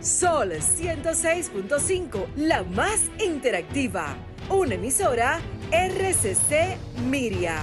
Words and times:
Sol 0.00 0.52
106.5, 0.52 2.34
la 2.36 2.62
más 2.62 3.10
interactiva. 3.22 4.16
Una 4.48 4.76
emisora 4.76 5.38
RCC 5.70 6.78
Miria. 7.04 7.62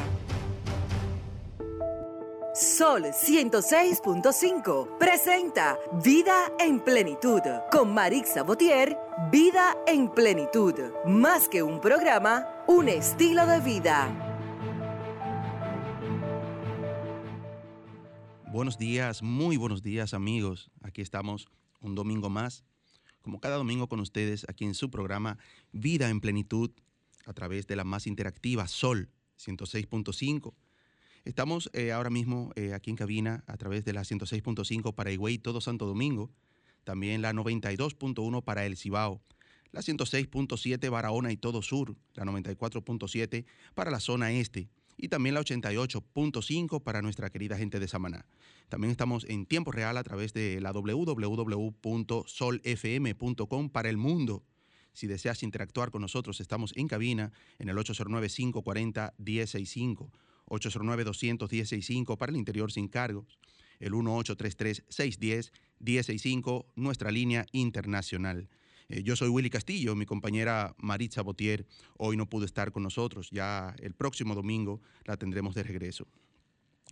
Sol 2.54 3.06
106.5 3.06 5.00
presenta 5.00 5.80
Vida 6.04 6.52
en 6.60 6.80
Plenitud 6.80 7.42
con 7.72 7.96
Marix 7.96 8.34
Sabotier. 8.36 8.96
Vida 9.32 9.76
en 9.88 10.08
Plenitud. 10.08 10.76
Más 11.08 11.50
que 11.50 11.64
un 11.64 11.82
programa, 11.82 12.46
un 12.68 12.88
estilo 12.88 13.48
de 13.48 13.62
vida. 13.62 14.10
Buenos 18.52 18.78
días, 18.78 19.24
muy 19.24 19.58
buenos 19.58 19.82
días 19.82 20.14
amigos. 20.14 20.70
Aquí 20.84 21.02
estamos 21.02 21.48
un 21.80 21.96
domingo 21.96 22.30
más, 22.30 22.64
como 23.22 23.40
cada 23.40 23.58
domingo 23.58 23.88
con 23.90 24.00
ustedes, 24.00 24.46
aquí 24.50 24.66
en 24.66 24.74
su 24.74 24.90
programa 24.90 25.38
Vida 25.72 26.10
en 26.10 26.22
Plenitud, 26.22 26.72
a 27.26 27.34
través 27.34 27.68
de 27.68 27.76
la 27.76 27.84
más 27.84 28.08
interactiva 28.08 28.68
Sol 28.68 29.10
106.5. 29.38 30.54
Estamos 31.26 31.70
eh, 31.74 31.92
ahora 31.92 32.10
mismo 32.10 32.52
eh, 32.56 32.74
aquí 32.74 32.90
en 32.90 32.96
cabina 32.96 33.44
a 33.48 33.58
través 33.58 33.84
de 33.84 33.94
la 33.94 34.02
106.5 34.02 34.96
para 34.96 35.12
Higüey, 35.12 35.38
todo 35.38 35.60
Santo 35.60 35.86
Domingo, 35.86 36.32
también 36.86 37.22
la 37.22 37.34
92.1 37.34 38.44
para 38.44 38.66
El 38.66 38.78
Cibao, 38.78 39.22
la 39.72 39.82
106.7 39.82 40.90
Barahona 40.90 41.32
y 41.32 41.38
todo 41.38 41.62
Sur, 41.62 41.98
la 42.14 42.24
94.7 42.24 43.46
para 43.76 43.92
la 43.92 44.00
zona 44.00 44.32
este 44.32 44.70
y 44.98 45.10
también 45.10 45.36
la 45.36 45.42
88.5 45.42 46.82
para 46.84 47.02
nuestra 47.02 47.30
querida 47.30 47.58
gente 47.58 47.80
de 47.80 47.88
Samaná. 47.88 48.26
También 48.68 48.92
estamos 48.92 49.24
en 49.26 49.46
tiempo 49.46 49.72
real 49.72 49.96
a 49.98 50.04
través 50.04 50.34
de 50.34 50.60
la 50.60 50.72
www.solfm.com 50.72 53.70
para 53.70 53.90
el 53.90 53.98
mundo. 53.98 54.44
Si 54.94 55.06
deseas 55.06 55.44
interactuar 55.44 55.92
con 55.92 56.02
nosotros, 56.02 56.42
estamos 56.42 56.74
en 56.76 56.88
cabina 56.88 57.32
en 57.60 57.70
el 57.70 57.78
809-540-1065, 57.78 60.10
809-200-1065 60.48 62.18
para 62.18 62.32
el 62.32 62.38
interior 62.38 62.72
sin 62.72 62.88
cargos, 62.88 63.38
el 63.80 63.94
1833-610-1065, 63.94 66.66
nuestra 66.76 67.12
línea 67.12 67.46
internacional. 67.52 68.50
Eh, 68.90 69.04
yo 69.04 69.16
soy 69.16 69.30
Willy 69.30 69.50
Castillo, 69.50 69.96
mi 69.96 70.06
compañera 70.06 70.74
Maritza 70.78 71.22
Botier 71.22 71.66
hoy 71.98 72.16
no 72.16 72.30
pudo 72.30 72.46
estar 72.46 72.72
con 72.72 72.84
nosotros, 72.84 73.30
ya 73.32 73.76
el 73.80 73.94
próximo 73.94 74.34
domingo 74.34 74.82
la 75.04 75.18
tendremos 75.18 75.56
de 75.56 75.64
regreso. 75.64 76.08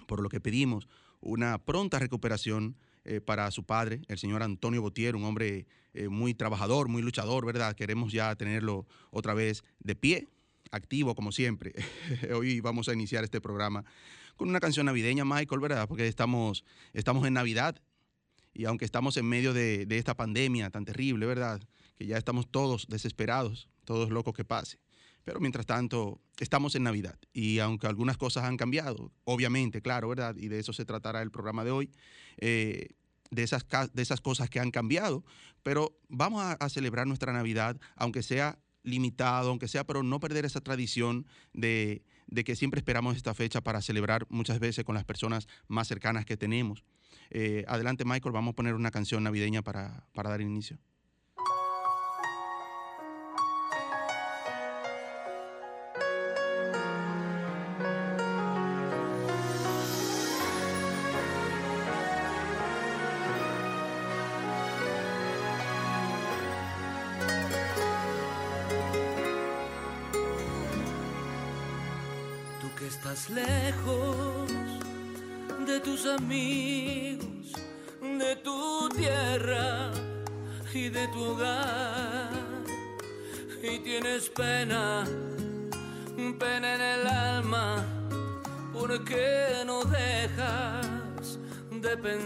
Por 0.08 0.22
lo 0.22 0.30
que 0.30 0.42
pedimos 0.42 0.88
una 1.22 1.58
pronta 1.58 1.98
recuperación 2.00 2.76
eh, 3.06 3.22
para 3.22 3.50
su 3.52 3.64
padre, 3.64 4.02
el 4.08 4.18
señor 4.18 4.44
Antonio 4.44 4.82
Botier, 4.82 5.16
un 5.16 5.24
hombre 5.24 5.68
eh, 5.94 6.10
muy 6.10 6.34
trabajador, 6.34 6.90
muy 6.90 7.02
luchador, 7.02 7.46
¿verdad? 7.46 7.76
Queremos 7.76 8.12
ya 8.12 8.36
tenerlo 8.36 8.86
otra 9.12 9.34
vez 9.34 9.64
de 9.80 9.96
pie, 9.96 10.28
activo 10.72 11.16
como 11.16 11.32
siempre. 11.32 11.74
Hoy 12.36 12.60
vamos 12.60 12.90
a 12.90 12.94
iniciar 12.94 13.24
este 13.24 13.40
programa 13.40 13.86
con 14.36 14.50
una 14.50 14.60
canción 14.60 14.88
navideña, 14.88 15.24
Michael, 15.24 15.62
¿verdad? 15.62 15.88
Porque 15.88 16.08
estamos, 16.08 16.66
estamos 16.92 17.26
en 17.26 17.34
Navidad 17.34 17.82
y 18.54 18.66
aunque 18.66 18.84
estamos 18.84 19.16
en 19.16 19.26
medio 19.28 19.54
de, 19.54 19.86
de 19.86 19.98
esta 19.98 20.16
pandemia 20.16 20.70
tan 20.70 20.84
terrible, 20.84 21.26
¿verdad? 21.26 21.62
Que 21.96 22.06
ya 22.06 22.18
estamos 22.18 22.50
todos 22.50 22.88
desesperados, 22.88 23.70
todos 23.86 24.10
locos 24.10 24.34
que 24.34 24.46
pase. 24.46 24.80
Pero 25.26 25.40
mientras 25.40 25.66
tanto, 25.66 26.22
estamos 26.40 26.76
en 26.76 26.84
Navidad 26.84 27.18
y 27.34 27.58
aunque 27.60 27.88
algunas 27.88 28.16
cosas 28.16 28.44
han 28.44 28.58
cambiado, 28.58 29.12
obviamente, 29.24 29.82
claro, 29.82 30.08
¿verdad? 30.08 30.36
Y 30.38 30.50
de 30.50 30.60
eso 30.60 30.72
se 30.72 30.86
tratará 30.86 31.24
el 31.24 31.32
programa 31.32 31.64
de 31.64 31.72
hoy, 31.72 31.92
eh, 32.38 32.90
de, 33.32 33.44
esas, 33.44 33.66
de 33.92 34.02
esas 34.04 34.22
cosas 34.22 34.52
que 34.52 34.60
han 34.60 34.70
cambiado, 34.70 35.26
pero 35.64 35.98
vamos 36.10 36.44
a, 36.44 36.70
celebrar 36.70 37.08
nuestra 37.08 37.34
Navidad, 37.34 37.76
aunque 37.96 38.22
sea 38.22 38.60
limitado, 38.84 39.50
aunque 39.50 39.68
sea, 39.68 39.84
pero 39.84 40.04
no 40.04 40.20
perder 40.20 40.46
esa 40.46 40.62
tradición 40.62 41.26
de, 41.54 42.04
que 42.46 42.56
siempre 42.56 42.78
esperamos 42.78 43.16
esta 43.16 43.34
fecha 43.34 43.62
para 43.62 43.82
celebrar 43.82 44.28
muchas 44.30 44.60
veces 44.60 44.86
con 44.86 44.94
las 44.94 45.06
personas 45.06 45.48
más 45.68 45.88
cercanas 45.88 46.26
que 46.26 46.38
tenemos. 46.38 46.84
Eh, 47.32 47.66
adelante, 47.68 48.06
Michael, 48.06 48.32
vamos 48.32 48.52
a 48.52 48.56
poner 48.56 48.76
una 48.76 48.92
canción 48.92 49.24
navideña 49.24 49.64
para, 49.64 50.06
para 50.14 50.30
dar 50.30 50.42
inicio. 50.42 50.78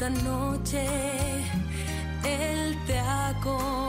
esta 0.00 0.08
noche 0.24 0.86
Él 2.24 2.74
te 2.86 2.98
acompañará. 2.98 3.79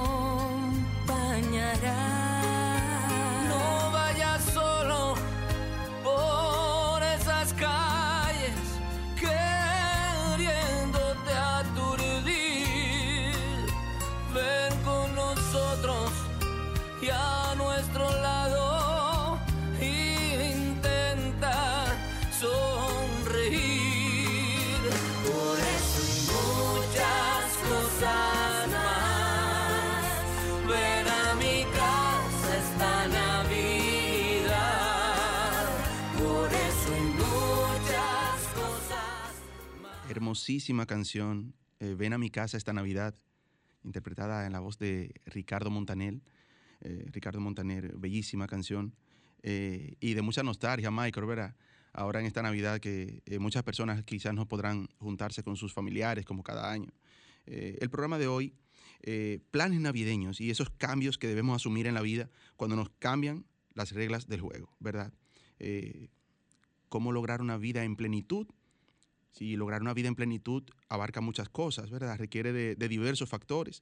Hermosísima 40.32 40.86
canción, 40.86 41.54
eh, 41.82 41.94
Ven 41.94 42.14
a 42.14 42.18
mi 42.18 42.30
casa 42.30 42.56
esta 42.56 42.72
Navidad, 42.72 43.14
interpretada 43.84 44.46
en 44.46 44.54
la 44.54 44.62
voz 44.62 44.78
de 44.78 45.14
Ricardo 45.26 45.70
Montaner. 45.70 46.22
Eh, 46.80 47.06
Ricardo 47.12 47.42
Montaner, 47.42 47.98
bellísima 47.98 48.48
canción. 48.48 48.96
eh, 49.44 49.96
y 50.00 50.14
de 50.14 50.22
mucha 50.22 50.42
nostalgia, 50.42 50.90
Michael, 50.90 51.26
¿verdad? 51.26 51.56
Ahora 51.92 52.22
en 52.22 52.28
esta 52.28 52.42
Navidad 52.42 52.80
que 52.80 53.22
muchas 53.42 53.64
personas 53.64 54.06
quizás 54.06 54.34
no 54.34 54.48
podrán 54.48 54.88
juntarse 55.00 55.44
con 55.44 55.58
sus 55.58 55.74
familiares 55.74 56.24
como 56.24 56.44
cada 56.44 56.72
año. 56.72 56.94
El 57.46 57.90
programa 57.90 58.18
de 58.18 58.28
hoy, 58.28 58.54
planes 59.50 59.82
navideños 59.82 60.40
y 60.40 60.50
esos 60.50 60.70
cambios 60.70 61.18
que 61.18 61.28
debemos 61.28 61.58
asumir 61.58 61.88
en 61.88 61.96
la 61.96 62.02
vida 62.02 62.30
cuando 62.56 62.78
nos 62.78 62.90
cambian 63.00 63.44
las 63.74 63.92
reglas 63.92 64.28
del 64.28 64.40
juego, 64.40 64.70
¿verdad? 64.80 65.12
cómo 66.88 67.12
lograr 67.12 67.42
una 67.42 67.58
vida 67.58 67.84
en 67.84 67.98
plenitud. 67.98 68.48
Si 69.32 69.56
lograr 69.56 69.82
una 69.82 69.94
vida 69.94 70.08
en 70.08 70.16
plenitud 70.16 70.64
abarca 70.90 71.22
muchas 71.22 71.50
cosas, 71.50 71.90
¿verdad? 71.90 72.18
Requiere 72.18 72.52
de, 72.54 72.88
diversos 72.88 73.30
factores 73.30 73.82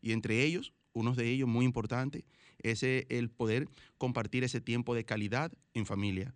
y 0.00 0.12
entre 0.12 0.44
ellos, 0.44 0.72
uno 0.92 1.14
de 1.14 1.28
ellos 1.28 1.48
muy 1.48 1.64
importante, 1.64 2.24
es 2.58 2.82
el 2.82 3.30
poder 3.30 3.68
compartir 3.98 4.44
ese 4.44 4.60
tiempo 4.60 4.94
de 4.94 5.04
calidad 5.04 5.52
en 5.74 5.86
familia 5.86 6.34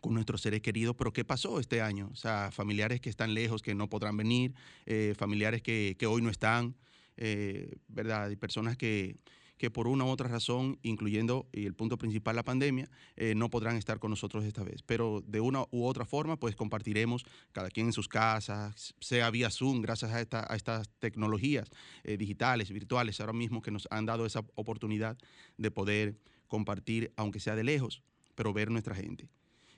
con 0.00 0.14
nuestros 0.14 0.40
seres 0.40 0.62
queridos, 0.62 0.96
pero 0.96 1.12
¿qué 1.12 1.24
pasó 1.24 1.60
este 1.60 1.82
año? 1.82 2.08
O 2.12 2.16
sea, 2.16 2.50
familiares 2.50 3.00
que 3.00 3.10
están 3.10 3.34
lejos, 3.34 3.60
que 3.60 3.74
no 3.74 3.88
podrán 3.88 4.16
venir, 4.16 4.54
eh, 4.86 5.14
familiares 5.16 5.62
que, 5.62 5.96
hoy 6.08 6.22
no 6.22 6.30
están, 6.30 6.74
eh, 7.16 7.76
¿verdad? 7.88 8.30
Y 8.30 8.36
personas 8.36 8.78
que, 8.78 9.16
que 9.60 9.70
por 9.70 9.88
una 9.88 10.06
u 10.06 10.08
otra 10.08 10.26
razón, 10.26 10.78
incluyendo 10.82 11.46
y 11.52 11.66
el 11.66 11.74
punto 11.74 11.98
principal, 11.98 12.34
la 12.34 12.42
pandemia, 12.42 12.88
eh, 13.14 13.34
no 13.34 13.50
podrán 13.50 13.76
estar 13.76 13.98
con 13.98 14.08
nosotros 14.08 14.42
esta 14.46 14.64
vez. 14.64 14.82
Pero 14.82 15.22
de 15.26 15.42
una 15.42 15.64
u 15.70 15.84
otra 15.84 16.06
forma, 16.06 16.38
pues 16.38 16.56
compartiremos 16.56 17.26
cada 17.52 17.68
quien 17.68 17.88
en 17.88 17.92
sus 17.92 18.08
casas, 18.08 18.94
sea 19.00 19.30
vía 19.30 19.50
Zoom, 19.50 19.82
gracias 19.82 20.12
a, 20.12 20.20
esta, 20.22 20.50
a 20.50 20.56
estas 20.56 20.88
tecnologías 20.98 21.68
eh, 22.04 22.16
digitales, 22.16 22.70
virtuales, 22.70 23.20
ahora 23.20 23.34
mismo 23.34 23.60
que 23.60 23.70
nos 23.70 23.86
han 23.90 24.06
dado 24.06 24.24
esa 24.24 24.42
oportunidad 24.54 25.18
de 25.58 25.70
poder 25.70 26.16
compartir, 26.48 27.12
aunque 27.16 27.38
sea 27.38 27.54
de 27.54 27.64
lejos, 27.64 28.02
pero 28.36 28.54
ver 28.54 28.70
nuestra 28.70 28.94
gente. 28.94 29.28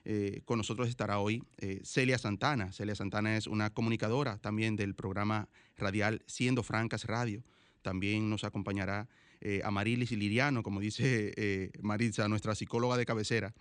Eh, 0.05 0.43
con 0.45 0.59
nosotros 0.59 0.89
estará 0.89 1.19
hoy 1.19 1.43
Celia 1.83 2.19
Santana. 2.19 2.71
Celia 2.71 2.95
Santana 2.95 3.37
es 3.37 3.49
una 3.49 3.71
comunicadora 3.71 4.39
también 4.39 4.77
del 4.77 4.95
programa 4.95 5.49
radial 5.77 6.23
Siendo 6.29 6.63
Francas 6.63 7.05
Radio. 7.07 7.43
También 7.83 8.31
nos 8.31 8.45
acompañará 8.45 9.09
eh, 9.43 9.61
Amarilis 9.65 10.13
y 10.13 10.17
Liriano, 10.17 10.63
como 10.63 10.81
dice 10.81 11.33
eh, 11.37 11.71
Maritza, 11.81 12.29
nuestra 12.29 12.55
psicóloga 12.55 12.97
de 12.97 13.05
cabecera. 13.05 13.55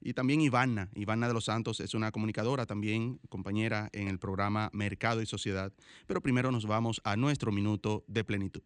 Y 0.00 0.12
también 0.12 0.40
Ivana, 0.40 0.90
Ivana 0.94 1.26
de 1.26 1.34
los 1.34 1.46
Santos 1.46 1.80
es 1.80 1.94
una 1.94 2.12
comunicadora, 2.12 2.66
también 2.66 3.18
compañera 3.28 3.88
en 3.92 4.08
el 4.08 4.18
programa 4.18 4.70
Mercado 4.72 5.20
y 5.22 5.26
Sociedad. 5.26 5.72
Pero 6.06 6.20
primero 6.20 6.52
nos 6.52 6.66
vamos 6.66 7.00
a 7.02 7.16
nuestro 7.16 7.50
minuto 7.50 8.04
de 8.06 8.22
plenitud. 8.22 8.62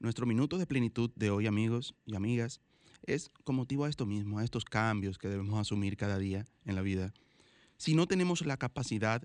Nuestro 0.01 0.27
minuto 0.27 0.59
de 0.59 0.67
plenitud 0.67 1.11
de 1.15 1.31
hoy, 1.31 1.47
amigos 1.47 1.95
y 2.05 2.17
amigas, 2.17 2.61
es 3.03 3.31
con 3.45 3.57
motivo 3.57 3.85
a 3.85 3.89
esto 3.89 4.07
mismo, 4.07 4.39
a 4.39 4.45
estos 4.45 4.65
cambios 4.65 5.19
que 5.19 5.29
debemos 5.29 5.59
asumir 5.59 5.97
cada 5.97 6.19
día 6.19 6.47
en 6.65 6.75
la 6.75 6.83
vida. 6.83 7.13
Si 7.77 7.95
no 7.95 8.07
tenemos 8.07 8.45
la 8.45 8.57
capacidad 8.57 9.23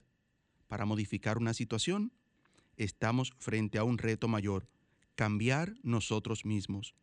para 0.68 0.86
modificar 0.86 1.38
una 1.38 1.54
situación, 1.54 2.12
estamos 2.78 3.34
frente 3.38 3.78
a 3.78 3.84
un 3.84 3.98
reto 3.98 4.28
mayor, 4.28 4.68
cambiar 5.16 5.74
nosotros 5.84 6.46
mismos. 6.46 6.96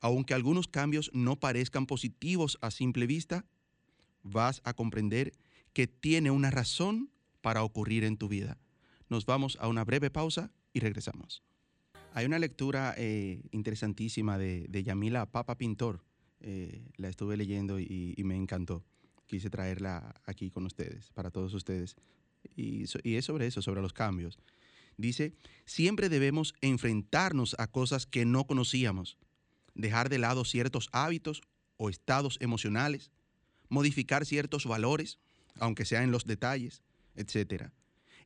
Aunque 0.00 0.34
algunos 0.34 0.68
cambios 0.68 1.10
no 1.12 1.36
parezcan 1.36 1.86
positivos 1.86 2.58
a 2.60 2.70
simple 2.70 3.06
vista, 3.06 3.44
vas 4.22 4.60
a 4.64 4.74
comprender 4.74 5.32
que 5.72 5.86
tiene 5.86 6.30
una 6.30 6.50
razón 6.50 7.10
para 7.40 7.62
ocurrir 7.62 8.04
en 8.04 8.16
tu 8.16 8.28
vida. 8.28 8.58
Nos 9.08 9.26
vamos 9.26 9.56
a 9.60 9.68
una 9.68 9.84
breve 9.84 10.10
pausa 10.10 10.50
y 10.72 10.80
regresamos. 10.80 11.42
Hay 12.14 12.26
una 12.26 12.38
lectura 12.38 12.94
eh, 12.96 13.42
interesantísima 13.52 14.38
de, 14.38 14.82
Yamila 14.82 15.26
Papa 15.26 15.56
Pintor. 15.56 16.04
Eh, 16.40 16.82
la 16.96 17.08
estuve 17.08 17.36
leyendo 17.36 17.78
y, 17.78 18.14
me 18.24 18.36
encantó. 18.36 18.84
Quise 19.26 19.50
traerla 19.50 20.20
aquí 20.24 20.50
con 20.50 20.64
ustedes, 20.66 21.10
para 21.12 21.30
todos 21.30 21.52
ustedes. 21.54 21.96
y 22.56 22.84
es 22.84 23.24
sobre 23.24 23.46
eso, 23.46 23.62
sobre 23.62 23.82
los 23.82 23.92
cambios. 23.92 24.38
Dice, 24.96 25.32
siempre 25.64 26.08
debemos 26.08 26.54
enfrentarnos 26.60 27.54
a 27.58 27.68
cosas 27.68 28.04
que 28.06 28.24
no 28.24 28.46
conocíamos 28.46 29.16
dejar 29.78 30.10
de 30.10 30.18
lado 30.18 30.44
ciertos 30.44 30.90
hábitos 30.92 31.40
o 31.78 31.88
estados 31.88 32.36
emocionales, 32.40 33.10
modificar 33.70 34.26
ciertos 34.26 34.66
valores, 34.66 35.18
aunque 35.58 35.86
sea 35.86 36.02
en 36.02 36.10
los 36.10 36.26
detalles, 36.26 36.82
etc. 37.14 37.70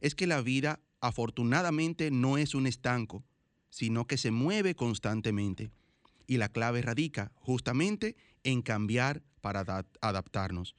Es 0.01 0.17
que 0.17 0.27
la 0.27 0.41
vida 0.41 0.81
afortunadamente 1.01 2.11
no 2.11 2.39
es 2.39 2.55
un 2.55 2.67
estanco, 2.67 3.25
sino 3.71 4.07
que 4.07 4.19
se 4.19 4.31
mueve 4.31 4.75
constantemente. 4.75 5.71
Y 6.27 6.39
la 6.39 6.49
clave 6.49 6.83
radica 6.83 7.33
justamente 7.37 8.17
en 8.45 8.63
cambiar 8.63 9.23
para 9.41 9.85
adaptarnos. 10.01 10.75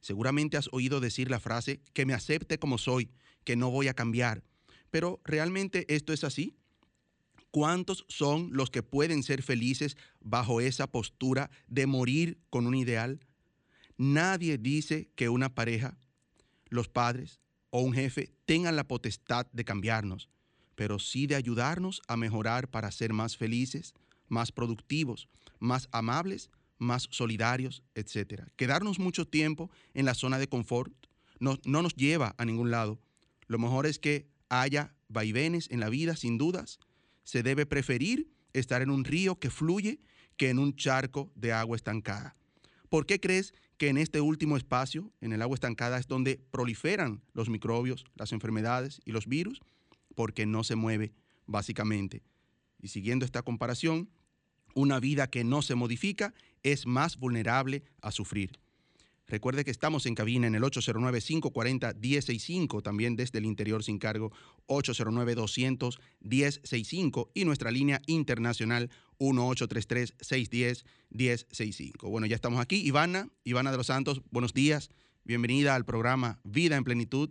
Seguramente 0.00 0.56
has 0.56 0.68
oído 0.72 1.00
decir 1.00 1.30
la 1.30 1.40
frase, 1.40 1.80
que 1.92 2.06
me 2.06 2.14
acepte 2.14 2.58
como 2.58 2.78
soy, 2.78 3.10
que 3.44 3.56
no 3.56 3.70
voy 3.70 3.88
a 3.88 3.94
cambiar. 3.94 4.44
Pero 4.90 5.20
¿realmente 5.24 5.86
esto 5.92 6.12
es 6.12 6.24
así? 6.24 6.54
¿Cuántos 7.52 8.06
son 8.08 8.48
los 8.52 8.70
que 8.70 8.82
pueden 8.82 9.22
ser 9.22 9.42
felices 9.42 9.98
bajo 10.20 10.62
esa 10.62 10.86
postura 10.86 11.50
de 11.68 11.86
morir 11.86 12.38
con 12.48 12.66
un 12.66 12.74
ideal? 12.74 13.20
Nadie 13.98 14.56
dice 14.56 15.10
que 15.16 15.28
una 15.28 15.54
pareja, 15.54 15.98
los 16.70 16.88
padres 16.88 17.40
o 17.68 17.82
un 17.82 17.92
jefe 17.92 18.32
tengan 18.46 18.74
la 18.74 18.88
potestad 18.88 19.46
de 19.52 19.66
cambiarnos, 19.66 20.30
pero 20.76 20.98
sí 20.98 21.26
de 21.26 21.34
ayudarnos 21.34 22.00
a 22.08 22.16
mejorar 22.16 22.70
para 22.70 22.90
ser 22.90 23.12
más 23.12 23.36
felices, 23.36 23.92
más 24.28 24.50
productivos, 24.50 25.28
más 25.58 25.90
amables, 25.92 26.48
más 26.78 27.06
solidarios, 27.10 27.82
etc. 27.94 28.44
Quedarnos 28.56 28.98
mucho 28.98 29.26
tiempo 29.26 29.70
en 29.92 30.06
la 30.06 30.14
zona 30.14 30.38
de 30.38 30.48
confort 30.48 30.90
no, 31.38 31.58
no 31.66 31.82
nos 31.82 31.94
lleva 31.96 32.34
a 32.38 32.46
ningún 32.46 32.70
lado. 32.70 32.98
Lo 33.46 33.58
mejor 33.58 33.84
es 33.84 33.98
que 33.98 34.26
haya 34.48 34.94
vaivenes 35.08 35.70
en 35.70 35.80
la 35.80 35.90
vida, 35.90 36.16
sin 36.16 36.38
dudas, 36.38 36.78
se 37.24 37.42
debe 37.42 37.66
preferir 37.66 38.30
estar 38.52 38.82
en 38.82 38.90
un 38.90 39.04
río 39.04 39.38
que 39.38 39.50
fluye 39.50 40.00
que 40.36 40.50
en 40.50 40.58
un 40.58 40.74
charco 40.76 41.30
de 41.34 41.52
agua 41.52 41.76
estancada. 41.76 42.36
¿Por 42.88 43.06
qué 43.06 43.20
crees 43.20 43.54
que 43.78 43.88
en 43.88 43.96
este 43.96 44.20
último 44.20 44.56
espacio, 44.56 45.12
en 45.20 45.32
el 45.32 45.42
agua 45.42 45.54
estancada, 45.54 45.98
es 45.98 46.06
donde 46.06 46.40
proliferan 46.50 47.22
los 47.32 47.48
microbios, 47.48 48.04
las 48.16 48.32
enfermedades 48.32 49.00
y 49.04 49.12
los 49.12 49.26
virus? 49.26 49.60
Porque 50.14 50.46
no 50.46 50.62
se 50.62 50.76
mueve, 50.76 51.14
básicamente. 51.46 52.22
Y 52.80 52.88
siguiendo 52.88 53.24
esta 53.24 53.42
comparación, 53.42 54.10
una 54.74 55.00
vida 55.00 55.30
que 55.30 55.44
no 55.44 55.62
se 55.62 55.74
modifica 55.74 56.34
es 56.62 56.86
más 56.86 57.16
vulnerable 57.16 57.84
a 58.00 58.10
sufrir. 58.10 58.58
Recuerde 59.32 59.64
que 59.64 59.70
estamos 59.70 60.04
en 60.04 60.14
cabina 60.14 60.46
en 60.46 60.54
el 60.54 60.62
809-540-1065, 60.62 62.82
también 62.82 63.16
desde 63.16 63.38
el 63.38 63.46
interior 63.46 63.82
sin 63.82 63.98
cargo 63.98 64.30
809-200-1065 64.66 67.30
y 67.32 67.46
nuestra 67.46 67.70
línea 67.70 68.02
internacional 68.06 68.90
1833-610-1065. 69.20 72.10
Bueno, 72.10 72.26
ya 72.26 72.34
estamos 72.34 72.60
aquí. 72.60 72.86
Ivana, 72.86 73.30
Ivana 73.42 73.70
de 73.70 73.78
los 73.78 73.86
Santos, 73.86 74.20
buenos 74.30 74.52
días. 74.52 74.90
Bienvenida 75.24 75.76
al 75.76 75.86
programa 75.86 76.38
Vida 76.44 76.76
en 76.76 76.84
Plenitud. 76.84 77.30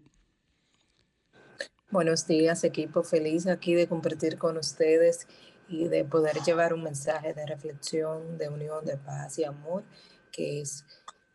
Buenos 1.92 2.26
días, 2.26 2.64
equipo. 2.64 3.04
Feliz 3.04 3.46
aquí 3.46 3.76
de 3.76 3.88
compartir 3.88 4.40
con 4.40 4.58
ustedes 4.58 5.28
y 5.70 5.88
de 5.88 6.04
poder 6.04 6.38
llevar 6.44 6.74
un 6.74 6.82
mensaje 6.82 7.36
de 7.36 7.46
reflexión, 7.46 8.40
de 8.40 8.50
unión, 8.50 8.86
de 8.86 8.98
paz 8.98 9.38
y 9.38 9.44
amor, 9.44 9.84
que 10.32 10.62
es 10.62 10.84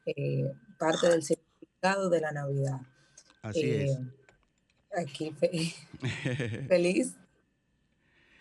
eh, 0.06 0.52
parte 0.78 1.08
del 1.08 1.22
significado 1.22 2.08
de 2.08 2.20
la 2.20 2.32
Navidad. 2.32 2.80
Así 3.42 3.70
es. 3.70 3.90
Eh, 3.90 4.06
aquí 4.96 5.32
feliz. 6.68 7.16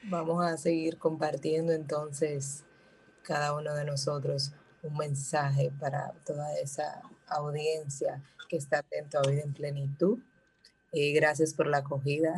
Vamos 0.03 0.45
a 0.45 0.57
seguir 0.57 0.97
compartiendo 0.97 1.73
entonces 1.73 2.63
cada 3.23 3.55
uno 3.55 3.73
de 3.73 3.85
nosotros 3.85 4.51
un 4.83 4.95
mensaje 4.97 5.71
para 5.79 6.11
toda 6.25 6.55
esa 6.59 7.01
audiencia 7.27 8.21
que 8.47 8.57
está 8.57 8.79
atento 8.79 9.17
a 9.17 9.27
vida 9.27 9.41
en 9.41 9.53
plenitud. 9.53 10.19
Y 10.91 11.11
gracias 11.13 11.53
por 11.53 11.67
la 11.67 11.77
acogida. 11.77 12.35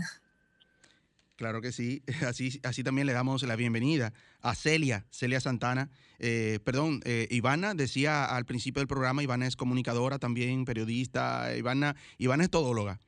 Claro 1.37 1.61
que 1.61 1.71
sí. 1.71 2.03
Así, 2.27 2.59
así 2.63 2.83
también 2.83 3.05
le 3.05 3.13
damos 3.13 3.43
la 3.43 3.55
bienvenida 3.55 4.11
a 4.41 4.55
Celia, 4.55 5.05
Celia 5.11 5.39
Santana. 5.39 5.89
Eh, 6.19 6.59
perdón, 6.63 6.99
eh, 7.05 7.27
Ivana 7.29 7.75
decía 7.75 8.25
al 8.25 8.43
principio 8.43 8.79
del 8.79 8.87
programa, 8.87 9.21
Ivana 9.21 9.45
es 9.45 9.55
comunicadora 9.55 10.17
también, 10.17 10.65
periodista, 10.65 11.55
Ivana, 11.55 11.95
Ivana 12.17 12.43
es 12.43 12.49
todóloga. 12.49 12.99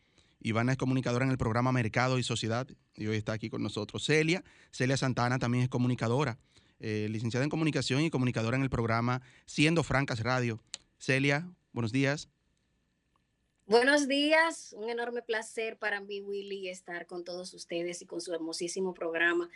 Ivana 0.42 0.72
es 0.74 0.78
comunicadora 0.78 1.26
en 1.26 1.32
el 1.32 1.38
programa 1.38 1.72
Mercado 1.72 2.20
y 2.20 2.24
Sociedad 2.24 2.68
y 2.96 3.08
hoy 3.08 3.18
está 3.18 3.34
aquí 3.34 3.50
con 3.50 3.64
nosotros. 3.64 4.06
Celia, 4.06 4.44
Celia 4.72 4.96
Santana 4.96 5.40
también 5.40 5.64
es 5.64 5.70
comunicadora, 5.70 6.38
eh, 6.80 7.08
licenciada 7.10 7.44
en 7.44 7.50
comunicación 7.50 8.04
y 8.04 8.12
comunicadora 8.12 8.56
en 8.58 8.64
el 8.64 8.70
programa 8.70 9.22
Siendo 9.48 9.84
Francas 9.84 10.20
Radio. 10.22 10.62
Celia, 11.00 11.50
buenos 11.74 11.92
días. 11.92 12.30
Buenos 13.70 14.08
días, 14.08 14.74
un 14.76 14.90
enorme 14.90 15.22
placer 15.22 15.78
para 15.78 16.02
mí, 16.02 16.22
Willy, 16.22 16.70
estar 16.70 17.06
con 17.06 17.24
todos 17.24 17.54
ustedes 17.54 18.02
y 18.02 18.08
con 18.08 18.20
su 18.20 18.34
hermosísimo 18.34 18.96
programa 18.96 19.48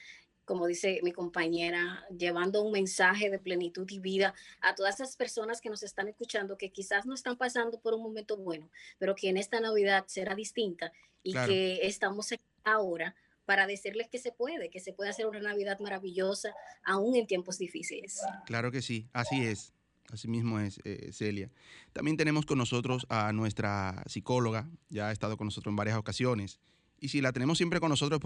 como 0.46 0.68
dice 0.68 1.00
mi 1.04 1.12
compañera, 1.12 2.06
llevando 2.16 2.62
un 2.62 2.74
mensaje 2.74 3.30
de 3.30 3.40
plenitud 3.40 3.90
y 3.90 4.00
vida 4.00 4.36
a 4.62 4.76
todas 4.76 4.96
esas 4.96 5.16
personas 5.16 5.62
que 5.62 5.70
nos 5.70 5.84
están 5.84 6.10
escuchando, 6.10 6.58
que 6.58 6.70
quizás 6.70 7.06
no 7.06 7.14
están 7.16 7.38
pasando 7.38 7.80
por 7.80 7.94
un 7.94 8.04
momento 8.04 8.38
bueno, 8.38 8.70
pero 9.00 9.16
que 9.16 9.30
en 9.30 9.38
esta 9.38 9.62
Navidad 9.62 10.04
será 10.08 10.36
distinta 10.36 10.92
y 11.24 11.34
que 11.34 11.80
estamos 11.88 12.36
ahora 12.66 13.16
para 13.46 13.68
decirles 13.68 14.10
que 14.10 14.20
se 14.20 14.32
puede, 14.32 14.70
que 14.70 14.82
se 14.82 14.94
puede 14.94 15.10
hacer 15.10 15.28
una 15.28 15.40
Navidad 15.40 15.80
maravillosa 15.80 16.54
aún 16.84 17.16
en 17.16 17.26
tiempos 17.26 17.58
difíciles. 17.58 18.22
Claro 18.46 18.70
que 18.70 18.82
sí, 18.82 19.08
así 19.14 19.46
es. 19.46 19.74
Así 20.12 20.28
mismo 20.28 20.60
es, 20.60 20.80
eh, 20.84 21.10
Celia. 21.12 21.50
También 21.92 22.18
tenemos 22.18 22.46
con 22.46 22.58
nosotros 22.58 23.06
a 23.10 23.34
nuestra 23.34 24.04
psicóloga, 24.06 24.70
ya 24.90 25.08
ha 25.08 25.12
estado 25.12 25.38
con 25.38 25.48
nosotros 25.48 25.72
en 25.72 25.78
varias 25.78 25.98
ocasiones, 25.98 26.60
y 27.04 27.10
si 27.10 27.20
la 27.20 27.34
tenemos 27.34 27.58
siempre 27.58 27.82
con 27.82 27.90
nosotros 27.90 28.22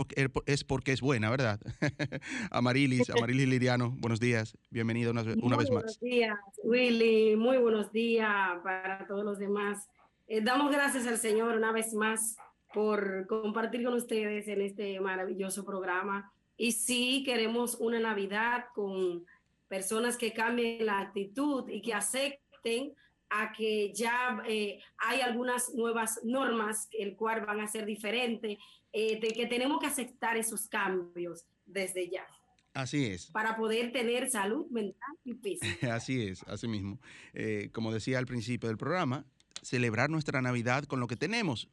es 0.46 0.64
porque 0.64 0.92
es 0.92 1.02
buena, 1.02 1.32
¿verdad? 1.32 1.60
Amarilis, 2.52 3.10
Amarilis 3.10 3.48
Liriano, 3.48 3.96
buenos 3.98 4.20
días, 4.20 4.56
bienvenida 4.70 5.10
una, 5.10 5.24
vez 5.24 5.36
más. 5.42 5.70
Buenos 5.70 6.00
días, 6.00 6.38
Willy, 6.64 7.36
muy 7.36 7.58
buenos 7.58 7.92
días 7.92 8.30
para 8.64 9.08
todos 9.08 9.26
los 9.26 9.40
demás. 9.40 9.90
Eh, 10.28 10.42
damos 10.42 10.72
gracias 10.72 11.08
al 11.08 11.18
Señor 11.18 11.58
una 11.58 11.72
vez 11.72 11.96
más 11.96 12.38
por 12.72 13.26
compartir 13.26 13.84
con 13.84 13.96
ustedes 13.96 14.48
en 14.48 14.62
este 14.62 15.00
maravilloso 15.00 15.66
programa. 15.66 16.32
Y 16.56 16.74
sí, 16.74 17.24
queremos 17.26 17.78
una 17.80 18.00
Navidad 18.00 18.66
con 18.76 19.26
personas 19.68 20.18
que 20.18 20.34
cambien 20.34 20.86
la 20.86 21.00
actitud 21.00 21.70
y 21.70 21.82
que 21.82 21.94
acepten 21.94 22.94
a 23.30 23.52
que 23.52 23.94
ya 23.94 24.42
eh, 24.48 24.80
hay 24.98 25.22
algunas 25.22 25.74
nuevas 25.74 26.20
normas, 26.24 26.88
el 26.98 27.16
cual 27.16 27.46
van 27.46 27.60
a 27.60 27.68
ser 27.68 27.86
diferentes, 27.86 28.58
eh, 28.94 29.20
de 29.20 29.28
que 29.30 29.48
tenemos 29.48 29.80
que 29.80 29.88
aceptar 29.88 30.38
esos 30.38 30.68
cambios 30.68 31.46
desde 31.66 32.10
ya. 32.10 32.26
Así 32.74 33.06
es. 33.06 33.32
Para 33.32 33.58
poder 33.58 33.92
tener 33.92 34.30
salud 34.30 34.68
mental 34.70 35.18
y 35.26 35.34
física. 35.34 35.96
así 35.96 36.28
es, 36.28 36.44
así 36.44 36.68
mismo. 36.68 37.00
Eh, 37.34 37.70
como 37.74 37.92
decía 37.92 38.20
al 38.20 38.28
principio 38.28 38.70
del 38.70 38.78
programa, 38.78 39.26
celebrar 39.62 40.10
nuestra 40.10 40.42
Navidad 40.42 40.84
con 40.86 41.00
lo 41.00 41.08
que 41.08 41.16
tenemos, 41.16 41.70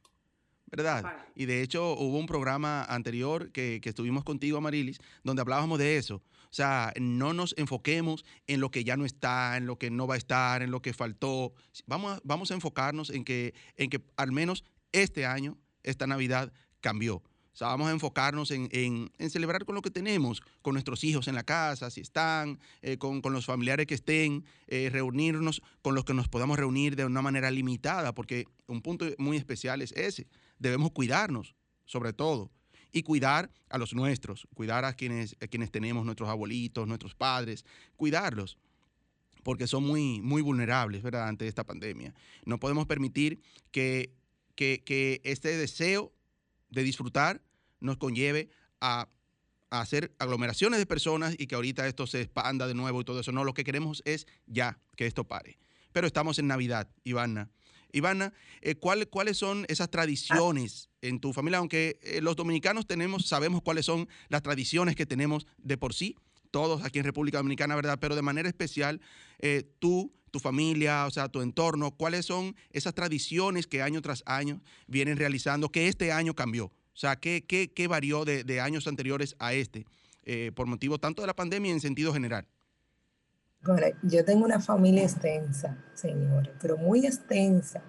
¿verdad? 0.71 1.27
Y 1.35 1.45
de 1.45 1.61
hecho 1.61 1.93
hubo 1.93 2.17
un 2.17 2.25
programa 2.25 2.83
anterior 2.83 3.51
que, 3.51 3.79
que 3.81 3.89
estuvimos 3.89 4.23
contigo, 4.23 4.57
Amarilis, 4.57 4.99
donde 5.23 5.41
hablábamos 5.41 5.79
de 5.79 5.97
eso. 5.97 6.21
O 6.45 6.55
sea, 6.55 6.93
no 6.99 7.33
nos 7.33 7.53
enfoquemos 7.57 8.23
en 8.47 8.61
lo 8.61 8.71
que 8.71 8.85
ya 8.85 8.95
no 8.95 9.05
está, 9.05 9.57
en 9.57 9.67
lo 9.67 9.77
que 9.77 9.91
no 9.91 10.07
va 10.07 10.15
a 10.15 10.17
estar, 10.17 10.61
en 10.61 10.71
lo 10.71 10.81
que 10.81 10.93
faltó. 10.93 11.53
Vamos 11.85 12.17
a, 12.17 12.21
vamos 12.23 12.49
a 12.49 12.53
enfocarnos 12.53 13.09
en 13.09 13.25
que, 13.25 13.53
en 13.75 13.89
que 13.89 14.01
al 14.15 14.31
menos 14.31 14.63
este 14.93 15.25
año, 15.25 15.57
esta 15.83 16.07
Navidad, 16.07 16.53
cambió. 16.79 17.21
O 17.55 17.57
sea, 17.57 17.69
vamos 17.69 17.87
a 17.87 17.91
enfocarnos 17.91 18.51
en, 18.51 19.09
celebrar 19.29 19.63
con 19.63 19.75
lo 19.75 19.81
que 19.81 19.89
tenemos, 19.89 20.41
con 20.61 20.73
nuestros 20.73 21.05
hijos 21.05 21.29
en 21.29 21.35
la 21.35 21.45
casa, 21.45 21.89
si 21.89 22.01
están, 22.01 22.59
eh, 22.81 22.97
con, 22.97 23.21
los 23.31 23.45
familiares 23.45 23.87
que 23.87 23.93
estén, 23.93 24.43
eh, 24.67 24.89
reunirnos 24.91 25.61
con 25.81 25.95
los 25.95 26.03
que 26.03 26.13
nos 26.13 26.27
podamos 26.27 26.59
reunir 26.59 26.97
de 26.97 27.05
una 27.05 27.21
manera 27.21 27.49
limitada, 27.49 28.13
porque 28.13 28.45
un 28.67 28.81
punto 28.81 29.05
muy 29.17 29.37
especial 29.37 29.81
es 29.81 29.93
ese. 29.93 30.27
Debemos 30.59 30.91
cuidarnos, 30.91 31.55
sobre 31.85 32.11
todo 32.11 32.51
y 32.91 33.03
cuidar 33.03 33.49
a 33.69 33.77
los 33.77 33.93
nuestros, 33.93 34.49
cuidar 34.53 34.83
a 34.83 34.93
quienes, 34.93 35.37
quienes 35.49 35.71
tenemos, 35.71 36.03
nuestros 36.03 36.27
abuelitos, 36.27 36.85
nuestros 36.89 37.15
padres, 37.15 37.63
cuidarlos 37.95 38.57
porque 39.43 39.67
son 39.67 39.83
muy, 39.83 40.21
muy 40.21 40.41
vulnerables, 40.41 41.03
¿verdad?, 41.03 41.27
ante 41.27 41.47
esta 41.47 41.63
pandemia. 41.63 42.15
No 42.45 42.59
podemos 42.59 42.87
permitir 42.87 43.39
que, 43.69 44.11
que, 44.55 45.21
este 45.23 45.55
deseo 45.55 46.14
de 46.75 46.83
disfrutar 46.83 47.41
nos 47.79 47.97
conlleve 47.97 48.49
a, 48.81 49.09
a, 49.71 49.81
hacer 49.81 50.13
aglomeraciones 50.19 50.79
de 50.79 50.85
personas 50.85 51.35
y 51.39 51.47
que 51.47 51.55
ahorita 51.55 51.87
esto 51.87 52.05
se 52.05 52.21
expanda 52.21 52.67
de 52.67 52.75
nuevo 52.75 53.01
y 53.01 53.03
todo 53.03 53.19
eso. 53.19 53.31
No, 53.31 53.43
lo 53.43 53.53
que 53.53 53.63
queremos 53.63 54.03
es 54.05 54.27
ya 54.45 54.79
que 54.95 55.07
esto 55.07 55.23
pare. 55.23 55.57
Pero 55.91 56.05
estamos 56.05 56.37
en 56.39 56.47
Navidad, 56.47 56.89
Ivana. 57.03 57.49
Ivana, 57.93 58.33
eh, 58.61 58.75
¿cuáles 58.75 59.37
son 59.37 59.65
esas 59.69 59.89
tradiciones 59.89 60.89
en 61.01 61.21
tu 61.21 61.31
familia? 61.31 61.59
Aunque 61.59 61.97
eh, 62.01 62.19
los 62.21 62.35
dominicanos 62.35 62.85
tenemos, 62.85 63.25
sabemos 63.25 63.61
cuáles 63.61 63.85
son 63.85 64.09
las 64.27 64.41
tradiciones 64.41 64.97
que 64.97 65.05
tenemos 65.05 65.47
de 65.57 65.77
por 65.77 65.93
sí, 65.93 66.17
todos 66.51 66.83
aquí 66.83 66.99
en 66.99 67.05
República 67.05 67.37
Dominicana, 67.37 67.75
¿verdad? 67.75 67.97
Pero 68.01 68.15
de 68.15 68.21
manera 68.21 68.49
especial, 68.49 68.99
eh, 69.39 69.63
tú, 69.79 70.13
tu 70.35 70.39
familia, 70.41 71.05
o 71.05 71.11
sea, 71.11 71.29
tu 71.29 71.41
entorno, 71.41 71.91
¿cuáles 71.91 72.25
son 72.25 72.55
esas 72.71 72.93
tradiciones 72.93 73.67
que 73.67 73.81
año 73.81 74.01
tras 74.01 74.21
año 74.25 74.61
vienen 74.85 75.17
realizando 75.17 75.69
que 75.69 75.87
este 75.87 76.11
año 76.11 76.33
cambió? 76.33 76.65
O 76.65 76.97
sea, 76.97 77.15
¿qué, 77.15 77.45
qué, 77.45 77.87
varió 77.87 78.25
de, 78.25 78.59
años 78.59 78.87
anteriores 78.87 79.35
a 79.39 79.53
este? 79.53 79.85
por 80.55 80.65
motivo 80.65 80.97
tanto 80.97 81.21
de 81.21 81.27
la 81.27 81.35
pandemia 81.35 81.71
en 81.71 81.79
sentido 81.79 82.11
general. 82.11 82.47
Yo 84.03 84.23
tengo 84.23 84.45
una 84.45 84.59
familia 84.59 85.03
extensa, 85.03 85.75
señores, 85.95 86.53
pero 86.61 86.77
muy 86.77 87.05
extensa. 87.05 87.81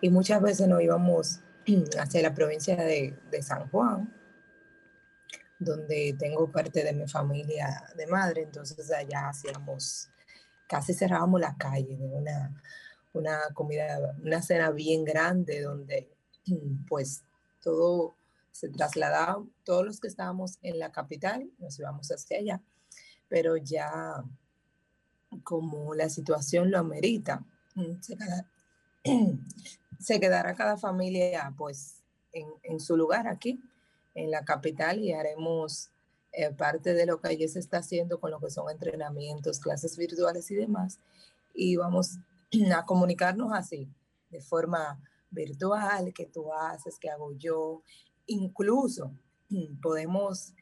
Y 0.00 0.10
muchas 0.10 0.42
veces 0.42 0.68
nos 0.68 0.82
íbamos 0.82 1.40
hacia 1.98 2.22
la 2.22 2.34
provincia 2.34 2.76
de, 2.76 3.16
San 3.40 3.68
Juan, 3.70 4.14
donde 5.58 6.14
tengo 6.18 6.52
parte 6.52 6.84
de 6.84 6.92
mi 6.92 7.08
familia 7.08 7.84
de 7.96 8.06
madre. 8.06 8.42
Entonces 8.42 8.90
allá 8.90 9.30
hacíamos, 9.30 10.10
casi 10.68 10.94
cerrábamos 10.94 11.40
la 11.40 11.56
calle 11.56 11.96
de 11.96 12.06
una, 12.06 12.62
una 13.12 13.40
comida, 13.54 14.14
una 14.22 14.42
cena 14.42 14.70
bien 14.70 15.04
grande 15.04 15.62
donde 15.62 16.08
pues 16.88 17.24
todo 17.62 18.14
se 18.52 18.68
trasladaba, 18.68 19.44
todos 19.64 19.84
los 19.84 20.00
que 20.00 20.08
estábamos 20.08 20.58
en 20.62 20.78
la 20.78 20.90
capital 20.90 21.50
nos 21.58 21.78
íbamos 21.78 22.08
hacia 22.10 22.38
allá, 22.38 22.60
pero 23.28 23.56
ya 23.56 24.24
como 25.44 25.94
la 25.94 26.08
situación 26.08 26.70
lo 26.70 26.78
amerita. 26.78 27.44
Mm, 27.74 28.00
se, 30.00 30.20
quedará 30.20 30.54
cada 30.54 30.76
familia 30.76 31.52
pues 31.56 32.02
en, 32.32 32.80
su 32.80 32.96
lugar 32.96 33.26
aquí, 33.26 33.60
en 34.14 34.30
la 34.30 34.44
capital, 34.44 34.98
y 34.98 35.12
haremos 35.12 35.90
eh, 36.32 36.50
parte 36.50 36.94
de 36.94 37.06
lo 37.06 37.20
que 37.20 37.28
allí 37.28 37.48
se 37.48 37.58
está 37.58 37.78
haciendo 37.78 38.20
con 38.20 38.30
lo 38.30 38.40
que 38.40 38.50
son 38.50 38.70
entrenamientos, 38.70 39.58
clases 39.58 39.96
virtuales 39.96 40.50
y 40.50 40.56
demás. 40.56 40.98
Y 41.54 41.76
vamos 41.76 42.18
a 42.74 42.84
comunicarnos 42.84 43.52
así, 43.52 43.88
de 44.30 44.40
forma 44.40 45.00
virtual, 45.30 46.12
que 46.12 46.26
tú 46.26 46.52
haces, 46.52 46.98
que 46.98 47.10
hago 47.10 47.32
yo. 47.32 47.82
Incluso 48.26 49.10
podemos, 49.82 50.54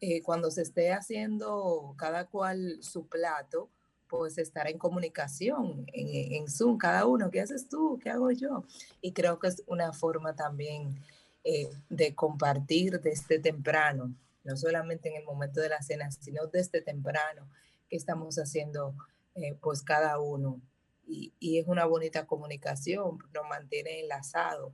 eh, 0.00 0.22
cuando 0.22 0.50
se 0.50 0.62
esté 0.62 0.92
haciendo 0.92 1.94
cada 1.96 2.26
cual 2.26 2.78
su 2.82 3.06
plato, 3.06 3.68
pues 4.08 4.36
estar 4.36 4.68
en 4.68 4.76
comunicación, 4.76 5.86
en, 5.94 6.46
Zoom, 6.46 6.76
cada 6.76 7.06
uno, 7.06 7.30
¿qué 7.30 7.40
haces 7.40 7.66
tú? 7.66 7.98
¿Qué 8.02 8.10
hago 8.10 8.30
yo? 8.30 8.62
Y 9.00 9.12
creo 9.12 9.38
que 9.38 9.48
es 9.48 9.62
una 9.66 9.94
forma 9.94 10.34
también 10.36 11.02
eh, 11.44 11.70
de 11.88 12.14
compartir 12.14 13.00
desde 13.00 13.38
temprano, 13.38 14.14
no 14.44 14.56
solamente 14.56 15.08
en 15.08 15.16
el 15.16 15.24
momento 15.24 15.60
de 15.60 15.68
la 15.68 15.82
cena, 15.82 16.10
sino 16.10 16.46
desde 16.46 16.82
temprano, 16.82 17.48
que 17.88 17.96
estamos 17.96 18.36
haciendo 18.36 18.94
eh, 19.34 19.56
pues 19.60 19.82
cada 19.82 20.18
uno. 20.18 20.60
Y, 21.06 21.32
y, 21.40 21.58
es 21.58 21.66
una 21.66 21.84
bonita 21.84 22.26
comunicación, 22.26 23.18
nos 23.34 23.48
mantiene 23.48 24.00
enlazado, 24.00 24.72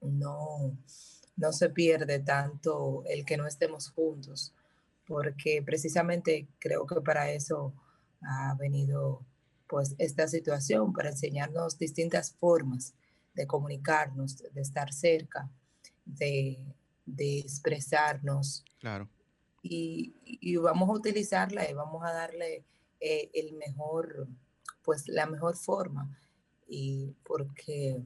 no, 0.00 0.76
no 1.36 1.52
se 1.52 1.70
pierde 1.70 2.18
tanto 2.18 3.04
el 3.06 3.24
que 3.24 3.36
no 3.36 3.46
estemos 3.46 3.90
juntos, 3.90 4.54
porque 5.06 5.62
precisamente 5.64 6.48
creo 6.58 6.86
que 6.86 7.00
para 7.00 7.30
eso 7.30 7.72
ha 8.22 8.54
venido 8.58 9.22
pues 9.68 9.94
esta 9.98 10.26
situación 10.26 10.92
para 10.92 11.10
enseñarnos 11.10 11.78
distintas 11.78 12.32
formas 12.32 12.94
de 13.34 13.46
comunicarnos, 13.46 14.38
de 14.38 14.60
estar 14.60 14.92
cerca, 14.92 15.48
de, 16.04 16.58
expresarnos. 17.16 18.64
Claro. 18.80 19.08
Y, 19.62 20.14
vamos 20.56 20.88
a 20.88 20.92
utilizarla 20.92 21.68
y 21.68 21.74
vamos 21.74 22.04
a 22.04 22.12
darle 22.12 22.64
eh, 23.00 23.30
el 23.34 23.54
mejor, 23.54 24.28
pues 24.82 25.08
la 25.08 25.26
mejor 25.26 25.56
forma. 25.56 26.16
Y 26.66 27.14
porque 27.24 28.02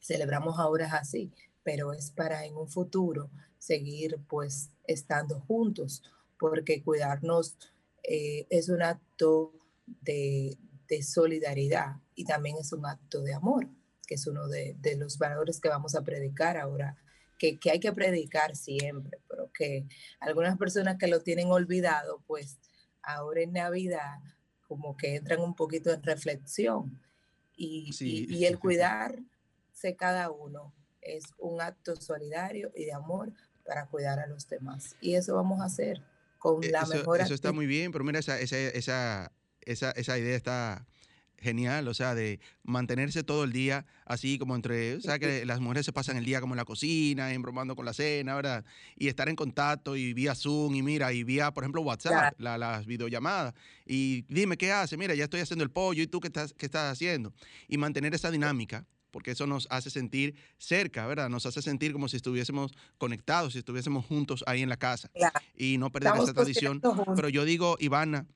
celebramos 0.00 0.58
ahora 0.58 0.86
así, 0.94 1.32
pero 1.62 1.92
es 1.92 2.10
para 2.10 2.44
en 2.44 2.56
un 2.56 2.68
futuro 2.68 3.30
seguir 3.58 4.18
pues 4.28 4.70
estando 4.84 5.40
juntos, 5.40 6.02
porque 6.38 6.82
cuidarnos 6.82 7.56
eh, 8.02 8.46
es 8.50 8.68
un 8.68 8.82
acto 8.82 9.52
de, 10.00 10.58
solidaridad 11.02 11.96
y 12.14 12.26
también 12.26 12.58
es 12.58 12.70
un 12.74 12.84
acto 12.84 13.22
de 13.22 13.32
amor 13.32 13.66
que 14.06 14.16
es 14.16 14.26
uno 14.26 14.46
de, 14.46 14.76
de 14.78 14.94
los 14.96 15.16
valores 15.16 15.58
que 15.58 15.70
vamos 15.70 15.94
a 15.94 16.02
predicar 16.02 16.58
ahora, 16.58 16.98
que, 17.42 17.58
que, 17.58 17.72
hay 17.72 17.80
que 17.80 17.92
predicar 17.92 18.54
siempre, 18.54 19.18
pero 19.28 19.50
que 19.52 19.84
algunas 20.20 20.56
personas 20.56 20.96
que 20.96 21.08
lo 21.08 21.22
tienen 21.22 21.50
olvidado, 21.50 22.22
pues 22.28 22.60
ahora 23.02 23.40
en 23.40 23.52
Navidad 23.52 24.20
como 24.68 24.96
que 24.96 25.16
entran 25.16 25.40
un 25.40 25.56
poquito 25.56 25.90
en 25.90 26.04
reflexión 26.04 27.02
y, 27.56 27.92
sí. 27.94 28.26
y, 28.28 28.36
y 28.36 28.46
el 28.46 28.60
cuidarse 28.60 29.96
cada 29.98 30.30
uno 30.30 30.72
es 31.00 31.24
un 31.36 31.60
acto 31.60 31.96
solidario 31.96 32.70
y 32.76 32.84
de 32.84 32.92
amor 32.92 33.32
para 33.66 33.86
cuidar 33.86 34.20
a 34.20 34.28
los 34.28 34.48
demás. 34.48 34.94
Y 35.00 35.16
eso 35.16 35.34
vamos 35.34 35.60
a 35.62 35.64
hacer 35.64 36.00
con 36.38 36.60
la 36.70 36.82
eso, 36.82 36.94
mejor 36.94 37.20
Eso 37.20 37.34
está 37.34 37.50
muy 37.50 37.66
bien, 37.66 37.90
pero 37.90 38.04
mira, 38.04 38.20
esa, 38.20 38.38
esa, 38.38 38.56
esa, 38.56 39.32
esa, 39.62 39.90
esa 39.90 40.16
idea 40.16 40.36
está 40.36 40.86
genial, 41.42 41.88
o 41.88 41.94
sea, 41.94 42.14
de 42.14 42.40
mantenerse 42.62 43.22
todo 43.22 43.44
el 43.44 43.52
día 43.52 43.84
así 44.06 44.38
como 44.38 44.54
entre, 44.54 44.96
o 44.96 45.00
sea, 45.00 45.18
que 45.18 45.44
las 45.44 45.60
mujeres 45.60 45.84
se 45.84 45.92
pasan 45.92 46.16
el 46.16 46.24
día 46.24 46.40
como 46.40 46.54
en 46.54 46.58
la 46.58 46.64
cocina, 46.64 47.32
embromando 47.32 47.76
con 47.76 47.84
la 47.84 47.92
cena, 47.92 48.34
¿verdad? 48.34 48.64
Y 48.96 49.08
estar 49.08 49.28
en 49.28 49.36
contacto 49.36 49.96
y 49.96 50.12
vía 50.14 50.34
Zoom 50.34 50.74
y 50.74 50.82
mira, 50.82 51.12
y 51.12 51.24
vía, 51.24 51.52
por 51.52 51.64
ejemplo, 51.64 51.82
WhatsApp, 51.82 52.34
la, 52.38 52.56
las 52.56 52.86
videollamadas. 52.86 53.54
Y 53.86 54.22
dime, 54.28 54.56
¿qué 54.56 54.72
hace? 54.72 54.96
Mira, 54.96 55.14
ya 55.14 55.24
estoy 55.24 55.40
haciendo 55.40 55.64
el 55.64 55.70
pollo, 55.70 56.02
¿y 56.02 56.06
tú 56.06 56.20
qué 56.20 56.28
estás, 56.28 56.54
qué 56.54 56.66
estás 56.66 56.92
haciendo? 56.92 57.32
Y 57.68 57.78
mantener 57.78 58.14
esa 58.14 58.30
dinámica 58.30 58.86
porque 59.12 59.30
eso 59.32 59.46
nos 59.46 59.68
hace 59.70 59.90
sentir 59.90 60.34
cerca, 60.58 61.06
¿verdad? 61.06 61.28
Nos 61.28 61.46
hace 61.46 61.62
sentir 61.62 61.92
como 61.92 62.08
si 62.08 62.16
estuviésemos 62.16 62.72
conectados, 62.98 63.52
si 63.52 63.58
estuviésemos 63.58 64.06
juntos 64.06 64.42
ahí 64.46 64.62
en 64.62 64.70
la 64.70 64.78
casa 64.78 65.08
claro. 65.10 65.38
y 65.54 65.78
no 65.78 65.92
perder 65.92 66.08
Estamos 66.08 66.24
esa 66.24 66.34
tradición. 66.34 66.80
Pero 67.14 67.28
yo 67.28 67.44
digo, 67.44 67.76
Ivana, 67.78 68.26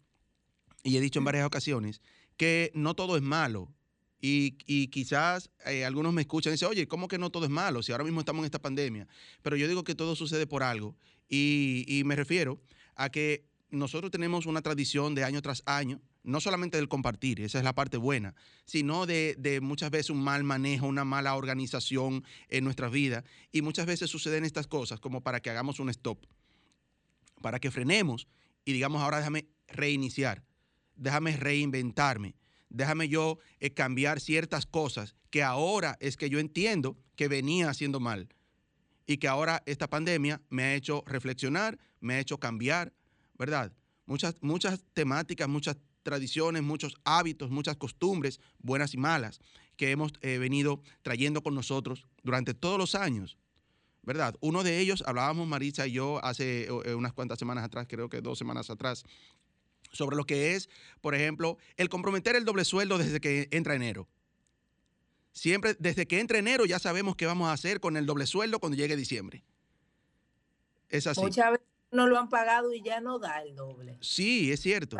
y 0.84 0.96
he 0.96 1.00
dicho 1.00 1.18
en 1.18 1.24
varias 1.24 1.46
ocasiones, 1.46 2.00
que 2.36 2.70
no 2.74 2.94
todo 2.94 3.16
es 3.16 3.22
malo. 3.22 3.72
Y, 4.20 4.56
y 4.66 4.88
quizás 4.88 5.50
eh, 5.66 5.84
algunos 5.84 6.12
me 6.12 6.22
escuchan 6.22 6.50
y 6.50 6.54
dicen, 6.54 6.68
oye, 6.68 6.88
¿cómo 6.88 7.06
que 7.06 7.18
no 7.18 7.30
todo 7.30 7.44
es 7.44 7.50
malo? 7.50 7.82
Si 7.82 7.92
ahora 7.92 8.04
mismo 8.04 8.20
estamos 8.20 8.40
en 8.40 8.46
esta 8.46 8.60
pandemia. 8.60 9.06
Pero 9.42 9.56
yo 9.56 9.68
digo 9.68 9.84
que 9.84 9.94
todo 9.94 10.16
sucede 10.16 10.46
por 10.46 10.62
algo. 10.62 10.96
Y, 11.28 11.84
y 11.86 12.04
me 12.04 12.16
refiero 12.16 12.60
a 12.94 13.10
que 13.10 13.46
nosotros 13.70 14.10
tenemos 14.10 14.46
una 14.46 14.62
tradición 14.62 15.14
de 15.14 15.24
año 15.24 15.42
tras 15.42 15.62
año, 15.66 16.00
no 16.22 16.40
solamente 16.40 16.76
del 16.76 16.88
compartir, 16.88 17.40
esa 17.40 17.58
es 17.58 17.64
la 17.64 17.74
parte 17.74 17.98
buena, 17.98 18.34
sino 18.64 19.06
de, 19.06 19.36
de, 19.38 19.60
muchas 19.60 19.90
veces 19.90 20.10
un 20.10 20.22
mal 20.22 20.44
manejo, 20.44 20.86
una 20.86 21.04
mala 21.04 21.36
organización 21.36 22.24
en 22.48 22.64
nuestras 22.64 22.90
vidas. 22.90 23.24
Y 23.52 23.62
muchas 23.62 23.86
veces 23.86 24.10
suceden 24.10 24.44
estas 24.44 24.66
cosas 24.66 24.98
como 24.98 25.22
para 25.22 25.40
que 25.40 25.50
hagamos 25.50 25.78
un 25.78 25.88
stop, 25.90 26.26
para 27.42 27.60
que 27.60 27.70
frenemos 27.70 28.26
y 28.64 28.72
digamos, 28.72 29.00
ahora 29.02 29.18
déjame 29.18 29.46
reiniciar, 29.68 30.42
déjame 30.96 31.36
reinventarme, 31.36 32.34
déjame 32.68 33.08
yo 33.08 33.38
eh, 33.60 33.70
cambiar 33.70 34.20
ciertas 34.20 34.66
cosas 34.66 35.14
que 35.30 35.42
ahora 35.42 35.96
es 36.00 36.16
que 36.16 36.30
yo 36.30 36.38
entiendo 36.38 36.96
que 37.14 37.28
venía 37.28 37.70
haciendo 37.70 38.00
mal 38.00 38.28
y 39.06 39.18
que 39.18 39.28
ahora 39.28 39.62
esta 39.66 39.88
pandemia 39.88 40.42
me 40.50 40.64
ha 40.64 40.74
hecho 40.74 41.04
reflexionar, 41.06 41.78
me 42.00 42.14
ha 42.14 42.20
hecho 42.20 42.38
cambiar, 42.38 42.92
¿verdad? 43.38 43.72
Muchas, 44.06 44.34
muchas 44.40 44.84
temáticas, 44.92 45.48
muchas 45.48 45.76
tradiciones, 46.02 46.62
muchos 46.62 46.94
hábitos, 47.04 47.50
muchas 47.50 47.76
costumbres, 47.76 48.40
buenas 48.58 48.94
y 48.94 48.96
malas, 48.96 49.40
que 49.76 49.90
hemos 49.90 50.12
eh, 50.20 50.38
venido 50.38 50.80
trayendo 51.02 51.42
con 51.42 51.54
nosotros 51.54 52.06
durante 52.22 52.54
todos 52.54 52.78
los 52.78 52.94
años, 52.94 53.36
¿verdad? 54.02 54.36
Uno 54.40 54.62
de 54.62 54.78
ellos, 54.78 55.02
hablábamos 55.06 55.48
Marisa 55.48 55.86
y 55.86 55.92
yo 55.92 56.24
hace 56.24 56.66
eh, 56.66 56.94
unas 56.94 57.12
cuantas 57.12 57.38
semanas 57.38 57.64
atrás, 57.64 57.86
creo 57.88 58.08
que 58.08 58.20
dos 58.20 58.38
semanas 58.38 58.70
atrás, 58.70 59.04
sobre 59.96 60.16
lo 60.16 60.24
que 60.24 60.54
es, 60.54 60.68
por 61.00 61.14
ejemplo, 61.14 61.58
el 61.76 61.88
comprometer 61.88 62.36
el 62.36 62.44
doble 62.44 62.64
sueldo 62.64 62.98
desde 62.98 63.20
que 63.20 63.48
entra 63.50 63.74
enero. 63.74 64.08
Siempre, 65.32 65.76
desde 65.78 66.06
que 66.06 66.20
entra 66.20 66.38
enero 66.38 66.64
ya 66.64 66.78
sabemos 66.78 67.16
qué 67.16 67.26
vamos 67.26 67.48
a 67.48 67.52
hacer 67.52 67.80
con 67.80 67.96
el 67.96 68.06
doble 68.06 68.26
sueldo 68.26 68.58
cuando 68.58 68.76
llegue 68.76 68.96
diciembre. 68.96 69.44
Es 70.88 71.06
así. 71.06 71.20
Muchas 71.20 71.52
veces 71.52 71.66
no 71.90 72.06
lo 72.06 72.18
han 72.18 72.28
pagado 72.28 72.72
y 72.72 72.82
ya 72.82 73.00
no 73.00 73.18
da 73.18 73.42
el 73.42 73.54
doble. 73.54 73.98
Sí, 74.00 74.52
es 74.52 74.60
cierto. 74.60 74.98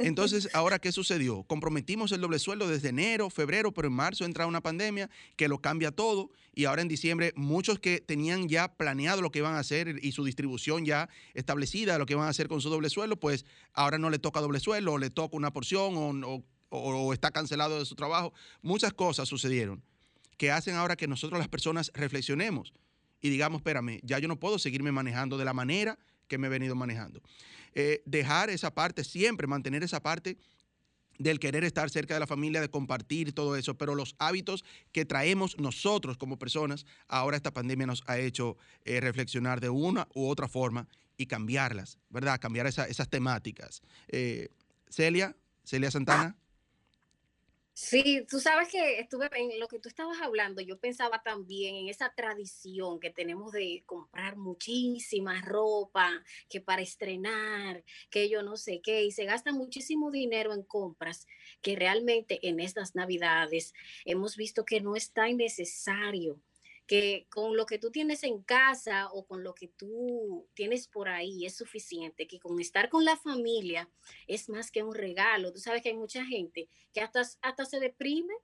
Entonces, 0.00 0.48
¿ahora 0.54 0.78
qué 0.78 0.92
sucedió? 0.92 1.42
Comprometimos 1.44 2.10
el 2.12 2.20
doble 2.20 2.38
sueldo 2.38 2.66
desde 2.68 2.88
enero, 2.88 3.28
febrero, 3.28 3.72
pero 3.72 3.88
en 3.88 3.94
marzo 3.94 4.24
entra 4.24 4.46
una 4.46 4.62
pandemia 4.62 5.10
que 5.36 5.46
lo 5.46 5.60
cambia 5.60 5.90
todo 5.90 6.30
y 6.54 6.64
ahora 6.64 6.82
en 6.82 6.88
diciembre 6.88 7.32
muchos 7.36 7.78
que 7.78 8.00
tenían 8.00 8.48
ya 8.48 8.74
planeado 8.76 9.20
lo 9.20 9.30
que 9.30 9.40
iban 9.40 9.54
a 9.54 9.58
hacer 9.58 9.98
y 10.02 10.12
su 10.12 10.24
distribución 10.24 10.84
ya 10.86 11.08
establecida, 11.34 11.98
lo 11.98 12.06
que 12.06 12.14
iban 12.14 12.26
a 12.26 12.30
hacer 12.30 12.48
con 12.48 12.60
su 12.60 12.70
doble 12.70 12.88
sueldo, 12.88 13.16
pues 13.16 13.44
ahora 13.74 13.98
no 13.98 14.08
le 14.10 14.18
toca 14.18 14.40
doble 14.40 14.58
sueldo 14.60 14.92
o 14.92 14.98
le 14.98 15.10
toca 15.10 15.36
una 15.36 15.52
porción 15.52 15.94
o, 15.96 16.24
o, 16.24 16.44
o 16.70 17.12
está 17.12 17.30
cancelado 17.30 17.78
de 17.78 17.84
su 17.84 17.94
trabajo. 17.94 18.32
Muchas 18.62 18.94
cosas 18.94 19.28
sucedieron 19.28 19.82
que 20.38 20.50
hacen 20.50 20.76
ahora 20.76 20.96
que 20.96 21.06
nosotros 21.06 21.38
las 21.38 21.48
personas 21.48 21.92
reflexionemos 21.94 22.72
y 23.20 23.28
digamos, 23.28 23.58
espérame, 23.58 24.00
ya 24.02 24.18
yo 24.18 24.28
no 24.28 24.40
puedo 24.40 24.58
seguirme 24.58 24.92
manejando 24.92 25.36
de 25.36 25.44
la 25.44 25.52
manera 25.52 25.98
que 26.30 26.38
me 26.38 26.46
he 26.46 26.50
venido 26.50 26.74
manejando. 26.74 27.20
Eh, 27.74 28.02
dejar 28.06 28.48
esa 28.48 28.72
parte, 28.72 29.04
siempre 29.04 29.46
mantener 29.46 29.82
esa 29.82 30.00
parte 30.00 30.38
del 31.18 31.38
querer 31.38 31.64
estar 31.64 31.90
cerca 31.90 32.14
de 32.14 32.20
la 32.20 32.26
familia, 32.26 32.62
de 32.62 32.70
compartir 32.70 33.34
todo 33.34 33.56
eso, 33.56 33.76
pero 33.76 33.94
los 33.94 34.14
hábitos 34.18 34.64
que 34.92 35.04
traemos 35.04 35.58
nosotros 35.58 36.16
como 36.16 36.38
personas, 36.38 36.86
ahora 37.08 37.36
esta 37.36 37.52
pandemia 37.52 37.86
nos 37.86 38.02
ha 38.06 38.16
hecho 38.18 38.56
eh, 38.84 39.00
reflexionar 39.00 39.60
de 39.60 39.68
una 39.68 40.08
u 40.14 40.26
otra 40.28 40.48
forma 40.48 40.88
y 41.18 41.26
cambiarlas, 41.26 41.98
¿verdad? 42.08 42.40
Cambiar 42.40 42.66
esa, 42.66 42.86
esas 42.86 43.10
temáticas. 43.10 43.82
Eh, 44.08 44.48
Celia, 44.88 45.36
Celia 45.64 45.90
Santana. 45.90 46.36
Sí, 47.72 48.26
tú 48.28 48.40
sabes 48.40 48.68
que 48.68 48.98
estuve 49.00 49.30
en 49.34 49.58
lo 49.58 49.66
que 49.68 49.78
tú 49.78 49.88
estabas 49.88 50.20
hablando, 50.20 50.60
yo 50.60 50.78
pensaba 50.78 51.22
también 51.22 51.76
en 51.76 51.88
esa 51.88 52.12
tradición 52.14 53.00
que 53.00 53.10
tenemos 53.10 53.52
de 53.52 53.82
comprar 53.86 54.36
muchísima 54.36 55.40
ropa, 55.40 56.10
que 56.48 56.60
para 56.60 56.82
estrenar, 56.82 57.82
que 58.10 58.28
yo 58.28 58.42
no 58.42 58.56
sé 58.56 58.80
qué, 58.82 59.04
y 59.04 59.12
se 59.12 59.24
gasta 59.24 59.52
muchísimo 59.52 60.10
dinero 60.10 60.52
en 60.52 60.62
compras 60.62 61.26
que 61.62 61.74
realmente 61.76 62.46
en 62.48 62.60
estas 62.60 62.94
navidades 62.94 63.72
hemos 64.04 64.36
visto 64.36 64.64
que 64.64 64.80
no 64.80 64.94
es 64.94 65.12
tan 65.12 65.36
necesario 65.38 66.40
que 66.90 67.28
con 67.30 67.56
lo 67.56 67.66
que 67.66 67.78
tú 67.78 67.92
tienes 67.92 68.24
en 68.24 68.42
casa 68.42 69.12
o 69.12 69.24
con 69.24 69.44
lo 69.44 69.54
que 69.54 69.68
tú 69.68 70.48
tienes 70.54 70.88
por 70.88 71.08
ahí 71.08 71.46
es 71.46 71.54
suficiente, 71.54 72.26
que 72.26 72.40
con 72.40 72.58
estar 72.60 72.88
con 72.88 73.04
la 73.04 73.16
familia 73.16 73.88
es 74.26 74.48
más 74.48 74.72
que 74.72 74.82
un 74.82 74.92
regalo. 74.92 75.52
Tú 75.52 75.60
sabes 75.60 75.82
que 75.82 75.90
hay 75.90 75.96
mucha 75.96 76.24
gente 76.24 76.68
que 76.92 77.00
hasta, 77.00 77.20
hasta 77.42 77.64
se 77.64 77.78
deprime 77.78 78.34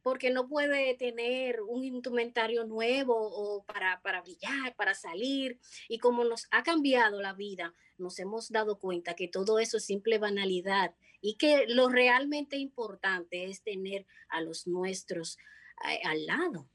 porque 0.00 0.30
no 0.30 0.48
puede 0.48 0.94
tener 0.94 1.60
un 1.60 1.84
instrumentario 1.84 2.64
nuevo 2.64 3.14
o 3.14 3.62
para, 3.64 4.00
para 4.00 4.22
brillar, 4.22 4.74
para 4.74 4.94
salir. 4.94 5.60
Y 5.86 5.98
como 5.98 6.24
nos 6.24 6.48
ha 6.52 6.62
cambiado 6.62 7.20
la 7.20 7.34
vida, 7.34 7.74
nos 7.98 8.18
hemos 8.18 8.48
dado 8.48 8.78
cuenta 8.78 9.14
que 9.14 9.28
todo 9.28 9.58
eso 9.58 9.76
es 9.76 9.84
simple 9.84 10.16
banalidad 10.16 10.94
y 11.20 11.34
que 11.34 11.66
lo 11.68 11.90
realmente 11.90 12.56
importante 12.56 13.44
es 13.44 13.62
tener 13.62 14.06
a 14.30 14.40
los 14.40 14.66
nuestros 14.66 15.36
eh, 15.86 16.00
al 16.04 16.24
lado. 16.24 16.70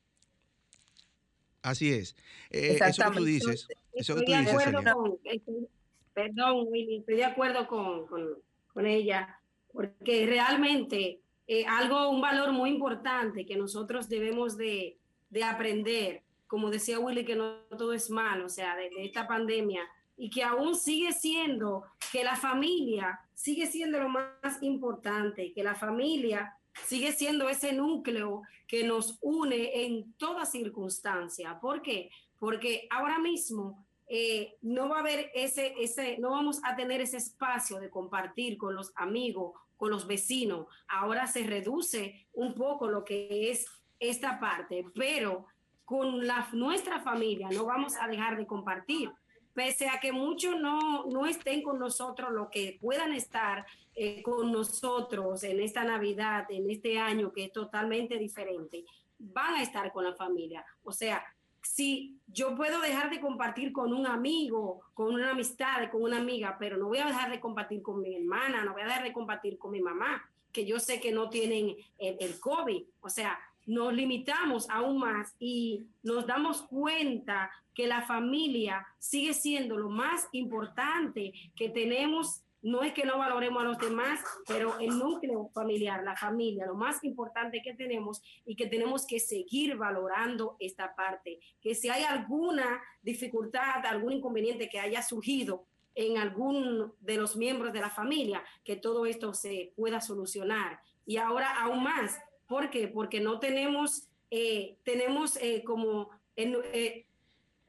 Así 1.62 1.91
es. 1.91 2.15
Eh, 2.50 2.80
eso 2.80 3.12
que 3.12 3.17
tú 3.17 3.24
dices. 3.24 3.67
Eso 3.93 4.15
que 4.15 4.26
tú 4.26 4.32
dices 4.32 4.54
con, 4.93 5.19
estoy, 5.24 5.67
perdón, 6.13 6.67
Willy, 6.67 6.97
estoy 6.97 7.15
de 7.15 7.26
acuerdo 7.26 7.67
con, 7.67 8.08
con, 8.08 8.28
con 8.74 8.86
ella, 8.86 9.39
porque 9.71 10.26
realmente 10.26 11.19
eh, 11.47 11.65
algo, 11.67 12.10
un 12.10 12.21
valor 12.21 12.52
muy 12.52 12.69
importante 12.69 13.45
que 13.45 13.58
nosotros 13.58 14.10
debemos 14.10 14.58
de, 14.58 14.97
de, 15.30 15.43
aprender, 15.43 16.24
como 16.47 16.69
decía 16.69 17.00
Willy, 17.00 17.26
que 17.26 17.36
no 17.36 17.56
todo 17.78 17.93
es 17.93 18.10
malo, 18.10 18.45
o 18.45 18.50
sea, 18.50 18.76
de, 18.76 18.89
de 18.89 19.06
esta 19.06 19.28
pandemia, 19.28 19.82
y 20.17 20.30
que 20.30 20.43
aún 20.43 20.76
sigue 20.76 21.12
siendo 21.13 21.84
que 22.12 22.24
la 22.24 22.36
familia 22.36 23.19
sigue 23.34 23.65
siendo 23.65 24.00
lo 24.00 24.08
más 24.08 24.62
importante, 24.62 25.52
que 25.52 25.63
la 25.63 25.74
familia 25.74 26.54
sigue 26.86 27.12
siendo 27.12 27.49
ese 27.49 27.73
núcleo 27.73 28.43
que 28.67 28.84
nos 28.84 29.17
une 29.21 29.86
en 29.86 30.13
toda 30.13 30.45
circunstancia. 30.45 31.60
¿Por 31.60 31.81
qué? 31.81 32.10
Porque 32.39 32.88
ahora 32.89 33.19
mismo 33.19 33.86
eh, 34.07 34.57
no 34.62 34.89
va 34.89 34.97
a 34.97 34.99
haber 34.99 35.31
ese, 35.34 35.73
ese, 35.79 36.17
no 36.17 36.31
vamos 36.31 36.60
a 36.63 36.75
tener 36.75 37.01
ese 37.01 37.17
espacio 37.17 37.79
de 37.79 37.89
compartir 37.89 38.57
con 38.57 38.75
los 38.75 38.91
amigos, 38.95 39.53
con 39.77 39.89
los 39.89 40.07
vecinos. 40.07 40.67
Ahora 40.88 41.27
se 41.27 41.43
reduce 41.43 42.27
un 42.34 42.53
poco 42.53 42.88
lo 42.88 43.03
que 43.03 43.51
es 43.51 43.65
esta 43.99 44.39
parte, 44.39 44.86
pero 44.95 45.45
con 45.86 46.25
la, 46.25 46.47
nuestra 46.53 46.99
familia 47.01 47.49
no 47.51 47.65
vamos 47.65 47.95
a 47.99 48.07
dejar 48.07 48.38
de 48.38 48.47
compartir 48.47 49.12
pese 49.53 49.89
a 49.89 49.99
que 49.99 50.11
muchos 50.11 50.59
no, 50.59 51.05
no 51.05 51.25
estén 51.25 51.61
con 51.61 51.79
nosotros, 51.79 52.31
lo 52.31 52.49
que 52.49 52.77
puedan 52.81 53.13
estar 53.13 53.65
eh, 53.95 54.21
con 54.21 54.51
nosotros 54.51 55.43
en 55.43 55.59
esta 55.59 55.83
Navidad, 55.83 56.45
en 56.49 56.69
este 56.69 56.99
año 56.99 57.31
que 57.31 57.45
es 57.45 57.51
totalmente 57.51 58.17
diferente, 58.17 58.85
van 59.19 59.55
a 59.55 59.63
estar 59.63 59.91
con 59.91 60.03
la 60.03 60.13
familia. 60.13 60.65
O 60.83 60.91
sea, 60.91 61.23
si 61.61 62.17
yo 62.27 62.55
puedo 62.55 62.81
dejar 62.81 63.09
de 63.09 63.19
compartir 63.19 63.71
con 63.71 63.93
un 63.93 64.07
amigo, 64.07 64.81
con 64.93 65.13
una 65.13 65.31
amistad, 65.31 65.89
con 65.91 66.03
una 66.03 66.17
amiga, 66.17 66.57
pero 66.59 66.77
no 66.77 66.87
voy 66.87 66.97
a 66.97 67.05
dejar 67.05 67.29
de 67.29 67.39
compartir 67.39 67.81
con 67.81 68.01
mi 68.01 68.15
hermana, 68.15 68.63
no 68.63 68.73
voy 68.73 68.81
a 68.81 68.85
dejar 68.85 69.03
de 69.03 69.13
compartir 69.13 69.57
con 69.57 69.71
mi 69.71 69.81
mamá, 69.81 70.23
que 70.51 70.65
yo 70.65 70.79
sé 70.79 70.99
que 70.99 71.11
no 71.11 71.29
tienen 71.29 71.75
el, 71.97 72.17
el 72.19 72.39
COVID. 72.39 72.83
O 73.01 73.09
sea, 73.09 73.39
nos 73.65 73.93
limitamos 73.93 74.69
aún 74.69 74.97
más 75.00 75.36
y 75.39 75.86
nos 76.04 76.26
damos 76.26 76.63
cuenta 76.63 77.52
que 77.74 77.88
la 77.88 78.02
familia 78.02 78.86
sigue 79.00 79.34
siendo 79.34 79.78
lo 79.78 79.89
más 79.89 80.28
importante 80.32 81.34
que 81.56 81.69
tenemos. 81.69 82.43
No 82.62 82.84
es 82.84 82.93
que 82.93 83.06
no 83.06 83.17
valoremos 83.17 83.63
a 83.63 83.65
los 83.65 83.80
demás, 83.80 84.19
pero 84.47 84.78
el 84.80 85.00
núcleo 85.00 85.50
familiar, 85.54 86.04
la 86.04 86.15
familia, 86.15 86.67
lo 86.67 86.76
más 86.76 87.04
importante 87.04 87.62
que 87.63 87.74
tenemos 87.74 88.21
y 88.45 88.56
que 88.56 88.67
tenemos 88.67 89.08
que 89.08 89.19
seguir 89.19 89.78
valorando 89.78 90.58
esta 90.60 90.95
parte. 90.95 91.39
Que 91.60 91.74
si 91.74 91.89
hay 91.89 92.04
alguna 92.04 92.82
dificultad, 93.02 93.84
algún 93.86 94.13
inconveniente 94.13 94.69
que 94.69 94.80
haya 94.80 95.02
surgido 95.02 95.65
en 95.95 96.17
algún 96.17 96.93
de 97.00 97.17
los 97.17 97.36
miembros 97.36 97.74
de 97.74 97.82
la 97.82 97.89
familia, 97.89 98.43
que 98.63 98.76
todo 98.76 99.06
esto 99.06 99.34
se 99.34 99.74
pueda 99.76 100.00
solucionar. 100.00 100.80
Y 101.06 101.17
ahora 101.17 101.62
aún 101.62 101.84
más, 101.84 102.19
¿por 102.51 102.69
qué? 102.69 102.89
Porque 102.89 103.21
no 103.21 103.39
tenemos, 103.39 104.09
eh, 104.29 104.75
tenemos 104.83 105.37
eh, 105.37 105.63
como 105.63 106.09
eh, 106.35 107.05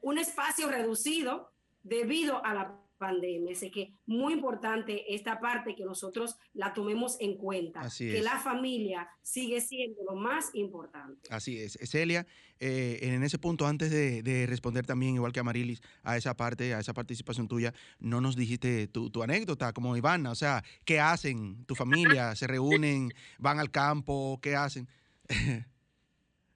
un 0.01 0.17
espacio 0.17 0.69
reducido 0.69 1.53
debido 1.83 2.43
a 2.43 2.53
la 2.53 2.82
pandemia. 3.03 3.51
Así 3.51 3.69
que 3.69 3.93
muy 4.05 4.31
importante 4.33 5.13
esta 5.13 5.39
parte 5.41 5.75
que 5.75 5.83
nosotros 5.83 6.37
la 6.53 6.73
tomemos 6.73 7.17
en 7.19 7.35
cuenta, 7.35 7.81
Así 7.81 8.05
que 8.09 8.19
es. 8.19 8.23
la 8.23 8.39
familia 8.39 9.09
sigue 9.21 9.59
siendo 9.59 10.01
lo 10.09 10.15
más 10.15 10.51
importante. 10.53 11.27
Así 11.29 11.59
es. 11.59 11.77
Celia, 11.83 12.25
eh, 12.59 12.99
en 13.01 13.23
ese 13.23 13.37
punto, 13.39 13.67
antes 13.67 13.91
de, 13.91 14.23
de 14.23 14.45
responder 14.47 14.85
también, 14.85 15.15
igual 15.15 15.33
que 15.33 15.41
Amarilis, 15.41 15.81
a 16.03 16.15
esa 16.15 16.33
parte, 16.35 16.73
a 16.73 16.79
esa 16.79 16.93
participación 16.93 17.49
tuya, 17.49 17.73
no 17.99 18.21
nos 18.21 18.37
dijiste 18.37 18.87
tu, 18.87 19.09
tu 19.09 19.21
anécdota 19.21 19.73
como 19.73 19.97
Ivana, 19.97 20.31
o 20.31 20.35
sea, 20.35 20.63
¿qué 20.85 21.01
hacen? 21.01 21.65
¿Tu 21.65 21.75
familia 21.75 22.35
se 22.35 22.47
reúnen, 22.47 23.11
van 23.37 23.59
al 23.59 23.69
campo? 23.69 24.39
¿Qué 24.41 24.55
hacen? 24.55 24.87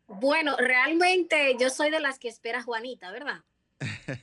Bueno, 0.08 0.56
realmente 0.58 1.58
yo 1.60 1.70
soy 1.70 1.92
de 1.92 2.00
las 2.00 2.18
que 2.20 2.30
espera 2.30 2.60
a 2.60 2.64
Juanita, 2.64 3.12
¿verdad? 3.12 3.44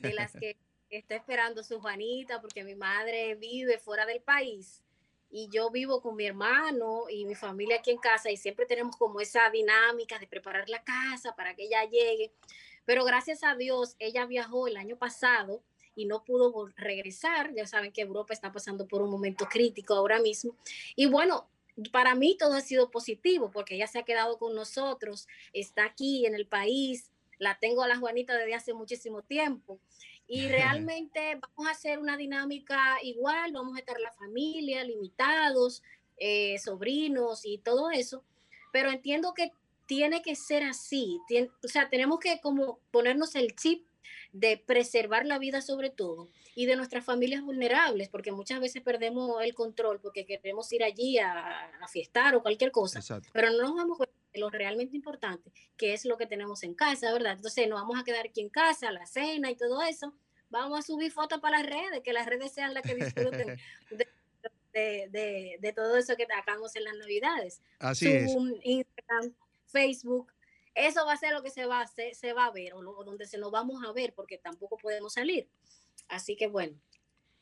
De 0.01 0.13
las 0.13 0.33
que 0.33 0.57
está 0.97 1.15
esperando 1.15 1.63
su 1.63 1.79
Juanita 1.79 2.41
porque 2.41 2.63
mi 2.63 2.75
madre 2.75 3.35
vive 3.35 3.77
fuera 3.79 4.05
del 4.05 4.21
país 4.21 4.81
y 5.29 5.49
yo 5.49 5.69
vivo 5.69 6.01
con 6.01 6.15
mi 6.15 6.25
hermano 6.25 7.05
y 7.09 7.25
mi 7.25 7.35
familia 7.35 7.77
aquí 7.77 7.91
en 7.91 7.97
casa 7.97 8.31
y 8.31 8.37
siempre 8.37 8.65
tenemos 8.65 8.95
como 8.95 9.19
esa 9.19 9.49
dinámica 9.49 10.17
de 10.19 10.27
preparar 10.27 10.69
la 10.69 10.83
casa 10.83 11.35
para 11.35 11.55
que 11.55 11.63
ella 11.63 11.83
llegue. 11.83 12.31
Pero 12.85 13.03
gracias 13.03 13.43
a 13.43 13.55
Dios, 13.55 13.95
ella 13.99 14.25
viajó 14.25 14.67
el 14.67 14.77
año 14.77 14.97
pasado 14.97 15.63
y 15.95 16.05
no 16.05 16.23
pudo 16.23 16.69
regresar. 16.77 17.53
Ya 17.53 17.67
saben 17.67 17.91
que 17.91 18.01
Europa 18.01 18.33
está 18.33 18.51
pasando 18.51 18.87
por 18.87 19.01
un 19.01 19.09
momento 19.09 19.45
crítico 19.49 19.93
ahora 19.93 20.19
mismo. 20.19 20.55
Y 20.95 21.07
bueno, 21.07 21.49
para 21.91 22.15
mí 22.15 22.37
todo 22.37 22.53
ha 22.53 22.61
sido 22.61 22.89
positivo 22.91 23.51
porque 23.51 23.75
ella 23.75 23.87
se 23.87 23.99
ha 23.99 24.03
quedado 24.03 24.37
con 24.37 24.55
nosotros, 24.55 25.27
está 25.51 25.85
aquí 25.85 26.25
en 26.25 26.35
el 26.35 26.47
país, 26.47 27.11
la 27.37 27.59
tengo 27.59 27.83
a 27.83 27.87
la 27.87 27.97
Juanita 27.97 28.37
desde 28.37 28.55
hace 28.55 28.73
muchísimo 28.73 29.21
tiempo. 29.21 29.79
Y 30.27 30.47
realmente 30.47 31.39
vamos 31.39 31.67
a 31.67 31.71
hacer 31.71 31.99
una 31.99 32.17
dinámica 32.17 32.97
igual, 33.03 33.51
vamos 33.53 33.75
a 33.75 33.79
estar 33.79 33.99
la 33.99 34.11
familia, 34.13 34.83
limitados, 34.83 35.83
eh, 36.17 36.57
sobrinos 36.59 37.45
y 37.45 37.59
todo 37.59 37.91
eso, 37.91 38.23
pero 38.71 38.89
entiendo 38.89 39.33
que 39.33 39.51
tiene 39.85 40.21
que 40.23 40.35
ser 40.35 40.63
así, 40.63 41.19
tien- 41.29 41.51
o 41.63 41.67
sea, 41.67 41.89
tenemos 41.89 42.19
que 42.19 42.39
como 42.41 42.79
ponernos 42.91 43.35
el 43.35 43.55
chip 43.55 43.85
de 44.31 44.57
preservar 44.57 45.25
la 45.25 45.39
vida 45.39 45.61
sobre 45.61 45.89
todo 45.89 46.29
y 46.55 46.65
de 46.65 46.75
nuestras 46.75 47.03
familias 47.05 47.41
vulnerables, 47.41 48.09
porque 48.09 48.31
muchas 48.31 48.59
veces 48.59 48.81
perdemos 48.81 49.43
el 49.43 49.53
control 49.53 49.99
porque 50.01 50.25
queremos 50.25 50.71
ir 50.73 50.83
allí 50.83 51.17
a, 51.19 51.67
a 51.81 51.87
fiestar 51.87 52.35
o 52.35 52.41
cualquier 52.41 52.71
cosa, 52.71 52.99
Exacto. 52.99 53.29
pero 53.33 53.51
no 53.51 53.59
nos 53.63 53.75
damos 53.75 53.97
cuenta 53.97 54.15
de 54.33 54.39
lo 54.39 54.49
realmente 54.49 54.95
importante, 54.95 55.51
que 55.77 55.93
es 55.93 56.05
lo 56.05 56.17
que 56.17 56.25
tenemos 56.27 56.63
en 56.63 56.73
casa, 56.73 57.11
¿verdad? 57.13 57.33
Entonces 57.33 57.67
nos 57.69 57.79
vamos 57.81 57.99
a 57.99 58.03
quedar 58.03 58.25
aquí 58.27 58.41
en 58.41 58.49
casa, 58.49 58.91
la 58.91 59.05
cena 59.05 59.49
y 59.51 59.55
todo 59.55 59.81
eso, 59.81 60.13
vamos 60.49 60.79
a 60.79 60.81
subir 60.81 61.11
fotos 61.11 61.39
para 61.39 61.59
las 61.61 61.67
redes, 61.69 62.01
que 62.03 62.13
las 62.13 62.25
redes 62.25 62.51
sean 62.53 62.73
las 62.73 62.83
que 62.83 62.95
disfruten 62.95 63.57
de, 63.91 64.07
de- 64.73 65.07
de- 65.09 65.57
de 65.61 65.73
todo 65.73 65.95
eso 65.97 66.15
que 66.17 66.25
sacamos 66.25 66.75
en 66.75 66.83
las 66.83 66.95
navidades. 66.97 67.61
Así 67.79 68.07
es. 68.11 68.35
Instagram, 68.63 69.33
Facebook, 69.67 70.31
eso 70.75 71.05
va 71.05 71.13
a 71.13 71.17
ser 71.17 71.33
lo 71.33 71.41
que 71.41 71.49
se 71.49 71.65
va 71.65 71.81
a 71.81 71.87
se 71.87 72.33
va 72.33 72.45
a 72.45 72.51
ver, 72.51 72.73
o, 72.73 73.03
donde 73.03 73.25
se 73.25 73.37
nos 73.37 73.51
vamos 73.51 73.83
a 73.83 73.91
ver, 73.93 74.13
porque 74.13 74.37
tampoco 74.37 74.77
podemos 74.77 75.13
salir. 75.13 75.47
Así 76.07 76.35
que 76.35 76.47
bueno, 76.47 76.77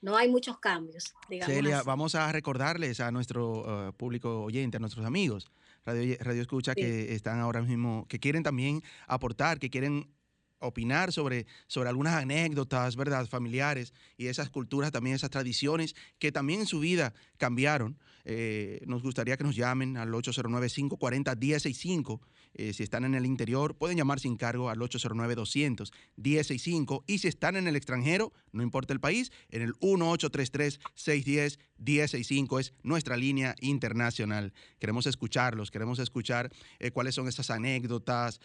no 0.01 0.15
hay 0.15 0.29
muchos 0.29 0.59
cambios, 0.59 1.13
digamos 1.29 1.53
Celia, 1.53 1.77
así. 1.79 1.87
vamos 1.87 2.15
a 2.15 2.31
recordarles 2.31 2.99
a 2.99 3.11
nuestro 3.11 3.89
uh, 3.89 3.93
público 3.93 4.43
oyente, 4.43 4.77
a 4.77 4.79
nuestros 4.79 5.05
amigos, 5.05 5.51
Radio, 5.85 6.15
Radio 6.19 6.41
Escucha, 6.41 6.73
Sí. 6.73 6.81
que 6.81 7.13
están 7.13 7.39
ahora 7.39 7.61
mismo, 7.61 8.05
que 8.07 8.19
quieren 8.19 8.43
también 8.43 8.81
aportar, 9.07 9.59
que 9.59 9.69
quieren 9.69 10.13
opinar 10.59 11.11
sobre, 11.11 11.45
sobre 11.67 11.89
algunas 11.89 12.15
anécdotas, 12.15 12.95
¿verdad? 12.95 13.27
Familiares 13.27 13.93
y 14.17 14.27
esas 14.27 14.49
culturas, 14.49 14.91
también 14.91 15.15
esas 15.15 15.29
tradiciones 15.29 15.95
que 16.19 16.31
también 16.31 16.61
en 16.61 16.65
su 16.67 16.79
vida 16.79 17.13
cambiaron. 17.37 17.99
Eh, 18.25 18.81
nos 18.85 19.01
gustaría 19.03 19.35
que 19.37 19.43
nos 19.43 19.55
llamen 19.55 19.97
al 19.97 20.09
809-540-1065. 20.11 22.19
Eh, 22.55 22.71
si 22.73 22.83
están 22.83 23.03
en 23.03 23.15
el 23.15 23.25
interior, 23.25 23.75
pueden 23.75 23.97
llamar 23.97 24.19
sin 24.19 24.37
cargo 24.37 24.69
al 24.69 24.77
809-200-1065. 24.79 27.03
Y 27.07 27.17
si 27.19 27.27
están 27.27 27.55
en 27.55 27.67
el 27.67 27.75
extranjero, 27.75 28.31
no 28.51 28.61
importa 28.63 28.93
el 28.93 28.99
país, 28.99 29.31
en 29.49 29.61
el 29.63 29.73
1833-610-1065 29.75 32.59
es 32.59 32.73
nuestra 32.83 33.17
línea 33.17 33.55
internacional. 33.61 34.53
Queremos 34.79 35.05
escucharlos, 35.07 35.71
queremos 35.71 35.97
escuchar 35.99 36.51
eh, 36.79 36.91
cuáles 36.91 37.15
son 37.15 37.27
esas 37.27 37.49
anécdotas, 37.49 38.39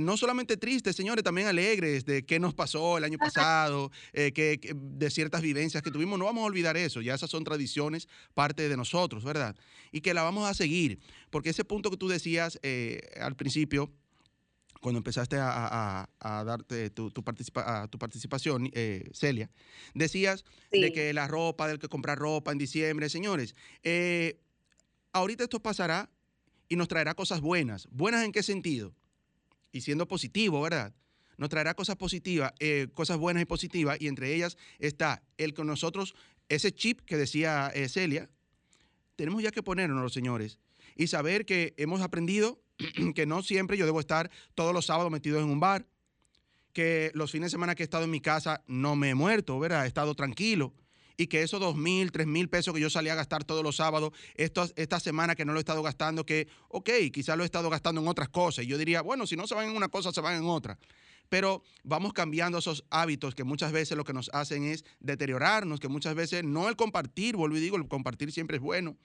no 0.00 0.16
solamente 0.16 0.56
tristes, 0.56 0.96
señores, 0.96 1.22
también 1.24 1.46
alegres 1.48 2.04
de 2.04 2.24
qué 2.24 2.38
nos 2.40 2.54
pasó 2.54 2.98
el 2.98 3.04
año 3.04 3.18
pasado, 3.18 3.90
que- 4.12 4.58
de 4.74 5.10
ciertas 5.10 5.42
vivencias 5.42 5.82
que 5.82 5.90
tuvimos. 5.90 6.18
No 6.18 6.24
vamos 6.26 6.42
a 6.42 6.46
olvidar 6.46 6.76
eso, 6.76 7.00
ya 7.00 7.14
esas 7.14 7.30
son 7.30 7.44
tradiciones, 7.44 8.08
parte 8.34 8.68
de 8.68 8.76
nosotros, 8.76 9.21
¿verdad? 9.24 9.56
Y 9.92 10.00
que 10.00 10.14
la 10.14 10.22
vamos 10.22 10.48
a 10.48 10.54
seguir, 10.54 11.00
porque 11.30 11.50
ese 11.50 11.64
punto 11.64 11.90
que 11.90 11.96
tú 11.96 12.08
decías 12.08 12.58
eh, 12.62 13.00
al 13.20 13.36
principio, 13.36 13.92
cuando 14.80 14.98
empezaste 14.98 15.36
a, 15.36 15.48
a- 15.50 16.08
a- 16.18 16.44
darte 16.44 16.90
tu, 16.90 17.10
tu, 17.10 17.22
participa- 17.22 17.82
a 17.82 17.88
tu 17.88 17.98
participación, 17.98 18.68
eh, 18.72 19.08
Celia, 19.12 19.50
decías 19.94 20.44
de 20.72 20.86
Sí. 20.88 20.92
que 20.92 21.12
la 21.12 21.28
ropa, 21.28 21.68
del 21.68 21.78
que 21.78 21.88
comprar 21.88 22.18
ropa 22.18 22.50
en 22.52 22.58
diciembre, 22.58 23.08
señores, 23.08 23.54
eh, 23.84 24.40
ahorita 25.12 25.44
esto 25.44 25.60
pasará 25.60 26.10
y 26.68 26.76
nos 26.76 26.88
traerá 26.88 27.14
cosas 27.14 27.40
buenas. 27.40 27.86
¿Buenas 27.92 28.24
en 28.24 28.32
qué 28.32 28.42
sentido? 28.42 28.94
Y 29.72 29.82
siendo 29.82 30.08
positivo, 30.08 30.60
¿verdad? 30.62 30.92
Nos 31.38 31.48
traerá 31.48 31.74
cosas 31.74 31.96
positivas, 31.96 32.52
eh, 32.58 32.88
cosas 32.94 33.18
buenas 33.18 33.42
y 33.42 33.46
positivas, 33.46 33.98
y 34.00 34.08
entre 34.08 34.34
ellas 34.34 34.56
está 34.78 35.22
el 35.38 35.54
que 35.54 35.64
nosotros, 35.64 36.14
ese 36.48 36.72
chip 36.72 37.00
que 37.02 37.16
decía 37.16 37.70
eh, 37.74 37.88
Celia, 37.88 38.28
tenemos 39.22 39.40
ya 39.40 39.52
que 39.52 39.62
ponernos, 39.62 40.02
los 40.02 40.12
señores, 40.12 40.58
y 40.96 41.06
saber 41.06 41.46
que 41.46 41.74
hemos 41.76 42.00
aprendido 42.00 42.60
que 43.14 43.24
no 43.24 43.44
siempre 43.44 43.76
yo 43.76 43.86
debo 43.86 44.00
estar 44.00 44.32
todos 44.56 44.74
los 44.74 44.86
sábados 44.86 45.12
metido 45.12 45.38
en 45.38 45.44
un 45.44 45.60
bar, 45.60 45.86
que 46.72 47.12
los 47.14 47.30
fines 47.30 47.46
de 47.46 47.50
semana 47.50 47.76
que 47.76 47.84
he 47.84 47.86
estado 47.86 48.02
en 48.02 48.10
mi 48.10 48.20
casa 48.20 48.64
no 48.66 48.96
me 48.96 49.10
he 49.10 49.14
muerto, 49.14 49.60
¿verdad? 49.60 49.84
He 49.84 49.86
estado 49.86 50.16
tranquilo. 50.16 50.74
Y 51.16 51.28
que 51.28 51.42
esos 51.42 51.60
dos 51.60 51.76
mil, 51.76 52.10
tres 52.10 52.26
mil 52.26 52.48
pesos 52.48 52.74
que 52.74 52.80
yo 52.80 52.90
salía 52.90 53.12
a 53.12 53.14
gastar 53.14 53.44
todos 53.44 53.62
los 53.62 53.76
sábados, 53.76 54.10
esta 54.34 54.98
semana 54.98 55.36
que 55.36 55.44
no 55.44 55.52
lo 55.52 55.60
he 55.60 55.62
estado 55.62 55.84
gastando, 55.84 56.26
que, 56.26 56.48
ok, 56.66 56.90
quizás 57.12 57.36
lo 57.36 57.44
he 57.44 57.46
estado 57.46 57.70
gastando 57.70 58.00
en 58.00 58.08
otras 58.08 58.28
cosas. 58.28 58.64
Y 58.64 58.66
yo 58.66 58.76
diría, 58.76 59.02
bueno, 59.02 59.24
si 59.28 59.36
no 59.36 59.46
se 59.46 59.54
van 59.54 59.68
en 59.68 59.76
una 59.76 59.88
cosa, 59.88 60.10
se 60.10 60.20
van 60.20 60.34
en 60.34 60.46
otra. 60.46 60.80
Pero 61.32 61.62
vamos 61.82 62.12
cambiando 62.12 62.58
esos 62.58 62.84
hábitos 62.90 63.34
que 63.34 63.42
muchas 63.42 63.72
veces 63.72 63.96
lo 63.96 64.04
que 64.04 64.12
nos 64.12 64.28
hacen 64.34 64.64
es 64.64 64.84
deteriorarnos, 65.00 65.80
que 65.80 65.88
muchas 65.88 66.14
veces 66.14 66.44
no 66.44 66.68
el 66.68 66.76
compartir, 66.76 67.36
vuelvo 67.36 67.56
y 67.56 67.60
digo, 67.60 67.78
el 67.78 67.88
compartir 67.88 68.30
siempre 68.32 68.58
es 68.58 68.62
bueno, 68.62 68.98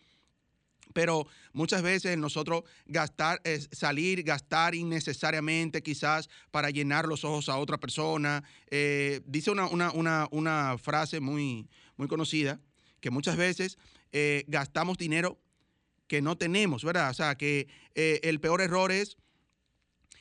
pero 0.93 1.25
muchas 1.53 1.81
veces 1.83 2.17
nosotros 2.17 2.63
gastar, 2.85 3.39
es 3.45 3.69
salir, 3.71 4.23
gastar 4.23 4.75
innecesariamente 4.75 5.81
quizás 5.81 6.27
para 6.51 6.69
llenar 6.69 7.07
los 7.07 7.23
ojos 7.23 7.47
a 7.47 7.55
otra 7.59 7.77
persona. 7.77 8.43
Eh, 8.71 9.21
dice 9.25 9.49
una, 9.51 9.67
una- 9.67 9.91
una- 9.93 10.27
una 10.31 10.77
frase 10.77 11.21
muy, 11.21 11.69
muy 11.95 12.09
conocida, 12.09 12.59
que 12.99 13.09
muchas 13.09 13.37
veces 13.37 13.77
eh, 14.11 14.43
gastamos 14.49 14.97
dinero 14.97 15.39
que 16.07 16.21
no 16.21 16.37
tenemos, 16.37 16.83
¿verdad? 16.83 17.09
O 17.09 17.13
sea, 17.13 17.35
que 17.37 17.69
eh, 17.95 18.19
el 18.23 18.41
peor 18.41 18.59
error 18.59 18.91
es 18.91 19.15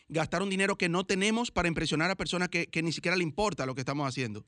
gastar 0.09 0.43
un 0.43 0.51
dinero 0.51 0.77
que 0.79 0.89
no 0.89 1.05
tenemos 1.05 1.51
para 1.51 1.69
impresionar 1.69 2.11
a 2.11 2.17
personas 2.17 2.49
que, 2.49 2.67
que 2.67 2.83
ni 2.83 2.93
siquiera 2.93 3.17
le 3.17 3.23
importa 3.25 3.67
lo 3.67 3.75
que 3.75 3.81
estamos 3.81 4.07
haciendo 4.09 4.45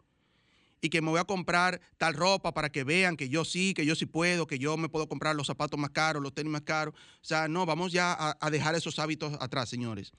y 0.80 0.90
que 0.90 1.02
me 1.02 1.10
voy 1.10 1.18
a 1.18 1.24
comprar 1.24 1.80
tal 1.96 2.14
ropa 2.14 2.54
para 2.54 2.70
que 2.70 2.84
vean 2.84 3.16
que 3.16 3.28
yo 3.28 3.44
sí, 3.44 3.74
que 3.74 3.84
yo 3.84 3.96
sí 3.96 4.06
puedo, 4.06 4.46
que 4.46 4.60
yo 4.60 4.76
me 4.76 4.88
puedo 4.88 5.08
comprar 5.08 5.34
los 5.34 5.48
zapatos 5.48 5.78
más 5.80 5.90
caros, 5.90 6.22
los 6.22 6.32
tenis 6.32 6.52
más 6.52 6.62
caros. 6.62 6.94
O 6.94 7.24
sea, 7.24 7.48
no, 7.48 7.66
vamos 7.66 7.90
ya 7.90 8.12
a, 8.12 8.36
a 8.40 8.50
dejar 8.50 8.76
esos 8.76 9.00
hábitos 9.00 9.36
atrás, 9.40 9.68
señores. 9.68 10.12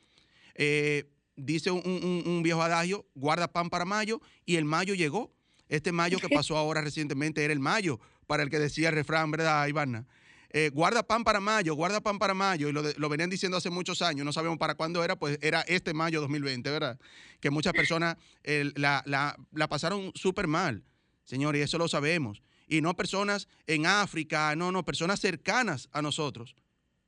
Eh, 0.56 1.10
dice 1.38 1.72
un, 1.72 1.82
un- 1.86 2.24
un 2.26 2.44
viejo 2.44 2.62
adagio, 2.62 3.06
guarda 3.16 3.48
pan 3.48 3.70
para 3.70 3.86
mayo, 3.86 4.20
y 4.46 4.58
el 4.58 4.66
mayo 4.66 4.94
llegó. 4.96 5.32
Este 5.70 5.94
mayo 5.94 6.20
que 6.20 6.28
pasó 6.36 6.58
ahora 6.58 6.82
recientemente 6.82 7.42
era 7.46 7.54
el 7.54 7.60
mayo, 7.62 8.00
para 8.28 8.44
el 8.44 8.50
que 8.50 8.60
decía 8.60 8.90
el 8.90 8.96
refrán, 8.96 9.32
¿verdad, 9.32 9.66
Ivana? 9.68 10.08
Eh, 10.52 10.70
guarda 10.74 11.04
pan 11.04 11.24
para 11.24 11.40
mayo, 11.40 11.76
guarda 11.76 12.02
pan 12.02 12.18
para 12.20 12.34
mayo, 12.34 12.70
y 12.70 12.72
lo, 12.72 12.82
lo 12.98 13.10
venían 13.10 13.30
diciendo 13.30 13.58
hace 13.58 13.70
muchos 13.70 14.02
años, 14.02 14.26
no 14.26 14.34
sabemos 14.34 14.58
para 14.58 14.76
cuándo 14.76 15.04
era, 15.04 15.16
pues 15.18 15.38
era 15.42 15.62
este 15.62 15.94
mayo 15.94 16.22
2020, 16.22 16.70
¿verdad? 16.72 17.00
Que 17.40 17.50
muchas 17.50 17.74
personas 17.74 18.18
la, 18.44 19.04
la- 19.06 19.38
la 19.52 19.68
pasaron 19.68 20.12
súper 20.16 20.48
mal, 20.48 20.84
señor, 21.26 21.56
y 21.56 21.62
eso 21.62 21.78
lo 21.78 21.88
sabemos. 21.88 22.42
Y 22.68 22.82
no 22.82 22.96
personas 22.96 23.48
en 23.68 23.86
África, 23.88 24.56
no, 24.56 24.72
no, 24.72 24.86
personas 24.86 25.20
cercanas 25.20 25.90
a 25.92 26.02
nosotros, 26.02 26.56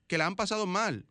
que 0.08 0.18
la 0.18 0.26
han 0.26 0.36
pasado 0.36 0.66
mal 0.66 1.06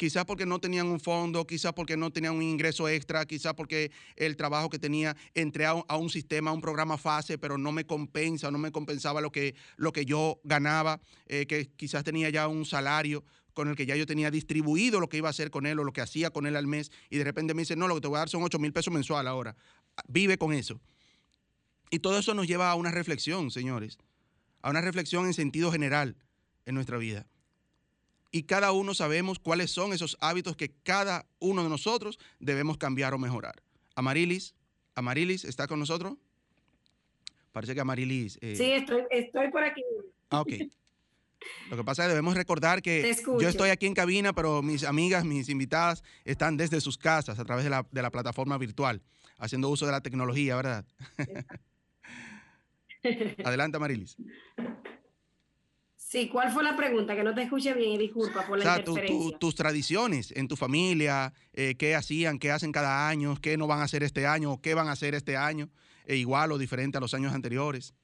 quizás 0.00 0.24
porque 0.24 0.46
no 0.46 0.58
tenían 0.58 0.86
un 0.86 0.98
fondo, 0.98 1.46
quizás 1.46 1.74
porque 1.74 1.94
no 1.94 2.10
tenían 2.10 2.34
un 2.34 2.42
ingreso 2.42 2.88
extra, 2.88 3.26
quizás 3.26 3.52
porque 3.52 3.92
el 4.16 4.34
trabajo 4.34 4.70
que 4.70 4.78
tenía, 4.78 5.14
entré 5.34 5.66
a 5.66 5.74
un, 5.74 6.08
sistema, 6.08 6.48
a 6.48 6.54
un 6.54 6.62
programa 6.62 6.96
fase, 6.96 7.36
pero 7.36 7.58
no 7.58 7.70
me 7.70 7.84
compensa, 7.84 8.50
no 8.50 8.56
me 8.56 8.72
compensaba 8.72 9.20
lo 9.20 9.30
que, 9.30 9.54
lo 9.76 9.92
que 9.92 10.06
yo 10.06 10.40
ganaba, 10.42 11.02
eh, 11.26 11.44
que 11.44 11.68
quizás 11.76 12.02
tenía 12.02 12.30
ya 12.30 12.48
un 12.48 12.64
salario 12.64 13.24
con 13.52 13.68
el 13.68 13.76
que 13.76 13.84
ya 13.84 13.94
yo 13.94 14.06
tenía 14.06 14.30
distribuido 14.30 15.00
lo 15.00 15.10
que 15.10 15.18
iba 15.18 15.28
a 15.28 15.36
hacer 15.36 15.50
con 15.50 15.66
él 15.66 15.78
o 15.78 15.84
lo 15.84 15.92
que 15.92 16.00
hacía 16.00 16.30
con 16.30 16.46
él 16.46 16.56
al 16.56 16.66
mes, 16.66 16.90
y 17.10 17.18
de 17.18 17.24
repente 17.24 17.52
me 17.52 17.60
dice, 17.60 17.76
no, 17.76 17.86
lo 17.86 17.96
que 17.96 18.00
te 18.00 18.08
voy 18.08 18.16
a 18.16 18.20
dar 18.20 18.30
son 18.30 18.42
8 18.42 18.58
mil 18.58 18.72
pesos 18.72 18.94
mensual 18.94 19.28
ahora. 19.28 19.54
Vive 20.08 20.38
con 20.38 20.54
eso. 20.54 20.80
Y 21.90 21.98
todo 21.98 22.18
eso 22.18 22.32
nos 22.32 22.46
lleva 22.46 22.70
a 22.70 22.74
una 22.74 22.90
reflexión, 22.90 23.50
señores, 23.50 23.98
a 24.62 24.70
una 24.70 24.80
reflexión 24.80 25.26
en 25.26 25.34
sentido 25.34 25.70
general 25.70 26.16
en 26.64 26.74
nuestra 26.74 26.96
vida 26.96 27.29
y 28.32 28.44
cada 28.44 28.72
uno 28.72 28.94
sabemos 28.94 29.38
cuáles 29.38 29.70
son 29.70 29.92
esos 29.92 30.16
hábitos 30.20 30.56
que 30.56 30.70
cada 30.82 31.26
uno 31.38 31.62
de 31.62 31.68
nosotros 31.68 32.18
debemos 32.38 32.78
cambiar 32.78 33.12
o 33.14 33.18
mejorar. 33.18 33.62
Amarilis, 33.94 34.54
Amarilis, 34.94 35.44
¿está 35.44 35.66
con 35.66 35.78
nosotros? 35.78 36.14
Parece 37.52 37.74
que 37.74 37.80
Amarilis... 37.80 38.38
eh, 38.40 38.54
Sí, 38.56 38.72
estoy, 38.72 39.02
estoy 39.10 39.50
por 39.50 39.62
aquí. 39.64 39.82
Ah, 40.30 40.40
ok. 40.42 40.52
Lo 41.70 41.76
que 41.76 41.84
pasa 41.84 42.02
es 42.02 42.06
que 42.06 42.10
debemos 42.10 42.34
recordar 42.34 42.82
que 42.82 43.16
yo 43.40 43.48
estoy 43.48 43.70
aquí 43.70 43.86
en 43.86 43.94
cabina, 43.94 44.32
pero 44.34 44.62
mis 44.62 44.84
amigas, 44.84 45.24
mis 45.24 45.48
invitadas 45.48 46.02
están 46.24 46.56
desde 46.56 46.80
sus 46.80 46.98
casas 46.98 47.38
a 47.38 47.44
través 47.44 47.64
de 47.64 47.70
la, 47.70 47.86
de 47.90 48.02
la 48.02 48.10
plataforma 48.10 48.58
virtual, 48.58 49.02
haciendo 49.38 49.68
uso 49.70 49.86
de 49.86 49.92
la 49.92 50.02
tecnología, 50.02 50.56
¿verdad? 50.56 50.84
Adelante, 53.44 53.78
Amarilis. 53.78 54.16
Sí, 56.10 56.28
¿cuál 56.28 56.50
fue 56.50 56.64
la 56.64 56.76
pregunta? 56.76 57.14
Que 57.14 57.22
no 57.22 57.32
te 57.32 57.42
escuché 57.42 57.72
bien 57.72 57.92
y 57.92 57.98
disculpa 57.98 58.44
por 58.44 58.54
O 58.54 58.56
la 58.56 58.64
sea, 58.64 58.76
tu- 58.84 58.94
tu- 58.94 58.98
interferencia. 58.98 59.38
tus 59.38 59.54
tradiciones 59.54 60.32
en 60.34 60.48
tu 60.48 60.56
familia, 60.56 61.32
eh, 61.52 61.76
qué 61.76 61.94
hacían, 61.94 62.40
qué 62.40 62.50
hacen 62.50 62.72
cada 62.72 63.08
año, 63.08 63.36
qué 63.40 63.56
no 63.56 63.68
van 63.68 63.78
a 63.78 63.84
hacer 63.84 64.02
este 64.02 64.26
año, 64.26 64.54
o 64.54 64.60
qué 64.60 64.74
van 64.74 64.88
a 64.88 64.92
hacer 64.92 65.14
este 65.14 65.36
año, 65.36 65.70
e 66.06 66.16
igual 66.16 66.50
o 66.50 66.58
diferente 66.58 66.98
a 66.98 67.00
los 67.00 67.14
años 67.14 67.32
anteriores. 67.32 67.94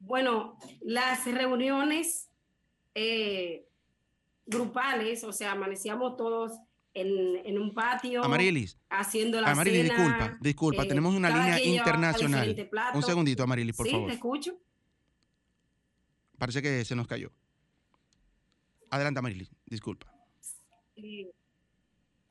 Bueno, 0.00 0.58
las 0.80 1.24
reuniones 1.24 2.28
eh, 2.96 3.68
grupales, 4.44 5.22
o 5.22 5.32
sea, 5.32 5.52
amanecíamos 5.52 6.16
todos 6.16 6.50
en, 6.94 7.36
en 7.44 7.58
un 7.60 7.72
patio 7.74 8.24
Amarilis, 8.24 8.76
haciendo 8.90 9.40
la 9.40 9.52
Amarilis, 9.52 9.82
cena. 9.86 9.94
disculpa, 9.94 10.38
disculpa, 10.40 10.82
eh, 10.82 10.86
tenemos 10.88 11.14
una 11.14 11.30
línea 11.30 11.62
internacional. 11.62 12.56
Un 12.92 13.02
segundito, 13.04 13.44
Amarilis, 13.44 13.76
por 13.76 13.86
sí, 13.86 13.92
favor. 13.92 14.08
te 14.08 14.14
escucho. 14.14 14.58
Parece 16.44 16.60
que 16.60 16.84
se 16.84 16.94
nos 16.94 17.06
cayó. 17.06 17.30
Adelante, 18.90 19.18
Amarilis, 19.18 19.50
disculpa. 19.64 20.12
Sí. 20.94 21.30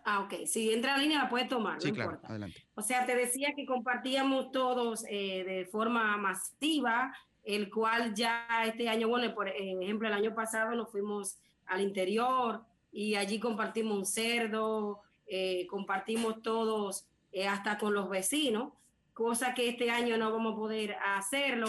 Ah, 0.06 0.20
ok. 0.20 0.46
Si 0.46 0.72
entra 0.72 0.94
a 0.94 0.98
línea 1.00 1.24
la 1.24 1.30
puedes 1.32 1.50
tomar, 1.50 1.82
Sí, 1.82 1.88
no 1.88 1.96
claro, 1.96 2.12
importa. 2.12 2.28
adelante. 2.28 2.64
O 2.76 2.84
sea, 2.84 3.08
te 3.08 3.16
decía 3.16 3.54
que 3.56 3.66
compartíamos 3.66 4.52
todos 4.52 5.04
eh, 5.10 5.44
de 5.44 5.66
forma 5.66 6.16
masiva, 6.18 7.12
el 7.44 7.72
cual 7.72 8.14
ya 8.14 8.46
este 8.68 8.88
año, 8.88 9.08
bueno, 9.08 9.34
por 9.34 9.48
ejemplo, 9.50 10.08
el 10.08 10.14
año 10.14 10.36
pasado 10.36 10.76
nos 10.76 10.92
fuimos 10.92 11.40
al 11.66 11.82
interior 11.82 12.62
y 12.92 13.16
allí 13.16 13.40
compartimos 13.40 13.98
un 13.98 14.06
cerdo, 14.06 15.02
eh, 15.26 15.66
compartimos 15.66 16.44
todos 16.44 17.08
eh, 17.32 17.48
hasta 17.48 17.80
con 17.80 17.96
los 17.96 18.10
vecinos, 18.10 18.74
cosa 19.16 19.56
que 19.56 19.70
este 19.70 19.90
año 19.90 20.18
no 20.18 20.32
vamos 20.32 20.54
a 20.54 20.58
poder 20.58 20.98
hacerlo. 21.04 21.66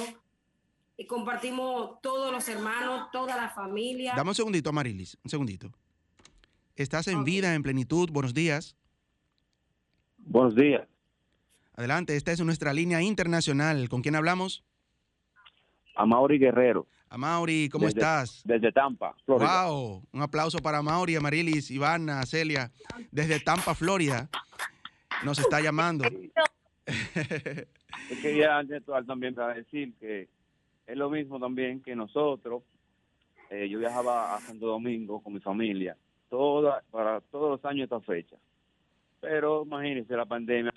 Y 0.96 1.07
compartimos 1.07 2.00
todos 2.00 2.33
los 2.33 2.48
hermanos, 2.48 3.11
toda 3.11 3.37
la 3.37 3.48
familia. 3.50 4.14
Dame 4.16 4.30
un 4.30 4.35
segundito, 4.35 4.70
Amarilis, 4.70 5.18
un 5.24 5.30
segundito. 5.30 5.70
Estás 6.76 7.09
en 7.09 7.24
vida, 7.24 7.54
en 7.54 7.62
plenitud. 7.62 8.09
Buenos 8.12 8.33
días. 8.35 8.76
Buenos 10.18 10.54
días. 10.54 10.87
Adelante, 11.76 12.16
esta 12.16 12.30
es 12.33 12.40
nuestra 12.40 12.72
línea 12.72 13.02
internacional. 13.02 13.88
¿Con 13.88 14.02
quién 14.02 14.14
hablamos? 14.14 14.62
A 15.96 16.07
Mauri 16.07 16.38
Guerrero, 16.38 16.87
Amaury, 17.09 17.68
¿cómo 17.68 17.87
Desde- 17.87 18.00
estás? 18.00 18.42
desde 18.44 18.72
Tampa, 18.72 19.14
Florida. 19.24 19.66
Wow, 19.66 20.02
un 20.12 20.22
aplauso 20.22 20.59
para 20.59 20.83
Mauri, 20.83 21.14
Amarilis, 21.14 21.70
Ivana, 21.70 22.24
Celia, 22.26 22.72
desde 23.12 23.38
Tampa, 23.38 23.76
Florida. 23.76 24.28
Nos 25.24 25.38
está 25.38 25.61
llamando. 25.61 26.04
Yo 26.09 26.90
quería 28.20 28.59
antes 28.59 28.70
de 28.70 28.80
todo 28.80 29.04
también 29.04 29.37
para 29.37 29.54
decir 29.54 29.94
que 30.00 30.28
es 30.87 30.97
lo 30.97 31.11
mismo 31.11 31.38
también 31.40 31.83
que 31.83 31.94
nosotros. 31.97 32.62
Eh, 33.51 33.68
yo 33.68 33.79
viajaba 33.79 34.35
a 34.35 34.40
Santo 34.40 34.66
Domingo 34.66 35.20
con 35.23 35.35
mi 35.35 35.40
familia 35.40 35.97
toda, 36.31 36.83
para 36.90 37.20
todos 37.20 37.51
los 37.51 37.64
años 37.64 37.85
esta 37.85 38.01
fecha. 38.01 38.37
Pero 39.20 39.62
imagínense 39.64 40.16
la 40.16 40.25
pandemia 40.27 40.73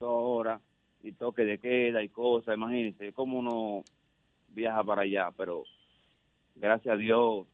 ahora 0.00 0.60
y 1.02 1.12
toque 1.12 1.44
de 1.44 1.58
queda 1.58 2.02
y 2.02 2.08
cosas, 2.10 2.54
imagínense 2.56 3.12
cómo 3.12 3.38
uno 3.38 3.82
viaja 4.48 4.84
para 4.84 5.02
allá, 5.02 5.30
pero 5.36 5.64
gracias 6.54 6.94
a 6.94 6.98
Dios 6.98 7.46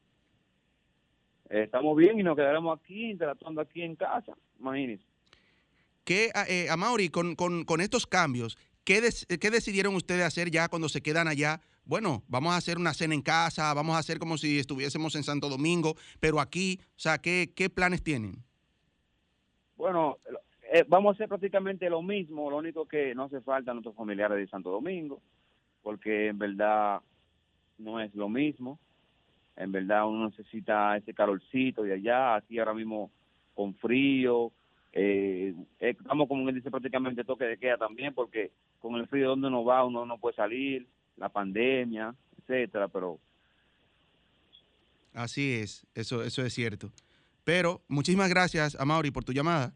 eh, 1.49 1.63
estamos 1.63 1.97
bien 1.97 2.19
y 2.19 2.23
nos 2.23 2.37
quedaremos 2.37 2.79
aquí 2.79 3.11
interactuando 3.11 3.61
aquí 3.61 3.83
en 3.83 3.95
casa, 3.97 4.33
imagínense. 4.59 5.05
¿Qué, 6.05 6.31
eh, 6.49 6.69
Amaury, 6.71 7.09
con, 7.09 7.35
con- 7.37 7.65
con 7.65 7.81
estos 7.81 8.07
cambios, 8.07 8.59
¿qué, 9.38 9.50
decidieron 9.50 9.94
ustedes 9.94 10.24
hacer 10.24 10.50
ya 10.50 10.68
cuando 10.68 10.88
se 10.88 11.00
quedan 11.00 11.29
allá? 11.29 11.61
Bueno, 11.85 12.24
vamos 12.29 12.53
a 12.53 12.57
hacer 12.57 12.76
una 12.76 12.92
cena 12.92 13.14
en 13.14 13.22
casa, 13.22 13.72
vamos 13.74 13.94
a 13.94 13.98
hacer 13.98 14.18
como 14.18 14.37
si 14.37 14.59
estuviésemos 14.59 15.14
en 15.14 15.22
Santo 15.22 15.48
Domingo, 15.48 15.94
pero 16.18 16.40
aquí, 16.40 16.81
o 16.83 16.98
sea, 16.98 17.18
¿qué, 17.18 17.53
qué 17.55 17.70
planes 17.70 18.03
tienen? 18.03 18.42
Bueno, 19.76 20.18
eh, 20.72 20.85
vamos 20.88 21.11
a 21.11 21.14
hacer 21.14 21.29
prácticamente 21.29 21.88
lo 21.88 22.03
mismo, 22.03 22.50
lo 22.50 22.57
único 22.57 22.87
que 22.87 23.14
no 23.14 23.24
hace 23.24 23.40
falta 23.40 23.70
a 23.70 23.74
nuestros 23.74 23.94
familiares 23.94 24.38
de 24.38 24.48
Santo 24.48 24.70
Domingo, 24.70 25.20
porque 25.83 26.29
en 26.29 26.38
verdad 26.38 27.00
no 27.79 28.00
es 28.00 28.14
lo 28.14 28.29
mismo. 28.29 28.79
En 29.57 29.72
verdad 29.72 30.09
uno 30.09 30.31
necesita 30.31 30.96
ese 30.96 31.14
calorcito 31.14 31.83
de 31.83 31.94
allá, 31.94 32.37
aquí 32.37 32.59
ahora 32.59 32.74
mismo 32.74 33.11
con 33.55 33.74
frío. 33.74 34.53
Eh, 34.92 35.55
eh, 35.79 35.96
estamos, 35.98 36.29
como 36.29 36.48
él 36.48 36.55
dice, 36.55 36.70
prácticamente 36.70 37.24
toque 37.24 37.44
de 37.44 37.59
queda 37.59 37.76
también, 37.76 38.14
porque 38.14 38.50
con 38.79 38.96
el 38.96 39.07
frío 39.07 39.31
donde 39.31 39.48
uno 39.48 39.64
va, 39.64 39.85
uno 39.85 40.05
no 40.05 40.18
puede 40.18 40.37
salir, 40.37 40.87
la 41.16 41.29
pandemia, 41.29 42.14
etcétera, 42.38 42.88
pero 42.88 43.20
Así 45.12 45.55
es, 45.55 45.87
eso, 45.94 46.22
eso 46.22 46.44
es 46.44 46.55
cierto. 46.55 46.92
Pero 47.44 47.83
muchísimas 47.88 48.29
gracias, 48.29 48.76
Amaury, 48.79 49.11
por 49.11 49.24
tu 49.24 49.33
llamada. 49.33 49.74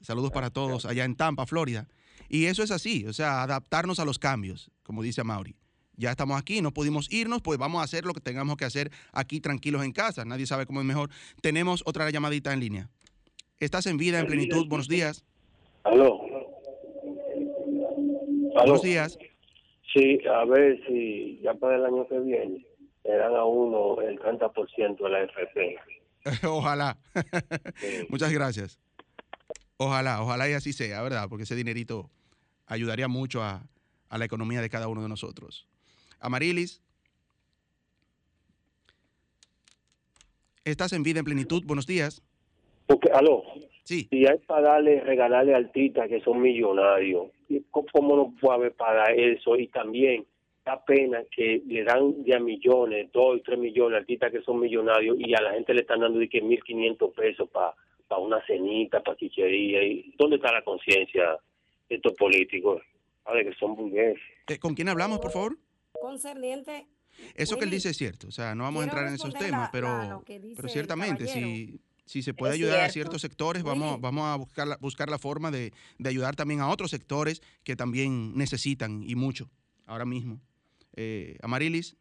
Saludos 0.00 0.30
para 0.30 0.50
todos 0.50 0.86
allá 0.86 1.04
en 1.04 1.16
Tampa, 1.16 1.46
Florida. 1.46 1.88
Y 2.28 2.46
eso 2.46 2.62
es 2.62 2.70
así, 2.70 3.04
o 3.06 3.12
sea, 3.12 3.42
adaptarnos 3.42 3.98
a 3.98 4.04
los 4.04 4.18
cambios, 4.18 4.70
como 4.82 5.02
dice 5.02 5.20
Amaury. 5.20 5.56
Ya 5.96 6.10
estamos 6.10 6.40
aquí, 6.40 6.62
no 6.62 6.72
pudimos 6.72 7.12
irnos, 7.12 7.42
pues 7.42 7.58
vamos 7.58 7.80
a 7.80 7.84
hacer 7.84 8.06
lo 8.06 8.14
que 8.14 8.20
tengamos 8.20 8.56
que 8.56 8.64
hacer 8.64 8.90
aquí 9.12 9.40
tranquilos 9.40 9.84
en 9.84 9.92
casa. 9.92 10.24
Nadie 10.24 10.46
sabe 10.46 10.64
cómo 10.64 10.80
es 10.80 10.86
mejor. 10.86 11.10
Tenemos 11.42 11.82
otra 11.84 12.08
llamadita 12.08 12.54
en 12.54 12.60
línea. 12.60 12.88
Estás 13.60 13.84
en 13.84 13.98
vida, 13.98 14.18
en 14.18 14.26
plenitud. 14.26 14.66
Buenos 14.68 14.88
días. 14.88 15.22
Aló. 15.84 16.22
Aló. 16.24 16.50
Buenos 18.54 18.82
días. 18.82 19.18
Sí, 19.92 20.18
a 20.26 20.46
ver 20.46 20.80
si 20.86 21.38
ya 21.42 21.52
para 21.52 21.76
el 21.76 21.84
año 21.84 22.08
que 22.08 22.18
viene 22.20 22.66
le 23.04 23.16
dan 23.16 23.34
a 23.34 23.44
uno 23.44 24.00
el 24.00 24.18
30% 24.18 25.02
de 25.02 25.10
la 25.10 25.22
FP. 25.24 25.76
Ojalá. 26.48 26.96
Sí. 27.76 27.88
Muchas 28.08 28.32
gracias. 28.32 28.78
Ojalá, 29.76 30.22
ojalá 30.22 30.48
y 30.48 30.52
así 30.52 30.72
sea, 30.72 31.02
¿verdad? 31.02 31.28
Porque 31.28 31.44
ese 31.44 31.56
dinerito 31.56 32.10
ayudaría 32.66 33.08
mucho 33.08 33.42
a, 33.42 33.62
a 34.08 34.18
la 34.18 34.24
economía 34.24 34.60
de 34.62 34.70
cada 34.70 34.88
uno 34.88 35.02
de 35.02 35.08
nosotros. 35.08 35.66
Amarilis. 36.18 36.82
Estás 40.64 40.92
en 40.92 41.02
vida 41.02 41.18
en 41.18 41.24
plenitud. 41.24 41.62
Buenos 41.66 41.86
días. 41.86 42.22
Porque, 42.90 43.08
aló, 43.12 43.44
Sí. 43.84 44.08
si 44.10 44.26
hay 44.26 44.38
para 44.38 44.72
darle, 44.72 45.00
regalarle 45.00 45.54
a 45.54 45.58
artistas 45.58 46.08
que 46.08 46.20
son 46.22 46.42
millonarios, 46.42 47.28
¿y 47.48 47.60
¿cómo, 47.70 47.86
cómo 47.92 48.16
no 48.16 48.34
puede 48.40 48.72
para 48.72 49.12
eso? 49.12 49.56
Y 49.56 49.68
también 49.68 50.26
da 50.64 50.84
pena 50.84 51.22
que 51.30 51.62
le 51.66 51.84
dan 51.84 52.24
ya 52.24 52.40
millones, 52.40 53.12
dos 53.12 53.38
y 53.38 53.42
tres 53.42 53.60
millones 53.60 54.00
artistas 54.00 54.32
que 54.32 54.42
son 54.42 54.58
millonarios 54.58 55.16
y 55.20 55.32
a 55.34 55.40
la 55.40 55.52
gente 55.52 55.72
le 55.72 55.82
están 55.82 56.00
dando 56.00 56.18
de 56.18 56.28
que 56.28 56.42
1.500 56.42 57.14
pesos 57.14 57.48
para 57.50 57.74
una 58.20 58.44
cenita, 58.44 59.00
para 59.04 59.16
quichería. 59.16 59.84
¿Y 59.84 60.12
¿Dónde 60.18 60.36
está 60.36 60.50
la 60.52 60.64
conciencia 60.64 61.38
de 61.88 61.94
estos 61.94 62.14
políticos? 62.14 62.82
A 63.24 63.34
ver, 63.34 63.48
que 63.48 63.54
son 63.54 63.76
burgueses. 63.76 64.20
¿Con 64.58 64.74
quién 64.74 64.88
hablamos, 64.88 65.20
por 65.20 65.30
favor? 65.30 65.56
Concerniente 65.92 66.86
eso 67.34 67.58
que 67.58 67.64
él 67.64 67.70
dice 67.70 67.90
es 67.90 67.96
cierto, 67.96 68.28
o 68.28 68.30
sea, 68.30 68.54
no 68.54 68.64
vamos 68.64 68.82
a 68.82 68.84
entrar 68.84 69.06
en 69.06 69.14
esos 69.14 69.34
temas, 69.34 69.70
pero, 69.72 70.22
pero 70.56 70.68
ciertamente, 70.68 71.26
si, 71.26 71.80
si 72.10 72.24
se 72.24 72.34
puede 72.34 72.54
ayudar 72.54 72.80
a 72.80 72.88
ciertos 72.90 73.22
sectores, 73.22 73.62
vamos, 73.62 74.00
vamos 74.00 74.24
a 74.24 74.34
buscar 74.34 74.66
la, 74.66 74.76
buscar 74.78 75.08
la 75.08 75.18
forma 75.18 75.52
de, 75.52 75.72
de, 75.96 76.08
ayudar 76.08 76.34
también 76.34 76.58
a 76.58 76.68
otros 76.68 76.90
sectores 76.90 77.40
que 77.62 77.76
también 77.76 78.36
necesitan 78.36 79.04
y 79.04 79.14
mucho 79.14 79.48
ahora 79.86 80.04
mismo. 80.04 80.40
Eh, 80.96 81.38
Amarilis, 81.40 81.96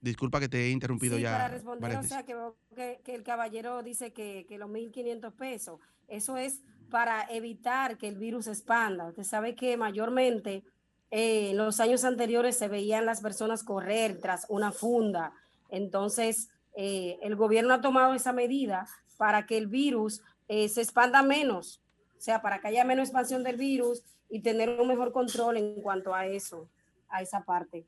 disculpa 0.00 0.40
que 0.40 0.48
te 0.48 0.66
he 0.66 0.70
interrumpido 0.70 1.18
sí, 1.18 1.22
ya. 1.22 1.30
Para 1.30 1.48
responder, 1.50 1.96
o 1.98 2.02
sea, 2.02 2.24
que, 2.24 2.34
que, 2.74 3.00
que, 3.04 3.14
el 3.14 3.22
caballero 3.22 3.80
dice 3.84 4.12
que, 4.12 4.44
que 4.48 4.58
los 4.58 4.68
1.500 4.68 5.32
pesos, 5.36 5.78
eso 6.08 6.36
es 6.36 6.60
para 6.90 7.30
evitar 7.30 7.96
que 7.96 8.08
el 8.08 8.18
virus 8.18 8.48
expanda. 8.48 9.06
Usted 9.06 9.22
sabe 9.22 9.54
que 9.54 9.76
mayormente 9.76 10.64
eh, 11.12 11.50
en 11.50 11.58
los 11.58 11.78
años 11.78 12.02
anteriores 12.02 12.56
se 12.56 12.66
veían 12.66 13.06
las 13.06 13.20
personas 13.20 13.62
correr 13.62 14.18
tras 14.20 14.46
una 14.48 14.72
funda. 14.72 15.32
Entonces, 15.68 16.48
eh, 16.76 17.18
el 17.22 17.36
gobierno 17.36 17.74
ha 17.74 17.80
tomado 17.80 18.14
esa 18.14 18.32
medida 18.32 18.86
para 19.16 19.46
que 19.46 19.58
el 19.58 19.66
virus 19.66 20.22
eh, 20.48 20.68
se 20.68 20.82
expanda 20.82 21.22
menos, 21.22 21.82
o 22.16 22.20
sea, 22.20 22.40
para 22.40 22.60
que 22.60 22.68
haya 22.68 22.84
menos 22.84 23.08
expansión 23.08 23.42
del 23.42 23.56
virus 23.56 24.02
y 24.30 24.40
tener 24.40 24.80
un 24.80 24.88
mejor 24.88 25.12
control 25.12 25.56
en 25.56 25.80
cuanto 25.82 26.14
a 26.14 26.26
eso, 26.26 26.68
a 27.08 27.22
esa 27.22 27.44
parte. 27.44 27.86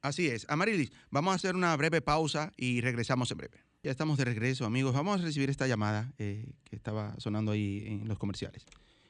Así 0.00 0.28
es. 0.28 0.46
Amarilis, 0.48 0.92
vamos 1.10 1.32
a 1.32 1.36
hacer 1.36 1.54
una 1.54 1.76
breve 1.76 2.00
pausa 2.00 2.52
y 2.56 2.80
regresamos 2.80 3.30
en 3.30 3.38
breve. 3.38 3.58
Ya 3.82 3.90
estamos 3.90 4.18
de 4.18 4.24
regreso, 4.24 4.64
amigos. 4.64 4.94
Vamos 4.94 5.20
a 5.20 5.24
recibir 5.24 5.50
esta 5.50 5.66
llamada 5.66 6.12
eh, 6.18 6.52
que 6.64 6.76
estaba 6.76 7.14
sonando 7.18 7.52
ahí 7.52 7.84
en 7.86 8.08
los 8.08 8.18
comerciales. 8.18 8.64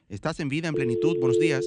Estás 0.09 0.39
en 0.39 0.49
vida, 0.49 0.67
en 0.67 0.75
plenitud. 0.75 1.17
Buenos 1.19 1.39
días. 1.39 1.65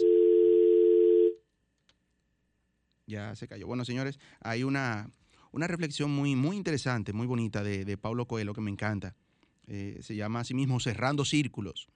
Ya 3.07 3.35
se 3.35 3.47
cayó. 3.47 3.67
Bueno, 3.67 3.85
señores, 3.85 4.19
hay 4.41 4.65
una, 4.65 5.11
una 5.53 5.67
reflexión 5.67 6.11
muy, 6.11 6.35
muy 6.35 6.57
interesante, 6.57 7.13
muy 7.13 7.27
bonita 7.27 7.63
de, 7.63 7.85
de 7.85 7.97
Pablo 7.99 8.27
Coelho 8.27 8.55
que 8.55 8.61
me 8.61 8.71
encanta. 8.71 9.15
Eh, 9.67 10.01
se 10.03 10.17
llama 10.17 10.41
así 10.41 10.55
mismo 10.55 10.81
Cerrando 10.81 11.25
Círculos. 11.25 11.89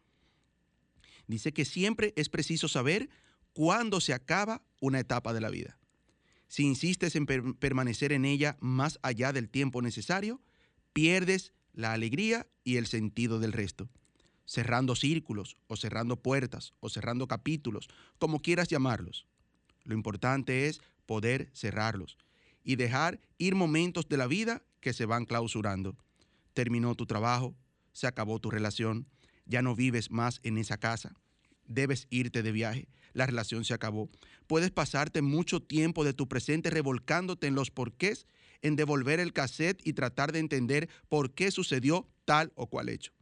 Dice 1.26 1.52
que 1.52 1.64
siempre 1.64 2.12
es 2.16 2.28
preciso 2.28 2.68
saber 2.68 3.08
cuándo 3.52 4.00
se 4.00 4.12
acaba 4.12 4.62
una 4.80 5.00
etapa 5.00 5.32
de 5.32 5.40
la 5.40 5.50
vida. 5.50 5.78
Si 6.48 6.62
insistes 6.62 7.16
en 7.16 7.26
per 7.26 7.56
permanecer 7.56 8.12
en 8.12 8.24
ella 8.24 8.56
más 8.60 9.00
allá 9.02 9.32
del 9.32 9.48
tiempo 9.48 9.82
necesario, 9.82 10.40
pierdes 10.92 11.52
la 11.72 11.92
alegría 11.92 12.46
y 12.62 12.76
el 12.76 12.86
sentido 12.86 13.40
del 13.40 13.52
resto. 13.52 13.88
Cerrando 14.44 14.94
círculos 14.94 15.56
o 15.66 15.76
cerrando 15.76 16.22
puertas 16.22 16.72
o 16.78 16.88
cerrando 16.88 17.26
capítulos, 17.26 17.88
como 18.18 18.40
quieras 18.40 18.68
llamarlos. 18.68 19.26
Lo 19.82 19.94
importante 19.94 20.68
es 20.68 20.80
poder 21.06 21.50
cerrarlos 21.52 22.16
y 22.66 22.74
dejar 22.76 23.20
ir 23.38 23.54
momentos 23.54 24.08
de 24.08 24.16
la 24.16 24.26
vida 24.26 24.62
que 24.80 24.92
se 24.92 25.06
van 25.06 25.24
clausurando. 25.24 25.96
Terminó 26.52 26.96
tu 26.96 27.06
trabajo, 27.06 27.56
se 27.92 28.08
acabó 28.08 28.40
tu 28.40 28.50
relación, 28.50 29.06
ya 29.46 29.62
no 29.62 29.76
vives 29.76 30.10
más 30.10 30.40
en 30.42 30.58
esa 30.58 30.76
casa, 30.76 31.14
debes 31.66 32.08
irte 32.10 32.42
de 32.42 32.50
viaje, 32.50 32.88
la 33.12 33.24
relación 33.24 33.64
se 33.64 33.72
acabó. 33.72 34.10
Puedes 34.48 34.72
pasarte 34.72 35.22
mucho 35.22 35.62
tiempo 35.62 36.04
de 36.04 36.12
tu 36.12 36.28
presente 36.28 36.68
revolcándote 36.68 37.46
en 37.46 37.54
los 37.54 37.70
porqués, 37.70 38.26
en 38.62 38.74
devolver 38.74 39.20
el 39.20 39.32
cassette 39.32 39.80
y 39.86 39.92
tratar 39.92 40.32
de 40.32 40.40
entender 40.40 40.88
por 41.08 41.32
qué 41.34 41.52
sucedió 41.52 42.08
tal 42.24 42.52
o 42.56 42.66
cual 42.66 42.88
hecho. 42.88 43.12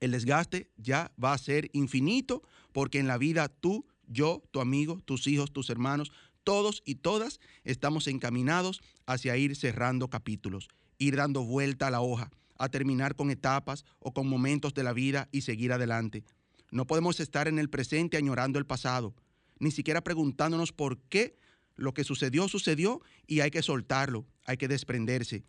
El 0.00 0.10
desgaste 0.10 0.70
ya 0.76 1.10
va 1.22 1.32
a 1.32 1.38
ser 1.38 1.70
infinito 1.72 2.42
porque 2.72 2.98
en 2.98 3.06
la 3.06 3.16
vida 3.16 3.48
tú, 3.48 3.86
yo, 4.08 4.42
tu 4.50 4.60
amigo, 4.60 5.00
tus 5.04 5.26
hijos, 5.26 5.52
tus 5.52 5.70
hermanos, 5.70 6.12
todos 6.44 6.82
y 6.84 6.96
todas 6.96 7.40
estamos 7.64 8.06
encaminados 8.06 8.80
hacia 9.06 9.36
ir 9.36 9.56
cerrando 9.56 10.08
capítulos, 10.08 10.68
ir 10.98 11.16
dando 11.16 11.44
vuelta 11.44 11.88
a 11.88 11.90
la 11.90 12.00
hoja, 12.00 12.30
a 12.58 12.68
terminar 12.68 13.16
con 13.16 13.30
etapas 13.30 13.84
o 13.98 14.12
con 14.12 14.28
momentos 14.28 14.74
de 14.74 14.82
la 14.82 14.92
vida 14.92 15.28
y 15.32 15.42
seguir 15.42 15.72
adelante. 15.72 16.24
No 16.70 16.86
podemos 16.86 17.20
estar 17.20 17.48
en 17.48 17.58
el 17.58 17.68
presente 17.68 18.16
añorando 18.16 18.58
el 18.58 18.66
pasado, 18.66 19.14
ni 19.58 19.70
siquiera 19.70 20.02
preguntándonos 20.02 20.72
por 20.72 20.98
qué 20.98 21.36
lo 21.76 21.94
que 21.94 22.04
sucedió 22.04 22.48
sucedió 22.48 23.00
y 23.26 23.40
hay 23.40 23.50
que 23.50 23.62
soltarlo, 23.62 24.26
hay 24.44 24.56
que 24.56 24.68
desprenderse. 24.68 25.44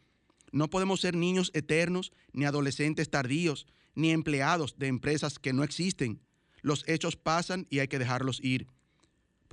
No 0.52 0.70
podemos 0.70 1.02
ser 1.02 1.16
niños 1.16 1.52
eternos, 1.54 2.12
ni 2.32 2.46
adolescentes 2.46 3.10
tardíos, 3.10 3.66
ni 3.96 4.12
empleados 4.12 4.78
de 4.78 4.88
empresas 4.88 5.40
que 5.40 5.54
no 5.54 5.64
existen. 5.64 6.22
Los 6.62 6.88
hechos 6.88 7.16
pasan 7.16 7.68
y 7.70 7.80
hay 7.80 7.88
que 7.88 8.00
dejarlos 8.00 8.40
ir. 8.44 8.68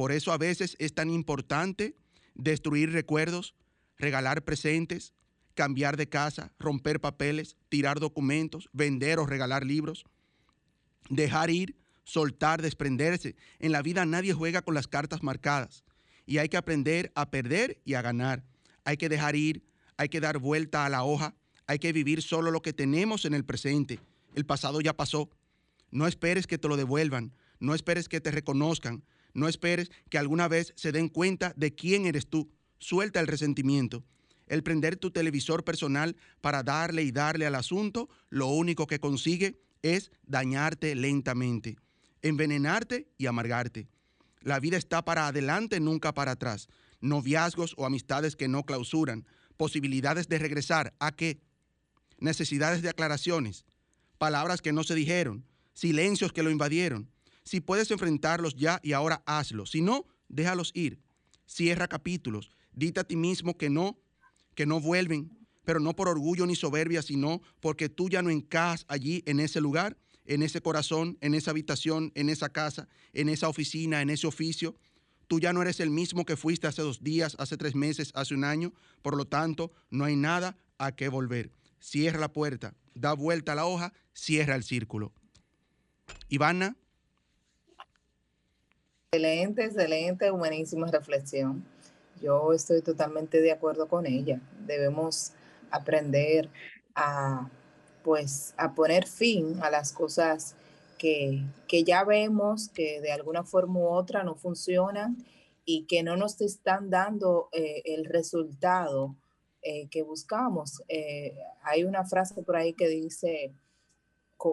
Por 0.00 0.12
eso 0.12 0.32
a 0.32 0.38
veces 0.38 0.76
es 0.78 0.94
tan 0.94 1.10
importante 1.10 1.94
destruir 2.34 2.90
recuerdos, 2.90 3.54
regalar 3.98 4.46
presentes, 4.46 5.12
cambiar 5.52 5.98
de 5.98 6.08
casa, 6.08 6.54
romper 6.58 7.02
papeles, 7.02 7.58
tirar 7.68 8.00
documentos, 8.00 8.70
vender 8.72 9.18
o 9.18 9.26
regalar 9.26 9.66
libros, 9.66 10.06
dejar 11.10 11.50
ir, 11.50 11.76
soltar, 12.04 12.62
desprenderse. 12.62 13.36
En 13.58 13.72
la 13.72 13.82
vida 13.82 14.06
nadie 14.06 14.32
juega 14.32 14.62
con 14.62 14.72
las 14.72 14.88
cartas 14.88 15.22
marcadas 15.22 15.84
y 16.24 16.38
hay 16.38 16.48
que 16.48 16.56
aprender 16.56 17.12
a 17.14 17.30
perder 17.30 17.78
y 17.84 17.92
a 17.92 18.00
ganar. 18.00 18.42
Hay 18.84 18.96
que 18.96 19.10
dejar 19.10 19.36
ir, 19.36 19.62
hay 19.98 20.08
que 20.08 20.20
dar 20.20 20.38
vuelta 20.38 20.86
a 20.86 20.88
la 20.88 21.04
hoja, 21.04 21.34
hay 21.66 21.78
que 21.78 21.92
vivir 21.92 22.22
solo 22.22 22.50
lo 22.50 22.62
que 22.62 22.72
tenemos 22.72 23.26
en 23.26 23.34
el 23.34 23.44
presente. 23.44 24.00
El 24.34 24.46
pasado 24.46 24.80
ya 24.80 24.96
pasó. 24.96 25.28
No 25.90 26.06
esperes 26.06 26.46
que 26.46 26.56
te 26.56 26.68
lo 26.68 26.78
devuelvan, 26.78 27.34
no 27.58 27.74
esperes 27.74 28.08
que 28.08 28.22
te 28.22 28.30
reconozcan, 28.30 29.04
no 29.34 29.48
esperes 29.48 29.90
que 30.08 30.18
alguna 30.18 30.48
vez 30.48 30.72
se 30.76 30.92
den 30.92 31.08
cuenta 31.08 31.52
de 31.56 31.74
quién 31.74 32.06
eres 32.06 32.28
tú. 32.28 32.50
Suelta 32.78 33.20
el 33.20 33.26
resentimiento. 33.26 34.04
El 34.46 34.62
prender 34.62 34.96
tu 34.96 35.10
televisor 35.10 35.64
personal 35.64 36.16
para 36.40 36.62
darle 36.62 37.02
y 37.02 37.12
darle 37.12 37.46
al 37.46 37.54
asunto, 37.54 38.08
lo 38.30 38.48
único 38.48 38.86
que 38.86 38.98
consigue 38.98 39.60
es 39.82 40.10
dañarte 40.26 40.94
lentamente, 40.94 41.76
envenenarte 42.22 43.06
y 43.16 43.26
amargarte. 43.26 43.86
La 44.40 44.58
vida 44.58 44.76
está 44.76 45.04
para 45.04 45.26
adelante, 45.26 45.80
nunca 45.80 46.12
para 46.14 46.32
atrás. 46.32 46.68
Noviazgos 47.00 47.74
o 47.76 47.86
amistades 47.86 48.36
que 48.36 48.48
no 48.48 48.64
clausuran. 48.64 49.26
Posibilidades 49.56 50.28
de 50.28 50.38
regresar. 50.38 50.94
¿A 50.98 51.12
qué? 51.12 51.40
Necesidades 52.18 52.82
de 52.82 52.88
aclaraciones. 52.88 53.64
Palabras 54.18 54.62
que 54.62 54.72
no 54.72 54.82
se 54.82 54.94
dijeron. 54.94 55.44
Silencios 55.74 56.32
que 56.32 56.42
lo 56.42 56.50
invadieron. 56.50 57.10
Si 57.44 57.60
puedes 57.60 57.90
enfrentarlos 57.90 58.54
ya 58.54 58.80
y 58.82 58.92
ahora 58.92 59.22
hazlo. 59.26 59.66
Si 59.66 59.80
no, 59.80 60.06
déjalos 60.28 60.70
ir. 60.74 61.00
Cierra 61.46 61.88
capítulos. 61.88 62.50
Dite 62.72 63.00
a 63.00 63.04
ti 63.04 63.16
mismo 63.16 63.56
que 63.56 63.70
no, 63.70 63.98
que 64.54 64.66
no 64.66 64.80
vuelven, 64.80 65.36
pero 65.64 65.80
no 65.80 65.94
por 65.94 66.08
orgullo 66.08 66.46
ni 66.46 66.56
soberbia, 66.56 67.02
sino 67.02 67.42
porque 67.60 67.88
tú 67.88 68.08
ya 68.08 68.22
no 68.22 68.30
encajas 68.30 68.84
allí 68.88 69.22
en 69.26 69.40
ese 69.40 69.60
lugar, 69.60 69.96
en 70.24 70.42
ese 70.42 70.60
corazón, 70.60 71.18
en 71.20 71.34
esa 71.34 71.50
habitación, 71.50 72.12
en 72.14 72.28
esa 72.28 72.50
casa, 72.50 72.88
en 73.12 73.28
esa 73.28 73.48
oficina, 73.48 74.00
en 74.00 74.10
ese 74.10 74.26
oficio. 74.26 74.76
Tú 75.26 75.40
ya 75.40 75.52
no 75.52 75.62
eres 75.62 75.80
el 75.80 75.90
mismo 75.90 76.24
que 76.24 76.36
fuiste 76.36 76.66
hace 76.66 76.82
dos 76.82 77.02
días, 77.02 77.36
hace 77.38 77.56
tres 77.56 77.74
meses, 77.74 78.10
hace 78.14 78.34
un 78.34 78.44
año. 78.44 78.72
Por 79.02 79.16
lo 79.16 79.26
tanto, 79.26 79.72
no 79.90 80.04
hay 80.04 80.16
nada 80.16 80.56
a 80.78 80.92
qué 80.92 81.08
volver. 81.08 81.52
Cierra 81.78 82.18
la 82.18 82.32
puerta, 82.32 82.74
da 82.94 83.12
vuelta 83.12 83.52
a 83.52 83.54
la 83.54 83.66
hoja, 83.66 83.92
cierra 84.12 84.56
el 84.56 84.64
círculo. 84.64 85.12
Ivana. 86.28 86.76
Excelente, 89.12 89.64
excelente, 89.64 90.30
buenísima 90.30 90.86
reflexión. 90.86 91.64
Yo 92.22 92.52
estoy 92.52 92.80
totalmente 92.80 93.40
de 93.40 93.50
acuerdo 93.50 93.88
con 93.88 94.06
ella. 94.06 94.40
Debemos 94.64 95.32
aprender 95.72 96.48
a, 96.94 97.50
pues, 98.04 98.54
a 98.56 98.72
poner 98.72 99.08
fin 99.08 99.60
a 99.64 99.70
las 99.70 99.92
cosas 99.92 100.54
que, 100.96 101.42
que 101.66 101.82
ya 101.82 102.04
vemos 102.04 102.68
que 102.68 103.00
de 103.00 103.10
alguna 103.10 103.42
forma 103.42 103.80
u 103.80 103.88
otra 103.88 104.22
no 104.22 104.36
funcionan 104.36 105.16
y 105.64 105.86
que 105.86 106.04
no 106.04 106.16
nos 106.16 106.40
están 106.40 106.88
dando 106.88 107.48
eh, 107.50 107.82
el 107.86 108.04
resultado 108.04 109.16
eh, 109.62 109.88
que 109.88 110.02
buscamos. 110.02 110.84
Eh, 110.86 111.36
hay 111.64 111.82
una 111.82 112.04
frase 112.04 112.44
por 112.44 112.54
ahí 112.54 112.74
que 112.74 112.86
dice, 112.86 113.52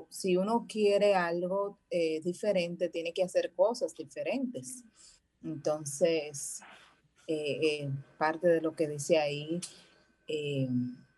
si 0.10 0.36
uno 0.36 0.66
quiere 0.68 1.16
algo 1.16 1.80
eh, 1.90 2.20
diferente, 2.22 2.90
tiene 2.90 3.14
que 3.14 3.24
hacer 3.24 3.54
cosas 3.54 3.96
diferentes. 3.96 4.84
Entonces, 5.44 6.60
eh, 7.28 7.60
eh, 7.62 7.90
parte 8.18 8.48
de 8.48 8.62
lo 8.62 8.76
que 8.76 8.88
dice 8.88 9.18
ahí, 9.18 9.60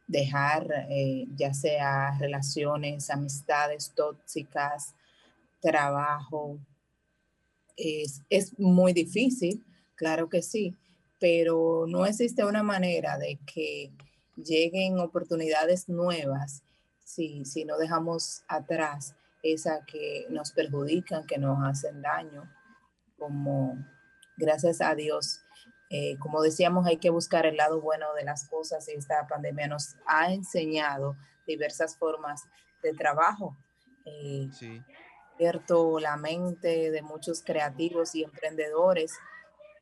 dejar 0.07 0.87
ya 1.35 1.51
sea 1.53 2.15
relaciones, 2.19 3.09
amistades 3.09 3.91
tóxicas, 3.95 4.93
trabajo, 5.59 6.59
es, 7.75 8.21
es 8.29 8.57
muy 8.59 8.93
difícil, 8.93 9.65
claro 9.95 10.29
que 10.29 10.43
sí, 10.43 10.75
pero 11.19 11.85
no 11.87 12.05
existe 12.05 12.45
una 12.45 12.61
manera 12.61 13.17
de 13.17 13.39
que 13.51 13.91
lleguen 14.35 14.99
oportunidades 14.99 15.89
nuevas 15.89 16.61
si, 17.09 17.43
si 17.43 17.65
no 17.65 17.77
dejamos 17.77 18.43
atrás 18.47 19.15
esa 19.41 19.83
que 19.85 20.27
nos 20.29 20.51
perjudican, 20.51 21.25
que 21.25 21.39
nos 21.39 21.57
hacen 21.63 22.03
daño, 22.03 22.47
como 23.17 23.77
gracias 24.37 24.79
a 24.81 24.93
Dios 24.95 25.41
Eh, 25.91 26.19
como 26.19 26.43
decíamos, 26.43 26.85
hay 26.85 26.97
que 26.97 27.09
buscar 27.09 27.47
el 27.47 27.57
lado 27.57 27.81
bueno 27.81 28.13
de 28.13 28.23
las 28.23 28.47
cosas 28.47 28.87
y 28.89 28.91
esta 28.91 29.25
pandemia 29.25 29.67
nos 29.67 29.95
ha 30.05 30.31
enseñado 30.31 31.17
diversas 31.47 31.97
formas 31.97 32.43
de 32.83 32.93
trabajo. 32.93 33.57
Eh, 34.05 34.49
sí. 34.53 34.83
La 35.99 36.15
mente 36.15 36.91
de 36.91 37.01
muchos 37.01 37.41
creativos 37.41 38.13
y 38.13 38.23
emprendedores 38.23 39.17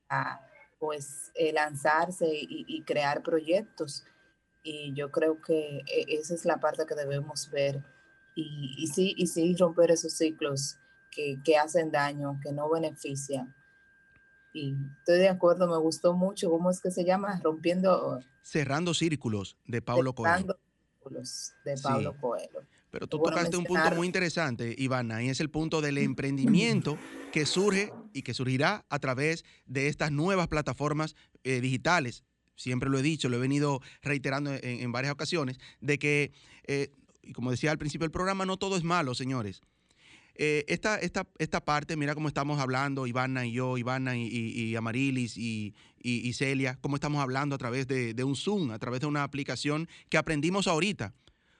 a 0.07 0.39
pues 0.79 1.31
eh, 1.35 1.51
lanzarse 1.51 2.29
y, 2.31 2.83
crear 2.83 3.21
proyectos. 3.21 4.05
Y 4.69 4.93
yo 4.93 5.11
creo 5.11 5.39
que 5.41 5.83
e, 5.87 6.05
esa 6.07 6.33
es 6.33 6.43
la 6.43 6.59
parte 6.59 6.85
que 6.85 6.95
debemos 6.95 7.49
ver. 7.51 7.83
Y, 8.35 8.75
y 8.77 8.87
sí, 8.87 9.13
y 9.17 9.27
sí 9.27 9.55
romper 9.55 9.91
esos 9.91 10.13
ciclos 10.13 10.77
que, 11.11 11.39
que 11.43 11.57
hacen 11.57 11.91
daño, 11.91 12.39
que 12.43 12.51
no 12.51 12.69
benefician 12.69 13.55
y 14.57 14.75
estoy 14.99 15.19
de 15.19 15.29
acuerdo, 15.29 15.67
me 15.67 15.77
gustó 15.77 16.13
mucho. 16.13 16.49
¿Cómo 16.49 16.71
es 16.71 16.81
que 16.81 16.91
se 16.91 17.05
llama? 17.05 17.39
Rompiendo. 17.43 18.19
Cerrando 18.41 18.93
círculos 18.93 19.57
de 19.65 19.81
Pablo 19.81 20.13
Coelho. 20.13 20.57
Círculos 20.95 21.53
de 21.63 21.75
Pablo 21.81 22.15
Coelho. 22.19 22.61
Pero 22.89 23.07
tú 23.07 23.21
tocaste 23.21 23.57
un 23.57 23.65
punto 23.65 23.91
muy 23.95 24.07
interesante, 24.07 24.73
Ivana, 24.77 25.21
y 25.21 25.29
es 25.29 25.39
el 25.41 25.49
punto 25.49 25.81
del 25.81 25.97
emprendimiento 25.97 26.97
que 27.31 27.45
surge 27.45 27.91
y 28.13 28.23
que 28.23 28.33
surgirá 28.33 28.85
a 28.89 28.99
través 28.99 29.43
de 29.65 29.89
estas 29.89 30.11
nuevas 30.11 30.47
plataformas 30.47 31.15
eh, 31.43 31.59
digitales. 31.59 32.23
Siempre 32.57 32.89
lo 32.89 32.99
he 32.99 33.03
dicho, 33.03 33.29
lo 33.29 33.37
he 33.37 33.39
venido 33.39 33.81
reiterando 34.01 34.51
en, 34.53 34.91
varias 34.91 35.13
ocasiones, 35.13 35.59
de 35.79 35.97
que, 35.99 36.33
eh, 36.65 36.91
y 37.21 37.31
como 37.31 37.51
decía 37.51 37.71
al 37.71 37.77
principio 37.77 38.03
del 38.03 38.11
programa, 38.11 38.45
no 38.45 38.57
todo 38.57 38.75
es 38.75 38.83
malo, 38.83 39.13
señores. 39.15 39.61
Eh, 40.39 40.65
esta, 40.67 40.97
esta, 40.97 41.27
esta 41.37 41.63
parte, 41.63 41.95
mira 41.95 42.15
cómo 42.15 42.27
estamos 42.27 42.59
hablando, 42.59 43.07
Ivana 43.07 43.45
y 43.45 43.53
yo, 43.53 43.77
Ivana 43.77 44.17
y, 44.17 44.75
Amarilis 44.75 45.37
y, 45.37 45.73
Celia, 46.33 46.77
cómo 46.81 46.95
estamos 46.95 47.21
hablando 47.21 47.55
a 47.55 47.57
través 47.57 47.87
de, 47.87 48.23
un 48.23 48.35
Zoom, 48.35 48.71
a 48.71 48.79
través 48.79 49.01
de 49.01 49.07
una 49.07 49.23
aplicación 49.23 49.87
que 50.09 50.17
aprendimos 50.17 50.67
ahorita 50.67 51.13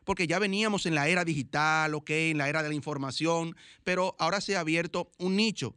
porque 0.03 0.25
ya 0.25 0.39
veníamos 0.39 0.85
en 0.85 0.95
la 0.95 1.09
era 1.09 1.25
digital, 1.25 1.93
ok, 1.93 2.09
en 2.11 2.37
la 2.37 2.47
era 2.47 2.63
de 2.63 2.69
la 2.69 2.75
información, 2.75 3.57
pero 3.83 4.15
ahora 4.19 4.39
se 4.39 4.55
ha 4.55 4.61
abierto 4.61 5.11
un 5.17 5.35
nicho 5.35 5.75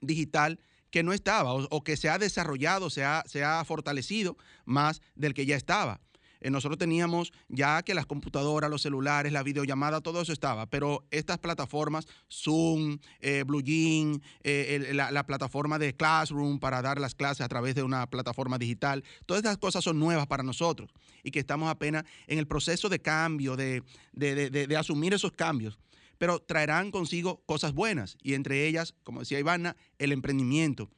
digital 0.00 0.58
que 0.94 1.02
no 1.02 1.12
estaba 1.12 1.52
o, 1.52 1.82
que 1.82 1.96
se 1.96 2.08
ha 2.08 2.18
desarrollado, 2.18 2.88
se 2.88 3.02
se 3.26 3.42
ha 3.42 3.64
fortalecido 3.64 4.36
más 4.64 5.02
del 5.16 5.34
que 5.34 5.44
ya 5.44 5.56
estaba. 5.56 6.00
Eh, 6.40 6.50
nosotros 6.50 6.78
teníamos 6.78 7.32
ya 7.48 7.82
que 7.82 7.94
las 7.94 8.06
computadoras, 8.06 8.70
los 8.70 8.82
celulares, 8.82 9.32
la 9.32 9.42
videollamada, 9.42 10.00
todo 10.02 10.20
eso 10.20 10.32
estaba, 10.32 10.66
pero 10.66 11.04
estas 11.10 11.38
plataformas, 11.38 12.06
Zoom, 12.30 12.98
eh, 13.18 13.42
Blue 13.44 13.60
Jean, 13.60 14.22
eh, 14.44 14.92
la, 14.92 15.26
plataforma 15.26 15.80
de 15.80 15.96
Classroom 15.96 16.60
para 16.60 16.80
dar 16.80 17.00
las 17.00 17.16
clases 17.16 17.40
a 17.40 17.48
través 17.48 17.74
de 17.74 17.82
una 17.82 18.08
plataforma 18.08 18.56
digital, 18.56 19.02
todas 19.26 19.42
estas 19.42 19.58
cosas 19.58 19.82
son 19.82 19.98
nuevas 19.98 20.28
para 20.28 20.44
nosotros 20.44 20.92
y 21.24 21.32
que 21.32 21.40
estamos 21.40 21.68
apenas 21.68 22.04
en 22.28 22.38
el 22.38 22.46
proceso 22.46 22.88
de 22.88 23.00
cambio, 23.00 23.56
de, 23.56 23.82
de 24.12 24.76
asumir 24.76 25.12
esos 25.12 25.32
cambios 25.32 25.76
pero 26.24 26.40
traerán 26.40 26.90
consigo 26.90 27.42
cosas 27.44 27.74
buenas 27.74 28.16
y 28.22 28.32
entre 28.32 28.66
ellas, 28.66 28.94
como 29.02 29.20
decía 29.20 29.38
Ivana, 29.38 29.76
el 29.98 30.10
emprendimiento. 30.10 30.90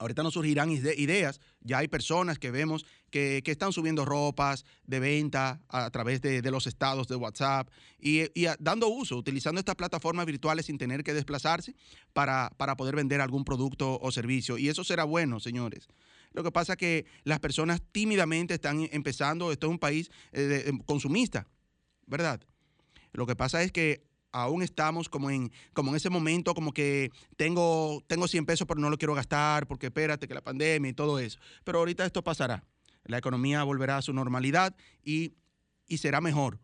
Ahorita 0.00 0.24
nos 0.24 0.34
surgirán 0.34 0.72
ideas, 0.72 1.40
ya 1.60 1.78
hay 1.78 1.86
personas 1.86 2.40
que 2.40 2.50
vemos 2.50 2.84
que, 3.10 3.44
están 3.46 3.72
subiendo 3.72 4.04
ropas 4.04 4.64
de 4.88 4.98
venta 4.98 5.60
a, 5.68 5.88
través 5.90 6.20
de, 6.20 6.42
los 6.50 6.66
estados 6.66 7.06
de 7.06 7.14
WhatsApp 7.14 7.70
y, 8.00 8.24
dando 8.58 8.88
uso, 8.88 9.16
utilizando 9.16 9.60
estas 9.60 9.76
plataformas 9.76 10.26
virtuales 10.26 10.66
sin 10.66 10.78
tener 10.78 11.04
que 11.04 11.14
desplazarse 11.14 11.76
para, 12.12 12.50
para 12.56 12.76
poder 12.76 12.96
vender 12.96 13.20
algún 13.20 13.44
producto 13.44 14.00
o 14.02 14.10
servicio. 14.10 14.58
Y 14.58 14.68
eso 14.68 14.82
será 14.82 15.04
bueno, 15.04 15.38
señores. 15.38 15.86
Lo 16.32 16.42
que 16.42 16.50
pasa 16.50 16.72
es 16.72 16.76
que 16.76 17.06
las 17.22 17.38
personas 17.38 17.82
tímidamente 17.92 18.54
están 18.54 18.88
empezando, 18.90 19.52
esto 19.52 19.68
es 19.68 19.70
un 19.70 19.78
país 19.78 20.10
eh, 20.32 20.72
consumista, 20.86 21.46
¿verdad? 22.08 22.40
Lo 23.12 23.26
que 23.26 23.36
pasa 23.36 23.62
es 23.62 23.70
que 23.70 24.09
aún 24.32 24.62
estamos 24.62 25.08
como 25.08 25.30
en, 25.30 25.52
como 25.72 25.90
en 25.90 25.96
ese 25.96 26.10
momento, 26.10 26.54
como 26.54 26.72
que 26.72 27.10
tengo, 27.36 28.02
tengo 28.06 28.28
100 28.28 28.46
pesos, 28.46 28.66
pero 28.66 28.80
no 28.80 28.90
lo 28.90 28.98
quiero 28.98 29.14
gastar, 29.14 29.66
porque 29.66 29.86
espérate 29.86 30.28
que 30.28 30.34
la 30.34 30.42
pandemia 30.42 30.90
y 30.90 30.94
todo 30.94 31.18
eso. 31.18 31.38
Pero 31.64 31.78
ahorita 31.78 32.04
esto 32.04 32.22
pasará. 32.22 32.64
La 33.04 33.18
economía 33.18 33.62
volverá 33.62 33.96
a 33.96 34.02
su 34.02 34.12
normalidad 34.12 34.74
y, 35.02 35.34
será 35.96 36.20
mejor, 36.20 36.60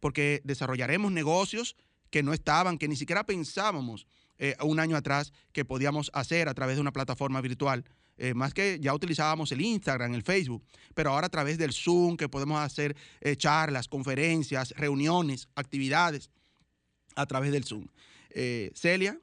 porque 0.00 0.40
desarrollaremos 0.44 1.12
negocios 1.12 1.76
que 2.10 2.22
no 2.22 2.32
estaban, 2.32 2.78
que 2.78 2.88
ni 2.88 2.96
siquiera 2.96 3.24
pensábamos 3.24 4.06
eh, 4.38 4.56
un 4.62 4.80
año 4.80 4.96
atrás 4.96 5.32
que 5.52 5.64
podíamos 5.64 6.10
hacer 6.12 6.48
a 6.48 6.54
través 6.54 6.76
de 6.76 6.80
una 6.80 6.92
plataforma 6.92 7.40
virtual. 7.40 7.84
Eh, 8.16 8.32
más 8.32 8.54
que 8.54 8.78
ya 8.80 8.94
utilizábamos 8.94 9.50
el 9.52 9.60
Instagram, 9.60 10.14
el 10.14 10.22
Facebook, 10.22 10.64
pero 10.94 11.10
ahora 11.10 11.26
a 11.26 11.30
través 11.30 11.58
del 11.58 11.72
Zoom, 11.72 12.16
que 12.16 12.28
podemos 12.28 12.60
hacer 12.60 12.96
eh, 13.20 13.36
charlas, 13.36 13.88
conferencias, 13.88 14.70
reuniones, 14.76 15.48
actividades 15.56 16.30
a 17.14 17.26
través 17.26 17.52
del 17.52 17.64
Zoom. 17.64 17.86
Eh, 18.30 18.70
Celia. 18.74 19.18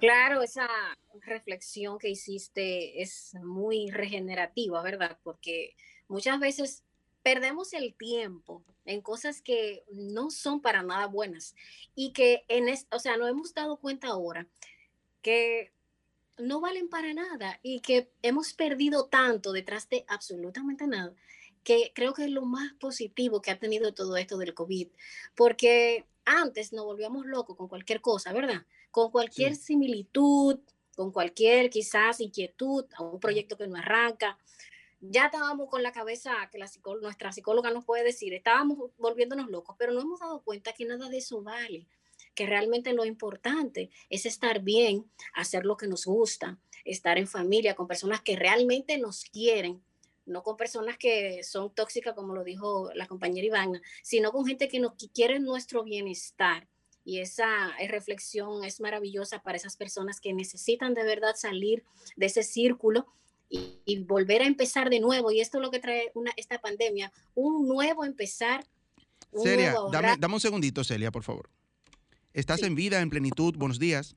Claro, 0.00 0.42
esa 0.42 0.68
reflexión 1.20 1.98
que 1.98 2.08
hiciste 2.08 3.02
es 3.02 3.34
muy 3.42 3.90
regenerativa, 3.90 4.82
¿verdad? 4.82 5.18
Porque 5.22 5.76
muchas 6.08 6.40
veces 6.40 6.82
perdemos 7.22 7.72
el 7.72 7.94
tiempo 7.94 8.64
en 8.84 9.00
cosas 9.00 9.40
que 9.40 9.84
no 9.92 10.30
son 10.30 10.60
para 10.60 10.82
nada 10.82 11.06
buenas 11.06 11.54
y 11.94 12.12
que 12.12 12.44
en 12.48 12.66
o 12.90 12.98
sea, 12.98 13.16
nos 13.16 13.30
hemos 13.30 13.54
dado 13.54 13.76
cuenta 13.76 14.08
ahora 14.08 14.46
que 15.22 15.72
no 16.38 16.60
valen 16.60 16.88
para 16.88 17.14
nada 17.14 17.60
y 17.62 17.80
que 17.80 18.10
hemos 18.22 18.54
perdido 18.54 19.06
tanto 19.06 19.52
detrás 19.52 19.88
de 19.88 20.04
absolutamente 20.08 20.86
nada 20.86 21.14
que 21.64 21.92
creo 21.94 22.12
que 22.12 22.24
es 22.24 22.30
lo 22.30 22.42
más 22.42 22.72
positivo 22.74 23.40
que 23.40 23.50
ha 23.50 23.58
tenido 23.58 23.94
todo 23.94 24.16
esto 24.16 24.38
del 24.38 24.54
COVID, 24.54 24.88
porque 25.34 26.04
antes 26.24 26.72
nos 26.72 26.84
volvíamos 26.84 27.26
locos 27.26 27.56
con 27.56 27.68
cualquier 27.68 28.00
cosa, 28.00 28.32
¿verdad? 28.32 28.64
Con 28.90 29.10
cualquier 29.10 29.56
similitud, 29.56 30.60
con 30.94 31.12
cualquier 31.12 31.70
quizás 31.70 32.20
inquietud 32.20 32.84
a 32.94 33.02
un 33.02 33.20
proyecto 33.20 33.56
que 33.56 33.66
no 33.66 33.76
arranca. 33.76 34.38
Ya 35.00 35.26
estábamos 35.26 35.68
con 35.68 35.82
la 35.82 35.92
cabeza 35.92 36.32
que 36.50 36.58
la 36.58 36.70
nuestra 37.00 37.32
psicóloga 37.32 37.70
nos 37.70 37.84
puede 37.84 38.04
decir, 38.04 38.34
estábamos 38.34 38.90
volviéndonos 38.98 39.50
locos, 39.50 39.74
pero 39.78 39.92
no 39.92 40.00
hemos 40.00 40.20
dado 40.20 40.42
cuenta 40.42 40.72
que 40.72 40.84
nada 40.84 41.08
de 41.08 41.18
eso 41.18 41.42
vale, 41.42 41.86
que 42.34 42.46
realmente 42.46 42.92
lo 42.92 43.04
importante 43.04 43.90
es 44.10 44.26
estar 44.26 44.60
bien, 44.60 45.10
hacer 45.34 45.64
lo 45.66 45.76
que 45.76 45.88
nos 45.88 46.06
gusta, 46.06 46.58
estar 46.84 47.18
en 47.18 47.26
familia 47.26 47.74
con 47.74 47.88
personas 47.88 48.20
que 48.20 48.36
realmente 48.36 48.96
nos 48.98 49.24
quieren 49.24 49.82
no 50.26 50.42
con 50.42 50.56
personas 50.56 50.96
que 50.98 51.42
son 51.42 51.74
tóxicas, 51.74 52.14
como 52.14 52.34
lo 52.34 52.44
dijo 52.44 52.90
la 52.94 53.06
compañera 53.06 53.46
Ivana, 53.46 53.80
sino 54.02 54.32
con 54.32 54.46
gente 54.46 54.68
que, 54.68 54.80
nos, 54.80 54.92
quiere 55.12 55.40
nuestro 55.40 55.82
bienestar. 55.82 56.68
Y 57.04 57.18
esa 57.18 57.72
reflexión 57.88 58.64
es 58.64 58.80
maravillosa 58.80 59.42
para 59.42 59.56
esas 59.56 59.76
personas 59.76 60.20
que 60.20 60.32
necesitan 60.32 60.94
de 60.94 61.02
verdad 61.02 61.34
salir 61.34 61.82
de 62.16 62.26
ese 62.26 62.44
círculo 62.44 63.06
y, 63.48 64.04
volver 64.04 64.42
a 64.42 64.46
empezar 64.46 64.88
de 64.88 65.00
nuevo. 65.00 65.30
Y 65.30 65.40
esto 65.40 65.58
es 65.58 65.62
lo 65.62 65.70
que 65.70 65.80
trae 65.80 66.10
una, 66.14 66.32
esta 66.36 66.60
pandemia, 66.60 67.12
un 67.34 67.66
nuevo 67.66 68.04
empezar. 68.04 68.64
Celia, 69.42 69.74
dame, 69.90 70.34
un 70.34 70.40
segundito, 70.40 70.84
Celia, 70.84 71.10
por 71.10 71.22
favor. 71.22 71.50
Estás 72.32 72.62
en 72.62 72.74
vida, 72.74 73.00
en 73.00 73.10
plenitud. 73.10 73.54
Buenos 73.56 73.78
días. 73.78 74.16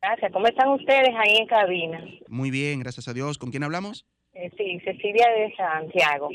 Gracias. 0.00 0.32
¿Cómo 0.32 0.46
están 0.46 0.70
ustedes 0.70 1.10
ahí 1.14 1.36
en 1.36 1.46
cabina? 1.46 2.02
Muy 2.28 2.50
bien, 2.50 2.80
gracias 2.80 3.06
a 3.06 3.12
Dios. 3.12 3.38
¿Con 3.38 3.50
quién 3.50 3.62
hablamos? 3.62 4.06
Eh, 4.34 4.50
sí, 4.56 4.80
Cecilia 4.84 5.28
de 5.30 5.54
Santiago. 5.56 6.30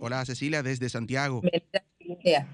Hola, 0.00 0.24
Cecilia, 0.24 0.62
desde 0.62 0.88
Santiago. 0.88 1.40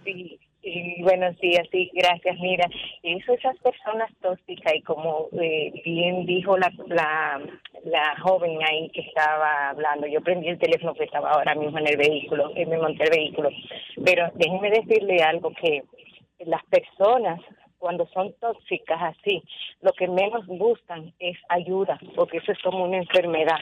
Sí, 0.05 0.39
y 0.63 1.03
buenos 1.03 1.37
días, 1.41 1.67
sí, 1.73 1.91
gracias. 1.93 2.39
Mira, 2.39 2.69
eso, 3.03 3.33
esas 3.33 3.57
personas 3.59 4.11
tóxicas, 4.21 4.75
y 4.75 4.83
como 4.83 5.29
eh, 5.33 5.73
bien 5.85 6.25
dijo 6.25 6.57
la, 6.57 6.73
la, 6.87 7.41
la 7.85 8.21
joven 8.21 8.59
ahí 8.63 8.89
que 8.91 9.01
estaba 9.01 9.71
hablando, 9.71 10.07
yo 10.07 10.21
prendí 10.21 10.49
el 10.49 10.59
teléfono 10.59 10.95
que 10.95 11.05
estaba 11.05 11.33
ahora 11.33 11.55
mismo 11.55 11.79
en 11.79 11.89
el 11.89 11.97
vehículo, 11.97 12.53
y 12.55 12.65
me 12.67 12.79
monté 12.79 13.05
el 13.05 13.11
vehículo, 13.11 13.51
pero 14.05 14.31
déjenme 14.37 14.71
decirle 14.71 15.23
algo 15.23 15.53
que 15.55 15.83
las 16.47 16.65
personas 16.67 17.41
cuando 17.83 18.07
son 18.15 18.33
tóxicas 18.35 19.03
así, 19.03 19.43
lo 19.81 19.93
que 19.93 20.07
menos 20.07 20.47
buscan 20.47 21.13
es 21.19 21.37
ayuda, 21.49 21.99
porque 22.15 22.39
eso 22.39 22.53
es 22.53 22.59
como 22.61 22.85
una 22.85 22.99
enfermedad. 22.99 23.59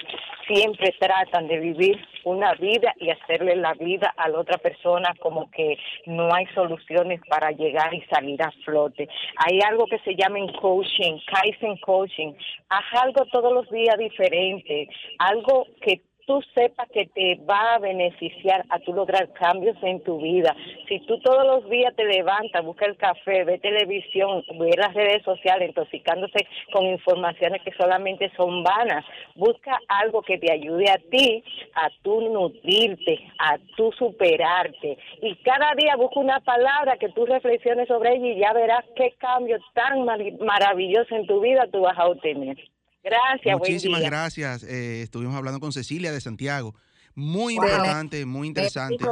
Siempre 0.47 0.95
tratan 1.01 1.49
de 1.49 1.59
vivir 1.59 1.99
una 2.25 2.53
vida 2.53 2.93
y 2.99 3.09
hacerle 3.09 3.57
la 3.57 3.73
vida 3.73 4.13
a 4.19 4.29
la 4.29 4.41
otra 4.41 4.59
persona 4.59 5.15
como 5.21 5.51
que 5.51 5.79
no 6.05 6.29
hay 6.35 6.45
soluciones 6.49 7.23
para 7.31 7.51
llegar 7.53 7.95
y 7.95 8.03
salir 8.13 8.43
a 8.43 8.51
flote. 8.63 9.09
Hay 9.37 9.59
algo 9.67 9.87
que 9.87 9.99
se 10.01 10.15
llama 10.15 10.39
en 10.39 10.53
coaching, 10.53 11.19
Kaizen 11.25 11.79
coaching. 11.79 12.35
Haz 12.69 13.03
algo 13.03 13.25
todos 13.33 13.55
los 13.55 13.71
días 13.71 13.97
diferente, 13.97 14.87
algo 15.19 15.67
que 15.81 16.03
tú 16.27 16.41
sepas 16.55 16.89
que 16.91 17.07
te 17.07 17.41
va 17.49 17.75
a 17.75 17.79
beneficiar 17.79 18.65
a 18.69 18.79
tú 18.81 18.93
lograr 18.93 19.33
cambios 19.33 19.77
en 19.83 20.03
tu 20.03 20.21
vida. 20.21 20.55
Si 20.89 20.99
tú 21.01 21.19
todos 21.21 21.47
los 21.47 21.71
días 21.71 21.95
te 21.97 22.05
levantas, 22.05 22.65
buscas 22.65 22.89
el 22.89 22.97
café, 22.97 23.45
ves 23.45 23.61
televisión, 23.61 24.43
ves 24.59 24.77
las 24.77 24.95
redes 24.95 25.23
sociales, 25.23 25.69
intoxicándose 25.69 26.47
con 26.73 26.87
informaciones 26.87 27.63
que 27.63 27.73
solamente 27.73 28.31
son 28.37 28.63
vanas, 28.63 29.05
busca 29.35 29.79
algo 29.89 30.23
que 30.23 30.39
te 30.39 30.53
ayude 30.53 30.91
a 30.91 30.99
ti, 31.11 31.43
a 31.75 31.89
tú 32.03 32.21
nutrirte, 32.21 33.19
a 33.39 33.59
tú 33.77 33.93
superarte. 33.93 34.99
Y 35.23 35.37
cada 35.37 35.75
día 35.77 35.97
busca 35.97 36.21
una 36.21 36.41
palabra 36.41 36.97
que 36.97 37.11
tú 37.11 37.27
reflexiones 37.27 37.89
sobre 37.89 38.15
ella 38.15 38.27
y 38.27 38.41
ya 38.41 38.53
verás 38.53 38.85
qué 38.97 39.15
cambio 39.19 39.59
tan 39.75 40.05
maravilloso 40.41 41.15
en 41.15 41.27
tu 41.27 41.41
vida 41.41 41.67
tú 41.71 41.81
vas 41.83 41.99
a 41.99 42.07
obtener. 42.07 42.57
Gracias. 43.03 43.59
Muchísimas 43.59 44.03
gracias. 44.03 44.63
Eh, 44.63 45.03
estuvimos 45.03 45.35
hablando 45.35 45.61
con 45.61 45.73
Cecilia 45.73 46.13
de 46.13 46.21
Santiago. 46.21 46.75
Muy 47.15 47.55
importante, 47.55 48.25
muy 48.25 48.49
interesante. 48.49 49.05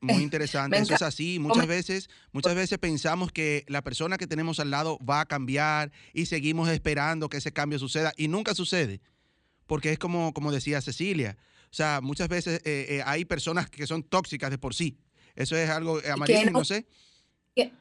Muy 0.00 0.22
interesante, 0.22 0.78
eso 0.78 0.94
es 0.94 1.02
así. 1.02 1.38
Muchas 1.38 1.66
veces, 1.66 2.08
muchas 2.32 2.54
veces 2.54 2.78
pensamos 2.78 3.32
que 3.32 3.64
la 3.66 3.82
persona 3.82 4.18
que 4.18 4.26
tenemos 4.26 4.60
al 4.60 4.70
lado 4.70 4.98
va 4.98 5.20
a 5.20 5.26
cambiar 5.26 5.90
y 6.12 6.26
seguimos 6.26 6.68
esperando 6.68 7.28
que 7.28 7.38
ese 7.38 7.52
cambio 7.52 7.78
suceda 7.78 8.12
y 8.16 8.28
nunca 8.28 8.54
sucede. 8.54 9.00
Porque 9.66 9.92
es 9.92 9.98
como, 9.98 10.32
como 10.32 10.52
decía 10.52 10.80
Cecilia. 10.80 11.36
O 11.64 11.74
sea, 11.74 12.00
muchas 12.02 12.28
veces 12.28 12.62
eh, 12.64 12.86
eh, 12.88 13.02
hay 13.04 13.24
personas 13.24 13.68
que 13.68 13.86
son 13.86 14.02
tóxicas 14.02 14.50
de 14.50 14.58
por 14.58 14.74
sí. 14.74 14.98
Eso 15.34 15.56
es 15.56 15.68
algo 15.68 16.00
amarillo, 16.10 16.50
no 16.50 16.64
sé 16.64 16.86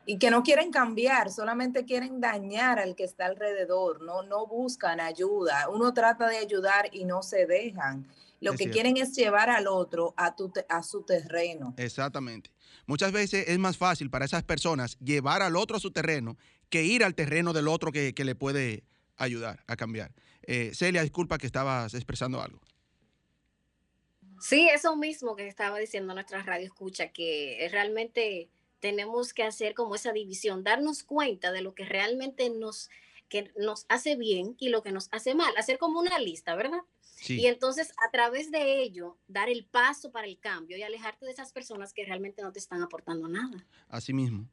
y 0.05 0.17
que 0.17 0.31
no 0.31 0.43
quieren 0.43 0.71
cambiar, 0.71 1.31
solamente 1.31 1.85
quieren 1.85 2.19
dañar 2.19 2.79
al 2.79 2.95
que 2.95 3.03
está 3.03 3.25
alrededor, 3.25 4.01
no, 4.01 4.23
no 4.23 4.47
buscan 4.47 4.99
ayuda. 4.99 5.69
Uno 5.69 5.93
trata 5.93 6.27
de 6.27 6.37
ayudar 6.37 6.89
y 6.91 7.05
no 7.05 7.21
se 7.21 7.45
dejan. 7.45 8.07
Lo 8.39 8.53
que 8.53 8.69
quieren 8.69 8.97
es 8.97 9.15
llevar 9.15 9.49
al 9.49 9.67
otro 9.67 10.13
a, 10.15 10.35
tu, 10.35 10.51
a 10.69 10.83
su 10.83 11.01
terreno. 11.01 11.73
Exactamente. 11.77 12.51
Muchas 12.85 13.11
veces 13.11 13.45
es 13.47 13.57
más 13.57 13.77
fácil 13.77 14.09
para 14.09 14.25
esas 14.25 14.43
personas 14.43 14.97
llevar 14.99 15.41
al 15.41 15.55
otro 15.55 15.77
a 15.77 15.79
su 15.79 15.91
terreno 15.91 16.37
que 16.69 16.83
ir 16.83 17.03
al 17.03 17.15
terreno 17.15 17.53
del 17.53 17.67
otro 17.67 17.91
que, 17.91 18.13
le 18.15 18.35
puede 18.35 18.83
ayudar 19.15 19.63
a 19.67 19.75
cambiar. 19.75 20.13
Eh, 20.43 20.71
Celia, 20.73 21.01
disculpa 21.01 21.37
que 21.37 21.47
estabas 21.47 21.93
expresando 21.93 22.41
algo. 22.41 22.61
Sí, 24.39 24.69
eso 24.69 24.95
mismo 24.95 25.35
que 25.35 25.47
estaba 25.47 25.79
diciendo 25.79 26.13
nuestra 26.13 26.43
radio 26.43 26.65
escucha, 26.65 27.07
que 27.09 27.67
realmente 27.71 28.49
tenemos 28.79 29.33
que 29.33 29.43
hacer 29.43 29.73
como 29.73 29.95
esa 29.95 30.13
división, 30.13 30.63
darnos 30.63 31.03
cuenta 31.03 31.51
de 31.51 31.61
lo 31.61 31.73
que 31.73 31.85
realmente 31.85 32.49
nos, 32.49 32.89
que 33.29 33.51
nos 33.57 33.85
hace 33.89 34.15
bien 34.15 34.55
y 34.59 34.69
lo 34.69 34.83
que 34.83 34.91
nos 34.91 35.09
hace 35.11 35.35
mal, 35.35 35.55
hacer 35.57 35.77
como 35.77 35.99
una 35.99 36.19
lista, 36.19 36.55
¿verdad? 36.55 36.81
Y 37.27 37.47
entonces 37.47 37.91
a 38.07 38.11
través 38.11 38.51
de 38.51 38.81
ello, 38.81 39.17
dar 39.27 39.49
el 39.49 39.65
paso 39.65 40.11
para 40.11 40.27
el 40.27 40.39
cambio 40.39 40.77
y 40.77 40.83
alejarte 40.83 41.25
de 41.25 41.31
esas 41.31 41.51
personas 41.51 41.93
que 41.93 42.05
realmente 42.05 42.41
no 42.41 42.51
te 42.51 42.59
están 42.59 42.83
aportando 42.83 43.27
nada. 43.27 43.65
Así 43.89 44.13
mismo. 44.13 44.47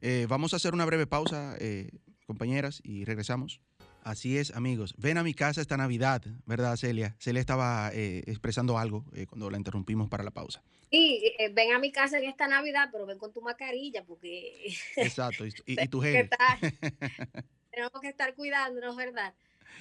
Eh, 0.00 0.26
vamos 0.28 0.52
a 0.52 0.56
hacer 0.56 0.72
una 0.72 0.86
breve 0.86 1.06
pausa, 1.06 1.56
eh, 1.60 1.90
compañeras, 2.26 2.80
y 2.82 3.04
regresamos. 3.04 3.60
Así 4.06 4.38
es, 4.38 4.52
amigos. 4.52 4.94
Ven 4.98 5.18
a 5.18 5.24
mi 5.24 5.34
casa 5.34 5.60
esta 5.60 5.76
Navidad, 5.76 6.22
¿verdad, 6.44 6.76
Celia? 6.76 7.16
Celia 7.18 7.40
estaba 7.40 7.90
eh, 7.92 8.22
expresando 8.28 8.78
algo 8.78 9.04
cuando 9.28 9.50
la 9.50 9.56
interrumpimos 9.56 10.08
para 10.08 10.22
la 10.22 10.30
pausa. 10.30 10.62
Sí, 10.92 11.34
eh, 11.40 11.48
ven 11.52 11.72
a 11.72 11.80
mi 11.80 11.90
casa 11.90 12.16
en 12.18 12.26
esta 12.26 12.46
Navidad, 12.46 12.88
pero 12.92 13.04
ven 13.04 13.18
con 13.18 13.32
tu 13.32 13.42
mascarilla 13.42 14.04
porque... 14.04 14.72
Exacto, 14.96 15.44
y, 15.44 15.88
tu 15.88 16.00
gel. 16.00 16.30
tenemos 17.72 18.00
que 18.00 18.08
estar 18.08 18.32
cuidándonos, 18.36 18.94
¿verdad? 18.94 19.34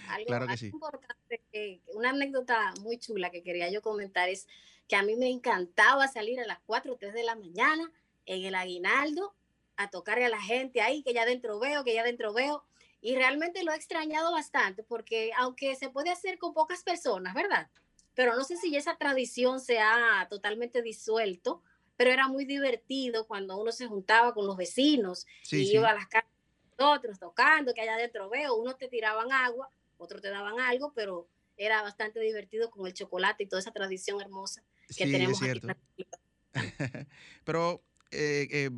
Algo, 0.07 0.25
claro 0.25 0.47
que 0.47 0.57
sí. 0.57 0.71
importante, 0.73 1.81
una 1.93 2.09
anécdota 2.09 2.73
muy 2.81 2.97
chula 2.97 3.29
que 3.29 3.43
quería 3.43 3.69
yo 3.69 3.83
comentar 3.83 4.27
es 4.27 4.47
que 4.87 4.95
a 4.95 5.03
mí 5.03 5.15
me 5.15 5.29
encantaba 5.29 6.07
salir 6.07 6.39
a 6.39 6.47
las 6.47 6.57
4 6.65 6.93
o 6.93 6.97
3 6.97 7.13
de 7.13 7.23
la 7.23 7.35
mañana 7.35 7.91
en 8.25 8.43
el 8.43 8.55
aguinaldo 8.55 9.35
a 9.77 9.91
tocarle 9.91 10.25
a 10.25 10.29
la 10.29 10.41
gente 10.41 10.81
ahí, 10.81 11.03
que 11.03 11.13
ya 11.13 11.25
dentro 11.25 11.59
veo, 11.59 11.83
que 11.83 11.93
ya 11.93 12.03
dentro 12.03 12.33
veo. 12.33 12.63
Y 13.05 13.15
realmente 13.15 13.63
lo 13.63 13.71
he 13.71 13.75
extrañado 13.75 14.31
bastante 14.31 14.83
porque 14.83 15.31
aunque 15.37 15.75
se 15.75 15.89
puede 15.89 16.09
hacer 16.09 16.37
con 16.37 16.53
pocas 16.53 16.83
personas, 16.83 17.33
¿verdad? 17.33 17.69
pero 18.15 18.35
no 18.35 18.43
sé 18.43 18.57
si 18.57 18.75
esa 18.75 18.97
tradición 18.97 19.59
se 19.59 19.79
ha 19.79 20.25
totalmente 20.29 20.81
disuelto, 20.81 21.61
pero 21.97 22.11
era 22.11 22.27
muy 22.27 22.45
divertido 22.45 23.27
cuando 23.27 23.57
uno 23.57 23.71
se 23.71 23.87
juntaba 23.87 24.33
con 24.33 24.47
los 24.47 24.57
vecinos 24.57 25.27
y 25.51 25.75
iba 25.75 25.89
a 25.89 25.93
las 25.93 26.07
casas 26.07 26.29
de 26.77 26.83
otros 26.83 27.19
tocando, 27.19 27.73
que 27.73 27.81
allá 27.81 27.95
adentro 27.95 28.29
veo, 28.29 28.55
unos 28.55 28.77
te 28.77 28.87
tiraban 28.87 29.31
agua, 29.31 29.69
otros 29.97 30.21
te 30.21 30.29
daban 30.29 30.59
algo, 30.59 30.93
pero 30.95 31.27
era 31.57 31.81
bastante 31.81 32.19
divertido 32.19 32.69
con 32.69 32.87
el 32.87 32.93
chocolate 32.93 33.43
y 33.43 33.47
toda 33.47 33.59
esa 33.59 33.71
tradición 33.71 34.19
hermosa 34.21 34.63
que 34.95 35.05
tenemos 35.05 35.41
aquí. 35.41 36.07
pero 37.43 37.81
eh, 38.11 38.47
eh, 38.49 38.69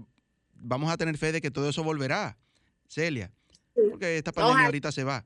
vamos 0.54 0.92
a 0.92 0.98
tener 0.98 1.18
fe 1.18 1.32
de 1.32 1.42
que 1.42 1.52
todo 1.52 1.70
eso 1.70 1.84
volverá, 1.84 2.38
Celia, 2.88 3.32
porque 3.90 4.18
esta 4.18 4.32
pandemia 4.32 4.66
ahorita 4.66 4.92
se 4.92 5.04
va. 5.04 5.26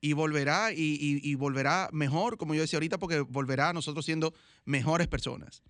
Y 0.00 0.12
volverá 0.12 0.72
y, 0.72 1.34
volverá 1.34 1.88
mejor, 1.92 2.36
como 2.36 2.54
yo 2.54 2.62
decía 2.62 2.76
ahorita, 2.76 2.98
porque 2.98 3.20
volverá 3.20 3.70
a 3.70 3.72
nosotros 3.72 4.04
siendo 4.04 4.32
mejores 4.64 5.08
personas, 5.08 5.62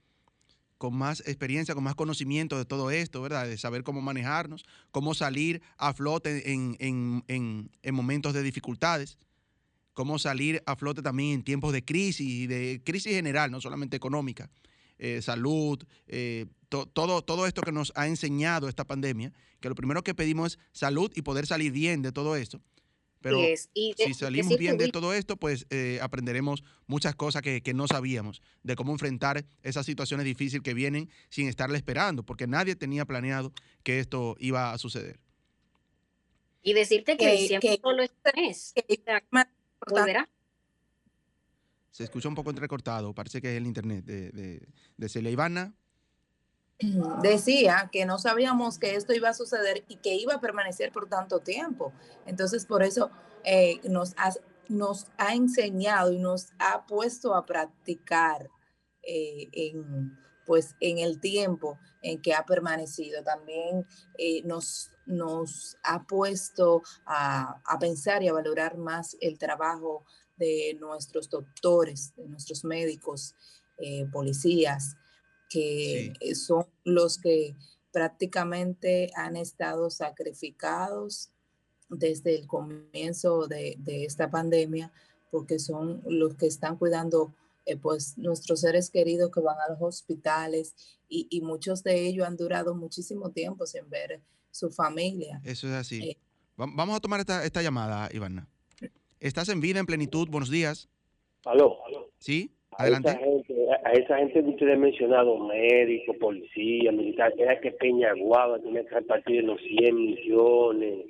con 0.76 0.94
más 0.94 1.20
experiencia, 1.20 1.74
con 1.74 1.84
más 1.84 1.94
conocimiento 1.94 2.58
de 2.58 2.64
todo 2.64 2.90
esto, 2.90 3.22
¿verdad? 3.22 3.46
De 3.46 3.56
saber 3.56 3.82
cómo 3.84 4.02
manejarnos, 4.02 4.64
cómo 4.90 5.14
salir 5.14 5.62
a 5.78 5.94
flote 5.94 6.52
en, 6.52 7.72
momentos 7.90 8.34
de 8.34 8.42
dificultades, 8.42 9.18
cómo 9.94 10.18
salir 10.18 10.62
a 10.66 10.76
flote 10.76 11.00
también 11.02 11.30
en 11.30 11.42
tiempos 11.42 11.72
de 11.72 11.84
crisis, 11.84 12.48
de 12.48 12.82
crisis 12.84 13.12
general, 13.12 13.50
no 13.50 13.60
solamente 13.60 13.96
económica, 13.96 14.50
eh, 14.98 15.22
salud, 15.22 15.82
eh, 16.06 16.46
todo, 16.68 17.22
todo 17.22 17.46
esto 17.46 17.62
que 17.62 17.72
nos 17.72 17.92
ha 17.94 18.06
enseñado 18.06 18.68
esta 18.68 18.84
pandemia, 18.84 19.32
que 19.60 19.68
lo 19.68 19.74
primero 19.74 20.02
que 20.02 20.14
pedimos 20.14 20.58
es 20.72 20.78
salud 20.78 21.10
y 21.14 21.22
poder 21.22 21.46
salir 21.46 21.72
bien 21.72 22.02
de 22.02 22.12
todo 22.12 22.36
esto. 22.36 22.60
Pero 23.20 23.38
si 23.64 24.14
salimos 24.14 24.56
bien 24.58 24.78
de 24.78 24.88
todo 24.88 25.12
esto, 25.12 25.36
pues 25.36 25.66
eh, 25.70 25.98
aprenderemos 26.00 26.62
muchas 26.86 27.16
cosas 27.16 27.42
que, 27.42 27.60
no 27.74 27.88
sabíamos 27.88 28.42
de 28.62 28.76
cómo 28.76 28.92
enfrentar 28.92 29.44
esas 29.62 29.86
situaciones 29.86 30.24
difíciles 30.24 30.62
que 30.62 30.74
vienen 30.74 31.10
sin 31.28 31.48
estarle 31.48 31.76
esperando, 31.76 32.22
porque 32.22 32.46
nadie 32.46 32.76
tenía 32.76 33.04
planeado 33.04 33.52
que 33.82 33.98
esto 33.98 34.36
iba 34.38 34.72
a 34.72 34.78
suceder. 34.78 35.18
Y 36.62 36.74
decirte 36.74 37.16
que, 37.16 37.38
siempre 37.38 37.80
solo 37.82 38.02
es 38.02 38.74
volverá. 39.88 40.28
Se 41.90 42.04
escucha 42.04 42.28
un 42.28 42.34
poco 42.34 42.50
entrecortado, 42.50 43.14
parece 43.14 43.40
que 43.40 43.50
es 43.50 43.56
el 43.56 43.66
internet 43.66 44.04
de, 44.04 44.30
de, 44.30 44.68
de 44.96 45.08
Celia 45.08 45.30
Ivana 45.30 45.74
decía 47.22 47.88
que 47.92 48.06
no 48.06 48.18
sabíamos 48.18 48.78
que 48.78 48.94
esto 48.94 49.12
iba 49.12 49.30
a 49.30 49.34
suceder 49.34 49.84
y 49.88 49.96
que 49.96 50.14
iba 50.14 50.34
a 50.34 50.40
permanecer 50.40 50.92
por 50.92 51.08
tanto 51.08 51.40
tiempo. 51.40 51.92
Entonces, 52.26 52.66
por 52.66 52.82
eso 52.82 53.10
eh, 53.44 53.80
nos, 53.88 54.14
ha, 55.16 55.34
enseñado 55.34 56.12
y 56.12 56.18
nos 56.18 56.48
ha 56.58 56.86
puesto 56.86 57.34
a 57.34 57.46
practicar 57.46 58.48
eh, 59.02 59.48
en, 59.52 60.16
pues, 60.46 60.76
en 60.80 60.98
el 60.98 61.20
tiempo 61.20 61.78
en 62.02 62.22
que 62.22 62.34
ha 62.34 62.44
permanecido. 62.46 63.24
También 63.24 63.84
eh, 64.16 64.42
nos, 64.44 64.90
ha 65.82 66.06
puesto 66.06 66.82
a 67.06 67.78
pensar 67.80 68.22
y 68.22 68.28
a 68.28 68.32
valorar 68.32 68.76
más 68.76 69.16
el 69.20 69.38
trabajo 69.38 70.04
de 70.36 70.76
nuestros 70.78 71.28
doctores, 71.28 72.14
de 72.14 72.28
nuestros 72.28 72.64
médicos, 72.64 73.34
policías, 74.12 74.96
que 75.48 76.12
eh, 76.20 76.34
son 76.34 76.66
los 76.84 77.18
que 77.18 77.54
prácticamente 77.92 79.10
han 79.14 79.36
estado 79.36 79.90
sacrificados 79.90 81.30
desde 81.88 82.36
el 82.36 82.46
comienzo 82.46 83.46
de, 83.46 83.78
esta 83.86 84.30
pandemia, 84.30 84.92
porque 85.30 85.58
son 85.58 86.02
los 86.06 86.34
que 86.34 86.46
están 86.46 86.76
cuidando 86.76 87.32
eh, 87.64 87.76
pues 87.76 88.16
nuestros 88.18 88.60
seres 88.60 88.90
queridos 88.90 89.30
que 89.30 89.40
van 89.40 89.56
a 89.58 89.72
los 89.72 89.80
hospitales 89.80 90.74
y, 91.08 91.40
muchos 91.40 91.82
de 91.82 92.06
ellos 92.06 92.26
han 92.26 92.36
durado 92.36 92.74
muchísimo 92.74 93.30
tiempo 93.30 93.66
sin 93.66 93.88
ver 93.88 94.20
su 94.50 94.70
familia. 94.70 95.40
Eso 95.44 95.66
es 95.66 95.74
así. 95.74 96.10
Eh, 96.10 96.18
vamos 96.56 96.96
a 96.96 97.00
tomar 97.00 97.20
esta, 97.20 97.44
esta 97.44 97.62
llamada, 97.62 98.10
Ivana. 98.12 98.46
Estás 99.20 99.48
en 99.48 99.60
vida, 99.60 99.80
en 99.80 99.86
plenitud. 99.86 100.28
Buenos 100.28 100.50
días. 100.50 100.88
Aló. 101.44 101.78
Sí, 102.18 102.52
adelante 102.78 103.08
a 103.84 103.92
esa 103.92 104.16
gente 104.18 104.42
que 104.42 104.50
ustedes 104.50 104.74
han 104.74 104.80
mencionado, 104.80 105.38
médicos, 105.38 106.16
policía, 106.16 106.92
militar, 106.92 107.32
era 107.36 107.60
que 107.60 107.72
Peñaguaba 107.72 108.60
tiene 108.60 108.84
que 108.84 108.94
repartir 108.94 109.44
los 109.44 109.60
100 109.60 109.94
millones. 109.96 111.06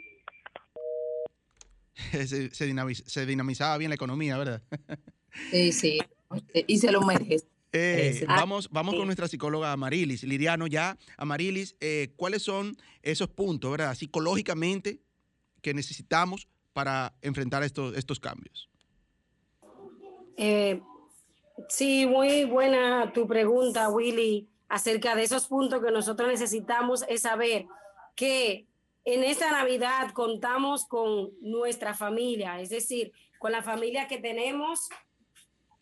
se, 2.52 3.26
dinamizaba 3.26 3.76
bien 3.76 3.90
la 3.90 3.96
economía, 3.96 4.38
¿verdad? 4.38 4.62
sí, 5.50 5.72
sí, 5.72 5.98
y 6.66 6.78
se 6.78 6.90
lo 6.90 7.02
merece. 7.02 7.46
Eh, 7.72 8.24
vamos 8.26 8.70
vamos 8.70 8.94
con 8.94 9.04
nuestra 9.04 9.28
psicóloga 9.28 9.72
Amarilis. 9.72 10.24
Liriano, 10.24 10.66
ya, 10.66 10.96
Amarilis, 11.18 11.76
eh, 11.80 12.08
¿cuáles 12.16 12.42
son 12.42 12.76
esos 13.02 13.28
puntos, 13.28 13.70
verdad, 13.70 13.94
psicológicamente 13.94 15.00
que 15.60 15.74
necesitamos 15.74 16.48
para 16.72 17.12
enfrentar 17.20 17.62
estos, 17.62 17.94
estos 17.96 18.20
cambios? 18.20 18.70
Eh, 20.38 20.80
Sí, 21.66 22.06
muy 22.06 22.44
buena 22.44 23.12
tu 23.12 23.26
pregunta, 23.26 23.88
Willy, 23.88 24.48
acerca 24.68 25.14
de 25.14 25.24
esos 25.24 25.48
puntos 25.48 25.82
que 25.82 25.90
nosotros 25.90 26.28
necesitamos 26.28 27.04
es 27.08 27.22
saber 27.22 27.66
que 28.14 28.66
en 29.04 29.24
esta 29.24 29.50
Navidad 29.50 30.12
contamos 30.12 30.86
con 30.86 31.30
nuestra 31.40 31.94
familia, 31.94 32.60
es 32.60 32.70
decir, 32.70 33.12
con 33.38 33.52
la 33.52 33.62
familia 33.62 34.06
que 34.06 34.18
tenemos 34.18 34.88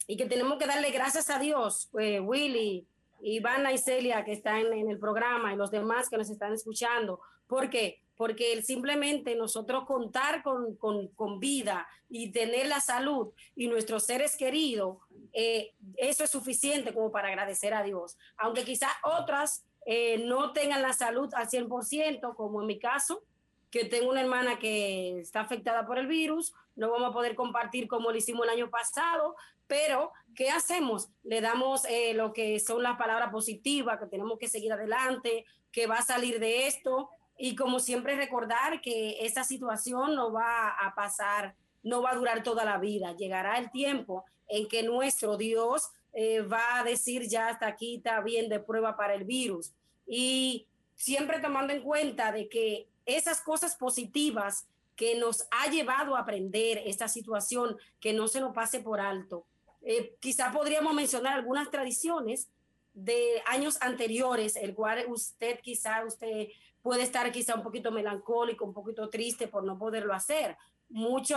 y 0.07 0.17
que 0.17 0.27
tenemos 0.27 0.59
que 0.59 0.67
darle 0.67 0.91
gracias 0.91 1.29
a 1.31 1.39
Dios, 1.39 1.91
eh, 1.99 2.21
Willy, 2.21 2.87
Ivana 3.23 3.73
y 3.73 3.79
Celia 3.79 4.25
que 4.25 4.33
están 4.33 4.73
en 4.73 4.91
el 4.91 4.99
programa 4.99 5.53
y 5.53 5.57
los 5.57 5.71
demás 5.71 6.09
que 6.09 6.17
nos 6.17 6.31
están 6.31 6.53
escuchando. 6.53 7.21
¿Por 7.47 7.71
Porque 8.17 8.63
simplemente 8.63 9.35
nosotros 9.35 9.85
contar 9.85 10.43
con, 10.43 10.77
con, 10.77 11.41
vida 11.41 11.87
y 12.09 12.31
tener 12.33 12.67
la 12.67 12.81
salud 12.81 13.33
y 13.55 13.69
nuestros 13.69 14.05
seres 14.05 14.37
queridos, 14.37 14.99
eh, 15.33 15.75
eso 15.97 16.25
es 16.25 16.31
suficiente 16.31 16.95
como 16.95 17.13
para 17.13 17.29
agradecer 17.29 17.75
a 17.75 17.83
Dios. 17.83 18.17
Aunque 18.39 18.65
quizás 18.65 18.93
otras 19.03 19.65
eh, 19.85 20.19
no 20.19 20.53
tengan 20.53 20.83
la 20.83 20.93
salud 20.93 21.33
al 21.35 21.49
100%, 21.49 22.35
como 22.35 22.61
en 22.63 22.67
mi 22.67 22.79
caso, 22.79 23.23
que 23.71 23.85
tengo 23.85 24.11
una 24.11 24.23
hermana 24.23 24.59
que 24.59 25.21
está 25.21 25.41
afectada 25.41 25.87
por 25.87 25.99
el 25.99 26.07
virus, 26.07 26.55
no 26.77 26.91
vamos 26.91 27.11
a 27.11 27.13
poder 27.13 27.35
compartir 27.35 27.89
como 27.89 28.11
lo 28.11 28.17
hicimos 28.17 28.47
el 28.47 28.55
año 28.55 28.71
pasado, 28.71 29.37
pero 29.67 30.13
¿qué 30.35 30.51
hacemos? 30.51 31.09
Le 31.25 31.41
damos 31.41 31.85
eh, 31.87 32.15
lo 32.15 32.33
que 32.33 32.61
son 32.61 32.83
las 32.83 32.97
palabras 32.97 33.31
positivas, 33.31 33.99
que 33.99 34.07
tenemos 34.07 34.39
que 34.39 34.49
seguir 34.49 34.73
adelante, 34.73 35.45
que 35.73 35.87
va 35.87 35.97
a 35.97 36.03
salir 36.03 36.39
de 36.39 36.67
esto 36.67 37.11
y 37.39 37.55
como 37.55 37.81
siempre 37.81 38.17
recordar 38.17 38.81
que 38.81 39.19
esta 39.25 39.45
situación 39.45 40.15
no 40.15 40.33
va 40.33 40.71
a 40.71 40.95
pasar, 40.95 41.55
no 41.83 42.03
va 42.03 42.11
a 42.11 42.17
durar 42.17 42.43
toda 42.43 42.65
la 42.65 42.79
vida, 42.79 43.15
llegará 43.15 43.59
el 43.59 43.71
tiempo 43.71 44.25
en 44.49 44.69
que 44.69 44.83
nuestro 44.83 45.37
Dios 45.37 45.91
eh, 46.13 46.41
va 46.41 46.79
a 46.79 46.85
decir 46.85 47.29
ya 47.29 47.49
hasta 47.49 47.67
aquí 47.67 47.97
está 47.97 48.21
bien 48.21 48.49
de 48.49 48.61
prueba 48.61 48.97
para 48.97 49.15
el 49.15 49.25
virus 49.25 49.73
y 50.07 50.67
siempre 50.95 51.41
tomando 51.41 51.73
en 51.73 51.83
cuenta 51.83 52.33
de 52.33 52.49
que 52.49 52.89
esas 53.05 53.41
cosas 53.41 53.77
positivas 53.77 54.67
que 54.97 55.15
nos 55.17 55.47
ha 55.51 55.71
llevado 55.71 56.17
a 56.17 56.21
aprender 56.21 56.83
esta 56.87 57.07
situación, 57.07 57.77
que 58.01 58.15
no 58.15 58.29
se 58.29 58.41
nos 58.41 58.55
pase 58.55 58.81
por 58.81 58.99
alto. 58.99 59.45
Eh, 59.83 60.17
quizá 60.21 60.51
podríamos 60.51 60.95
mencionar 60.95 61.35
algunas 61.35 61.71
tradiciones 61.71 62.49
de 62.95 63.43
años 63.45 63.77
anteriores, 63.83 64.57
el 64.57 64.75
cual 64.75 65.05
usted 65.09 65.61
quizá 65.61 66.03
usted 66.07 66.49
puede 66.87 67.03
estar 67.03 67.33
quizá 67.33 67.57
un 67.57 67.65
poquito 67.65 67.91
melancólico, 67.91 68.65
un 68.65 68.73
poquito 68.73 69.11
triste 69.11 69.49
por 69.49 69.65
no 69.65 69.77
poderlo 69.77 70.15
hacer. 70.15 70.57
Mucho, 70.89 71.37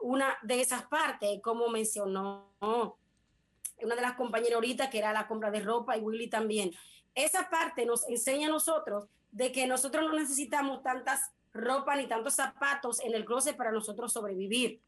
una 0.00 0.36
de 0.42 0.60
esas 0.60 0.86
partes, 0.86 1.40
como 1.40 1.68
mencionó 1.68 2.50
una 2.60 3.94
de 3.94 4.02
las 4.02 4.14
compañeras 4.14 4.54
ahorita, 4.54 4.90
que 4.90 4.98
era 4.98 5.12
la 5.12 5.28
compra 5.28 5.52
de 5.52 5.60
ropa 5.60 5.96
y 5.96 6.00
Willy 6.00 6.28
también. 6.28 6.72
Esa 7.14 7.48
parte 7.48 7.86
nos 7.86 8.08
enseña 8.08 8.48
a 8.48 8.50
nosotros 8.50 9.06
de 9.30 9.52
que 9.52 9.68
nosotros 9.68 10.04
no 10.04 10.18
necesitamos 10.18 10.82
tantas 10.82 11.30
ropa 11.52 11.94
ni 11.94 12.08
tantos 12.08 12.34
zapatos 12.34 12.98
en 12.98 13.14
el 13.14 13.24
closet 13.24 13.56
para 13.56 13.70
nosotros 13.70 14.12
sobrevivir. 14.12 14.80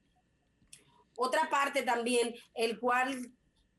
Otra 1.17 1.49
parte 1.49 1.83
también, 1.83 2.35
el 2.55 2.81
cual 2.81 3.31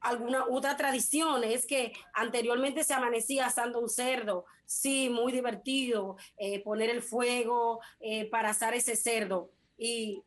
alguna 0.01 0.45
otra 0.49 0.75
tradición 0.75 1.43
es 1.43 1.65
que 1.65 1.93
anteriormente 2.13 2.83
se 2.83 2.93
amanecía 2.93 3.45
asando 3.45 3.79
un 3.79 3.89
cerdo, 3.89 4.45
sí, 4.65 5.09
muy 5.09 5.31
divertido, 5.31 6.17
eh, 6.37 6.61
poner 6.63 6.89
el 6.89 7.01
fuego 7.01 7.79
eh, 7.99 8.29
para 8.29 8.49
asar 8.49 8.73
ese 8.73 8.95
cerdo. 8.95 9.51
Y 9.77 10.23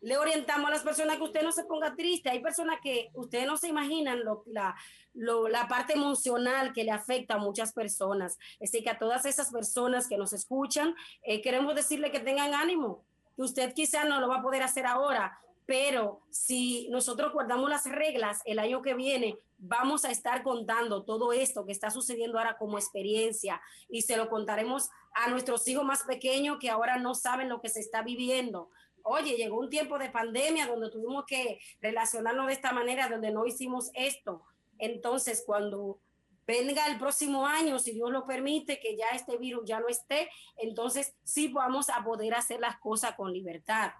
le 0.00 0.18
orientamos 0.18 0.66
a 0.66 0.72
las 0.72 0.82
personas 0.82 1.16
que 1.16 1.22
usted 1.22 1.42
no 1.42 1.52
se 1.52 1.64
ponga 1.64 1.94
triste. 1.94 2.28
Hay 2.28 2.40
personas 2.40 2.80
que 2.82 3.10
ustedes 3.14 3.46
no 3.46 3.56
se 3.56 3.68
imaginan 3.68 4.24
lo, 4.24 4.42
la, 4.46 4.74
la 5.14 5.68
parte 5.68 5.92
emocional 5.92 6.72
que 6.72 6.82
le 6.82 6.90
afecta 6.90 7.34
a 7.34 7.38
muchas 7.38 7.72
personas. 7.72 8.36
Así 8.60 8.82
que 8.82 8.90
a 8.90 8.98
todas 8.98 9.24
esas 9.24 9.52
personas 9.52 10.08
que 10.08 10.18
nos 10.18 10.32
escuchan, 10.32 10.96
eh, 11.22 11.40
queremos 11.40 11.76
decirle 11.76 12.10
que 12.10 12.18
tengan 12.18 12.52
ánimo, 12.52 13.04
que 13.36 13.42
usted 13.42 13.72
quizá 13.74 14.04
no 14.04 14.20
lo 14.20 14.28
va 14.28 14.38
a 14.38 14.42
poder 14.42 14.64
hacer 14.64 14.86
ahora, 14.86 15.38
pero 15.72 16.20
si 16.28 16.86
nosotros 16.90 17.32
guardamos 17.32 17.70
las 17.70 17.86
reglas 17.86 18.42
el 18.44 18.58
año 18.58 18.82
que 18.82 18.92
viene, 18.92 19.38
vamos 19.56 20.04
a 20.04 20.10
estar 20.10 20.42
contando 20.42 21.02
todo 21.02 21.32
esto 21.32 21.64
que 21.64 21.72
está 21.72 21.90
sucediendo 21.90 22.36
ahora 22.36 22.58
como 22.58 22.76
experiencia 22.76 23.58
y 23.88 24.02
se 24.02 24.18
lo 24.18 24.28
contaremos 24.28 24.90
a 25.14 25.30
nuestros 25.30 25.66
hijos 25.68 25.82
más 25.82 26.02
pequeños 26.02 26.58
que 26.60 26.68
ahora 26.68 26.98
no 26.98 27.14
saben 27.14 27.48
lo 27.48 27.62
que 27.62 27.70
se 27.70 27.80
está 27.80 28.02
viviendo 28.02 28.68
oye, 29.02 29.34
llegó 29.34 29.58
un 29.58 29.70
tiempo 29.70 29.98
de 29.98 30.10
pandemia 30.10 30.66
donde 30.66 30.90
tuvimos 30.90 31.24
que 31.24 31.58
relacionarnos 31.80 32.48
de 32.48 32.52
esta 32.52 32.72
manera, 32.72 33.08
donde 33.08 33.32
no 33.32 33.46
hicimos 33.46 33.90
esto. 33.94 34.42
Entonces, 34.78 35.42
cuando 35.44 35.98
venga 36.46 36.86
el 36.86 36.98
próximo 36.98 37.46
año, 37.46 37.78
si 37.78 37.92
Dios 37.92 38.12
lo 38.12 38.26
permite, 38.26 38.78
que 38.78 38.94
ya 38.94 39.08
este 39.14 39.38
virus 39.38 39.64
ya 39.64 39.80
no 39.80 39.88
esté, 39.88 40.28
entonces 40.58 41.16
sí 41.24 41.48
vamos 41.48 41.88
a 41.88 42.04
poder 42.04 42.34
hacer 42.34 42.60
las 42.60 42.78
cosas 42.78 43.16
con 43.16 43.32
libertad. 43.32 43.92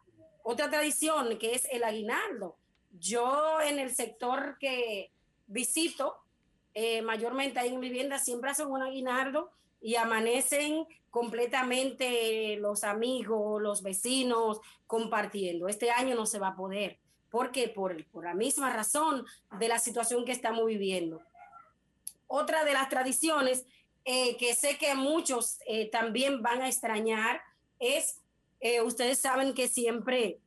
Otra 0.44 0.70
tradición 0.70 1.38
que 1.38 1.54
es 1.54 1.66
el 1.70 1.84
aguinaldo. 1.84 2.56
Yo 2.98 3.60
en 3.60 3.78
el 3.78 3.94
sector 3.94 4.56
que 4.58 5.10
visito, 5.46 6.16
eh, 6.74 7.02
mayormente 7.02 7.58
ahí 7.58 7.74
en 7.74 7.80
vivienda, 7.80 8.18
siempre 8.18 8.50
hacen 8.50 8.68
un 8.68 8.82
aguinaldo 8.82 9.50
y 9.80 9.96
amanecen 9.96 10.86
completamente 11.10 12.56
los 12.56 12.84
amigos, 12.84 13.60
los 13.60 13.82
vecinos 13.82 14.60
compartiendo. 14.86 15.68
Este 15.68 15.90
año 15.90 16.14
no 16.14 16.26
se 16.26 16.38
va 16.38 16.48
a 16.48 16.56
poder. 16.56 16.98
¿Por 17.30 17.50
qué? 17.50 17.68
Por, 17.68 18.04
por 18.06 18.24
la 18.24 18.34
misma 18.34 18.72
razón 18.72 19.26
de 19.58 19.68
la 19.68 19.78
situación 19.78 20.24
que 20.24 20.32
estamos 20.32 20.66
viviendo. 20.66 21.22
Otra 22.26 22.64
de 22.64 22.72
las 22.72 22.88
tradiciones 22.88 23.66
eh, 24.04 24.36
que 24.36 24.54
sé 24.54 24.78
que 24.78 24.94
muchos 24.94 25.58
eh, 25.66 25.88
también 25.90 26.42
van 26.42 26.62
a 26.62 26.68
extrañar 26.68 27.40
es, 27.78 28.21
eh, 28.62 28.80
ustedes 28.80 29.18
saben 29.18 29.54
que 29.54 29.66
siempre 29.66 30.38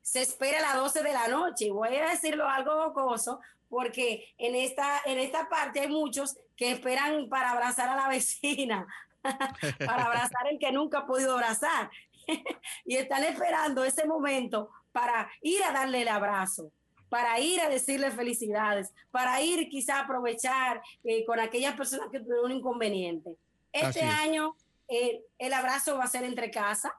se 0.00 0.22
espera 0.22 0.58
a 0.58 0.62
las 0.62 0.76
12 0.76 1.02
de 1.02 1.12
la 1.12 1.28
noche. 1.28 1.70
Voy 1.70 1.94
a 1.94 2.08
decirlo 2.08 2.48
algo 2.48 2.90
gozoso 2.92 3.38
porque 3.68 4.34
en 4.38 4.54
esta, 4.54 5.02
en 5.04 5.18
esta 5.18 5.48
parte 5.48 5.80
hay 5.80 5.88
muchos 5.88 6.36
que 6.56 6.72
esperan 6.72 7.28
para 7.28 7.50
abrazar 7.50 7.90
a 7.90 7.96
la 7.96 8.08
vecina, 8.08 8.86
para 9.22 10.06
abrazar 10.06 10.46
el 10.50 10.58
que 10.58 10.72
nunca 10.72 11.00
ha 11.00 11.06
podido 11.06 11.34
abrazar. 11.34 11.90
y 12.86 12.96
están 12.96 13.24
esperando 13.24 13.84
ese 13.84 14.06
momento 14.06 14.70
para 14.90 15.30
ir 15.42 15.62
a 15.64 15.72
darle 15.72 16.02
el 16.02 16.08
abrazo, 16.08 16.72
para 17.10 17.38
ir 17.40 17.60
a 17.60 17.68
decirle 17.68 18.10
felicidades, 18.10 18.94
para 19.10 19.42
ir 19.42 19.68
quizá 19.68 19.98
a 19.98 20.04
aprovechar 20.04 20.80
eh, 21.04 21.26
con 21.26 21.40
aquellas 21.40 21.74
personas 21.74 22.08
que 22.10 22.20
tuvieron 22.20 22.46
un 22.46 22.52
inconveniente. 22.52 23.36
Este 23.70 24.02
año 24.02 24.54
eh, 24.88 25.24
el 25.38 25.52
abrazo 25.54 25.96
va 25.96 26.04
a 26.04 26.08
ser 26.08 26.24
entre 26.24 26.50
casa, 26.50 26.94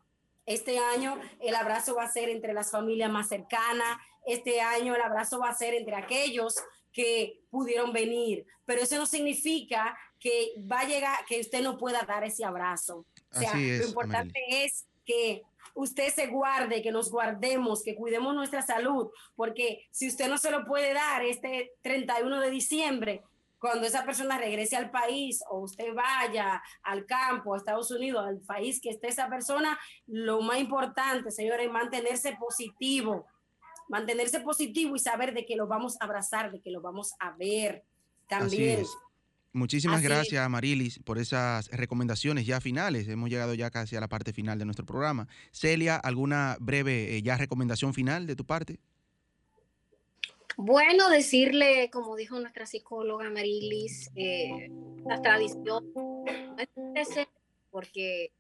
este 0.46 0.80
año 0.80 1.20
el 1.40 1.56
abrazo 1.56 1.96
va 1.96 2.04
a 2.04 2.12
ser 2.12 2.30
entre 2.30 2.54
las 2.54 2.72
familias 2.72 3.12
más 3.12 3.30
cercanas, 3.30 3.98
este 4.26 4.62
año 4.62 4.96
el 4.96 5.02
abrazo 5.02 5.40
va 5.40 5.50
a 5.50 5.56
ser 5.56 5.74
entre 5.74 5.96
aquellos 5.96 6.56
que 6.92 7.42
pudieron 7.50 7.92
venir, 7.92 8.46
pero 8.66 8.82
eso 8.82 8.96
no 8.98 9.06
significa 9.06 9.98
que 10.20 10.54
va 10.60 10.82
a 10.82 10.88
llegar, 10.88 11.26
que 11.26 11.40
usted 11.40 11.62
no 11.62 11.78
pueda 11.78 12.04
dar 12.08 12.24
ese 12.24 12.46
abrazo. 12.46 13.06
O 13.36 13.40
sea, 13.40 13.54
lo 13.56 13.86
importante 13.86 14.40
es 14.48 14.86
que 15.06 15.42
usted 15.74 16.14
se 16.14 16.28
guarde, 16.28 16.82
que 16.82 16.92
nos 16.92 17.12
guardemos, 17.12 17.84
que 17.84 17.96
cuidemos 17.96 18.36
nuestra 18.36 18.62
salud, 18.62 19.10
porque 19.36 19.88
si 19.92 20.08
usted 20.08 20.30
no 20.30 20.38
se 20.38 20.52
lo 20.52 20.66
puede 20.66 20.94
dar 20.94 21.24
este 21.26 21.74
31 21.82 22.40
de 22.40 22.52
diciembre, 22.52 23.24
cuando 23.64 23.88
esa 23.88 24.04
persona 24.04 24.38
regrese 24.38 24.76
al 24.76 24.92
país 24.92 25.42
o 25.50 25.62
usted 25.62 25.94
vaya 25.96 26.62
al 26.84 27.06
campo, 27.06 27.54
a 27.54 27.58
Estados 27.58 27.92
Unidos, 27.92 28.22
al 28.28 28.40
país 28.40 28.82
que 28.82 28.90
esté 28.90 29.08
esa 29.08 29.30
persona, 29.30 29.80
lo 30.06 30.42
más 30.42 30.60
importante, 30.60 31.32
señores, 31.32 31.68
es 31.68 31.72
mantenerse 31.72 32.36
positivo, 32.38 33.26
mantenerse 33.88 34.42
positivo 34.42 34.98
y 34.98 35.00
saber 35.00 35.34
de 35.34 35.46
que 35.46 35.56
lo 35.56 35.66
vamos 35.66 35.96
a 36.02 36.04
abrazar, 36.04 36.52
de 36.52 36.60
que 36.60 36.72
lo 36.72 36.82
vamos 36.82 37.14
a 37.22 37.38
ver 37.38 37.86
también. 38.28 38.84
Muchísimas 39.54 40.02
gracias, 40.02 40.50
Marilis, 40.50 41.00
por 41.00 41.18
esas 41.18 41.70
recomendaciones 41.70 42.46
ya 42.46 42.60
finales. 42.60 43.08
Hemos 43.08 43.30
llegado 43.30 43.54
ya 43.54 43.72
casi 43.72 43.96
a 43.96 44.02
la 44.02 44.10
parte 44.10 44.34
final 44.34 44.60
de 44.60 44.66
nuestro 44.66 44.86
programa. 44.86 45.30
Celia, 45.54 45.96
¿alguna 45.96 46.58
breve 46.60 47.16
eh, 47.16 47.22
ya 47.22 47.38
recomendación 47.38 47.94
final 47.94 48.28
de 48.28 48.36
tu 48.36 48.46
parte? 48.46 48.82
Bueno, 50.58 51.10
decirle, 51.10 51.90
como 51.92 52.16
dijo 52.16 52.40
nuestra 52.40 52.66
psicóloga 52.66 53.30
Marilis, 53.30 54.12
eh, 54.16 54.70
la 55.06 55.22
tradición, 55.22 55.92
porque 57.72 58.32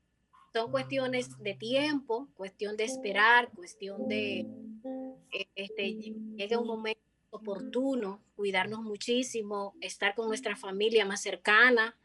son 0.53 0.70
cuestiones 0.72 1.38
de 1.39 1.55
tiempo, 1.55 2.28
cuestión 2.36 2.78
de 2.78 2.84
esperar, 2.84 3.49
cuestión 3.51 4.07
de 4.07 4.45
e, 5.32 5.47
este, 5.55 5.93
llegue 5.93 6.57
un 6.57 6.68
momento 6.68 7.01
oportuno, 7.32 8.22
cuidarnos 8.36 8.82
muchísimo, 8.82 9.74
estar 9.82 10.14
con 10.14 10.28
nuestra 10.28 10.55
familia 10.55 11.05
más 11.05 11.22
cercana, 11.22 11.97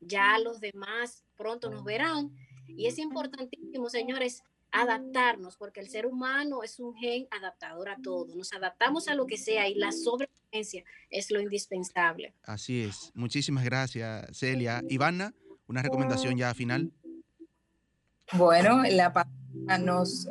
ya 0.00 0.38
los 0.38 0.60
demás 0.60 1.24
pronto 1.36 1.68
nos 1.68 1.82
verán. 1.82 2.30
Y 2.68 2.86
es 2.86 2.98
importantísimo, 2.98 3.88
señores, 3.88 4.44
adaptarnos, 4.76 5.56
porque 5.56 5.80
el 5.80 5.88
ser 5.88 6.06
humano 6.06 6.62
es 6.62 6.78
un 6.78 6.94
gen 6.94 7.26
adaptador 7.30 7.88
a 7.88 7.96
todo. 8.02 8.34
Nos 8.36 8.52
adaptamos 8.52 9.08
a 9.08 9.14
lo 9.14 9.26
que 9.26 9.38
sea 9.38 9.68
y 9.68 9.74
la 9.74 9.90
sobrevivencia 9.90 10.84
es 11.10 11.30
lo 11.30 11.40
indispensable. 11.40 12.34
Así 12.44 12.82
es. 12.82 13.10
Muchísimas 13.14 13.64
gracias, 13.64 14.36
Celia. 14.36 14.82
Ivana, 14.88 15.34
una 15.66 15.82
recomendación 15.82 16.36
ya 16.36 16.52
final. 16.54 16.92
Bueno, 18.32 18.82
la 18.90 19.12
pandemia 19.12 19.78
nos 19.78 20.28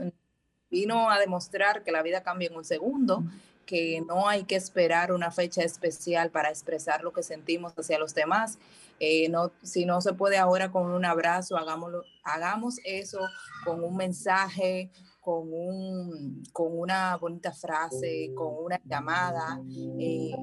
vino 0.69 1.09
a 1.09 1.19
demostrar 1.19 1.83
que 1.83 1.91
la 1.91 2.03
vida 2.03 2.21
cambia 2.21 2.49
en 2.49 2.55
un 2.55 2.65
segundo, 2.65 3.23
que 3.65 4.01
no 4.07 4.27
hay 4.27 4.43
que 4.43 4.55
esperar 4.55 5.11
una 5.11 5.31
fecha 5.31 5.63
especial 5.63 6.29
para 6.29 6.49
expresar 6.49 7.03
lo 7.03 7.13
que 7.13 7.23
sentimos 7.23 7.73
hacia 7.77 7.97
los 7.97 8.13
demás. 8.13 8.59
Eh, 8.99 9.29
no, 9.29 9.51
si 9.61 9.85
no 9.85 10.01
se 10.01 10.13
puede 10.13 10.37
ahora 10.37 10.71
con 10.71 10.91
un 10.91 11.05
abrazo, 11.05 11.57
hagámoslo, 11.57 12.03
hagamos 12.23 12.79
eso 12.85 13.19
con 13.63 13.83
un 13.83 13.97
mensaje, 13.97 14.91
con, 15.19 15.51
un, 15.51 16.43
con 16.53 16.77
una 16.77 17.17
bonita 17.17 17.51
frase, 17.51 18.31
con 18.35 18.53
una 18.65 18.79
llamada. 18.85 19.59
Eh, 19.99 20.35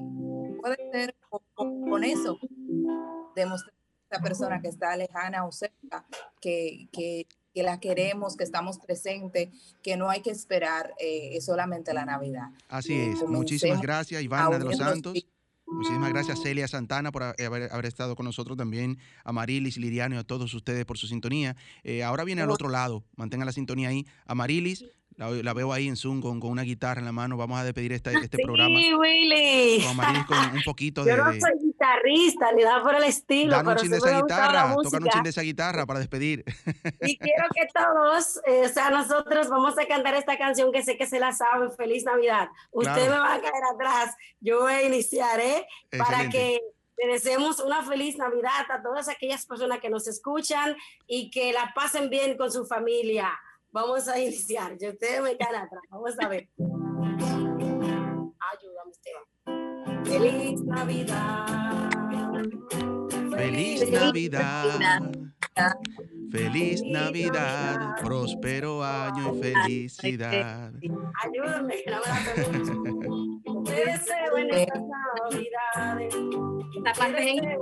puede 0.61 0.77
ser 0.91 1.15
con, 1.29 1.89
con 1.89 2.03
eso, 2.03 2.37
demostrar 3.35 3.73
a 3.73 4.15
esa 4.15 4.23
persona 4.23 4.61
que 4.61 4.67
está 4.67 4.95
lejana 4.95 5.45
o 5.45 5.51
cerca, 5.51 6.05
que, 6.39 6.87
que 6.91 7.27
que 7.53 7.63
la 7.63 7.79
queremos, 7.79 8.35
que 8.35 8.43
estamos 8.43 8.79
presentes, 8.79 9.49
que 9.83 9.95
no 9.95 10.09
hay 10.09 10.21
que 10.21 10.31
esperar 10.31 10.93
eh, 10.97 11.39
solamente 11.39 11.93
la 11.93 12.03
Navidad. 12.05 12.49
Así 12.67 12.95
es. 12.95 13.21
Muchísimas 13.27 13.81
gracias, 13.81 14.21
Ivana 14.23 14.57
de 14.57 14.65
los 14.65 14.77
Santos. 14.77 15.13
Muchísimas 15.73 16.09
gracias, 16.09 16.41
Celia 16.41 16.67
Santana, 16.67 17.11
por 17.11 17.23
haber, 17.23 17.71
haber, 17.71 17.85
estado 17.85 18.15
con 18.15 18.25
nosotros 18.25 18.57
también, 18.57 18.99
a 19.23 19.31
Marilis, 19.31 19.77
Liriano 19.77 20.15
y 20.15 20.17
a 20.17 20.23
todos 20.23 20.53
ustedes 20.53 20.85
por 20.85 20.97
su 20.97 21.07
sintonía. 21.07 21.55
Eh, 21.83 22.03
ahora 22.03 22.23
viene 22.23 22.41
al 22.41 22.49
otro 22.51 22.69
lado, 22.69 23.03
mantengan 23.15 23.45
la 23.45 23.51
sintonía 23.51 23.89
ahí. 23.89 24.05
A 24.25 24.35
Marilis, 25.17 25.43
la, 25.43 25.53
veo 25.53 25.73
ahí 25.73 25.87
en 25.87 25.95
Zoom 25.95 26.21
con, 26.21 26.39
con, 26.39 26.51
una 26.51 26.63
guitarra 26.63 26.99
en 26.99 27.05
la 27.05 27.11
mano. 27.11 27.37
Vamos 27.37 27.59
a 27.59 27.63
despedir 27.63 27.93
este, 27.93 28.13
este 28.13 28.37
sí, 28.37 28.43
programa. 28.43 28.75
Willy. 28.75 29.83
Con 29.85 29.95
Marilis 29.95 30.25
con 30.25 30.37
un 30.37 30.63
poquito 30.63 31.03
de. 31.05 31.11
Yo 31.11 31.17
no 31.17 31.31
soy 31.31 31.59
guitarrista 31.63 32.51
ni 32.53 32.63
nada 32.63 32.81
por 32.83 32.95
el 32.95 33.03
estilo. 33.03 33.51
Dame 33.51 33.71
un 33.71 33.77
chin 33.77 33.91
de 33.91 33.97
esa 33.97 34.11
la 34.11 34.21
guitarra, 34.21 34.75
tocan 34.81 35.03
un 35.03 35.09
chin 35.09 35.23
de 35.23 35.29
esa 35.29 35.41
guitarra 35.41 35.85
para 35.85 35.99
despedir. 35.99 36.43
Y 37.01 37.17
quiero 37.17 37.45
que 37.53 37.67
todos, 37.73 38.39
eh, 38.45 38.63
o 38.65 38.69
sea, 38.69 38.89
nosotros 38.89 39.49
vamos 39.49 39.77
a 39.77 39.85
cantar 39.85 40.15
esta 40.15 40.37
canción 40.37 40.71
que 40.71 40.83
sé 40.83 40.97
que 40.97 41.05
se 41.05 41.19
la 41.19 41.31
saben. 41.31 41.71
Feliz 41.71 42.03
Navidad. 42.05 42.49
Ustedes 42.71 43.07
Claro. 43.07 43.11
me 43.11 43.19
van 43.19 43.39
a 43.39 43.41
caer 43.41 43.63
atrás. 43.73 44.15
Yo 44.39 44.61
voy 44.61 44.73
a 44.73 44.83
iniciar, 44.83 45.39
¿eh? 45.39 45.65
Para 45.97 46.29
que 46.29 46.59
le 46.97 47.13
deseemos 47.13 47.59
una 47.59 47.83
feliz 47.83 48.17
Navidad 48.17 48.69
a 48.69 48.81
todas 48.81 49.09
aquellas 49.09 49.45
personas 49.45 49.79
que 49.79 49.89
nos 49.89 50.07
escuchan 50.07 50.75
y 51.07 51.31
que 51.31 51.53
la 51.53 51.73
pasen 51.75 52.09
bien 52.09 52.37
con 52.37 52.51
su 52.51 52.65
familia. 52.65 53.31
Vamos 53.73 54.07
a 54.07 54.19
iniciar. 54.19 54.77
Yo 54.79 54.91
ustedes 54.91 55.19
me 55.23 55.35
caen 55.35 55.55
atrás. 55.55 55.81
Vamos 55.89 56.13
a 56.19 56.27
ver. 56.27 56.47
Ayúdame, 58.51 58.91
Esteban. 58.91 59.25
Feliz 60.05 60.61
Navidad. 60.61 61.89
Feliz 63.35 63.89
Navidad. 63.89 65.11
Feliz 66.31 66.83
Navidad. 66.83 67.95
Próspero 67.99 68.83
año 68.83 69.33
y 69.33 69.39
felicidad. 69.41 70.71
Ayúdame, 71.23 71.83
no 71.87 71.99
me 71.99 72.05
la. 72.05 73.63
Te 73.65 73.85
deseo 73.85 74.37
en 74.37 74.53
estas 74.53 74.83
Navidades. 75.31 76.15
La 76.83 76.93
parte 76.93 77.57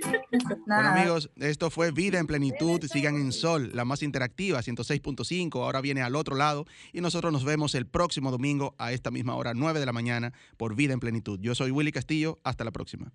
Bueno 0.66 0.88
amigos, 0.88 1.30
esto 1.36 1.70
fue 1.70 1.90
Vida 1.90 2.18
en 2.18 2.26
Plenitud. 2.26 2.80
Sigan 2.84 3.16
en 3.16 3.32
Sol, 3.32 3.70
la 3.74 3.84
más 3.84 4.02
interactiva, 4.02 4.60
106.5. 4.60 5.62
Ahora 5.62 5.80
viene 5.80 6.02
al 6.02 6.16
otro 6.16 6.36
lado 6.36 6.66
y 6.92 7.00
nosotros 7.00 7.32
nos 7.32 7.44
vemos 7.44 7.74
el 7.74 7.86
próximo 7.86 8.30
domingo 8.30 8.74
a 8.78 8.92
esta 8.92 9.10
misma 9.10 9.34
hora, 9.36 9.54
9 9.54 9.80
de 9.80 9.86
la 9.86 9.92
mañana, 9.92 10.32
por 10.56 10.74
Vida 10.74 10.92
en 10.92 11.00
Plenitud. 11.00 11.38
Yo 11.40 11.54
soy 11.54 11.70
Willy 11.70 11.92
Castillo. 11.92 12.40
Hasta 12.44 12.64
la 12.64 12.70
próxima. 12.70 13.12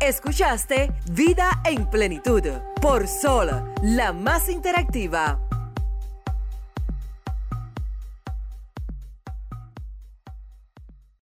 Escuchaste 0.00 0.92
Vida 1.12 1.62
en 1.64 1.88
Plenitud 1.88 2.42
por 2.80 3.06
Sol, 3.06 3.72
la 3.82 4.12
más 4.12 4.48
interactiva. 4.48 5.40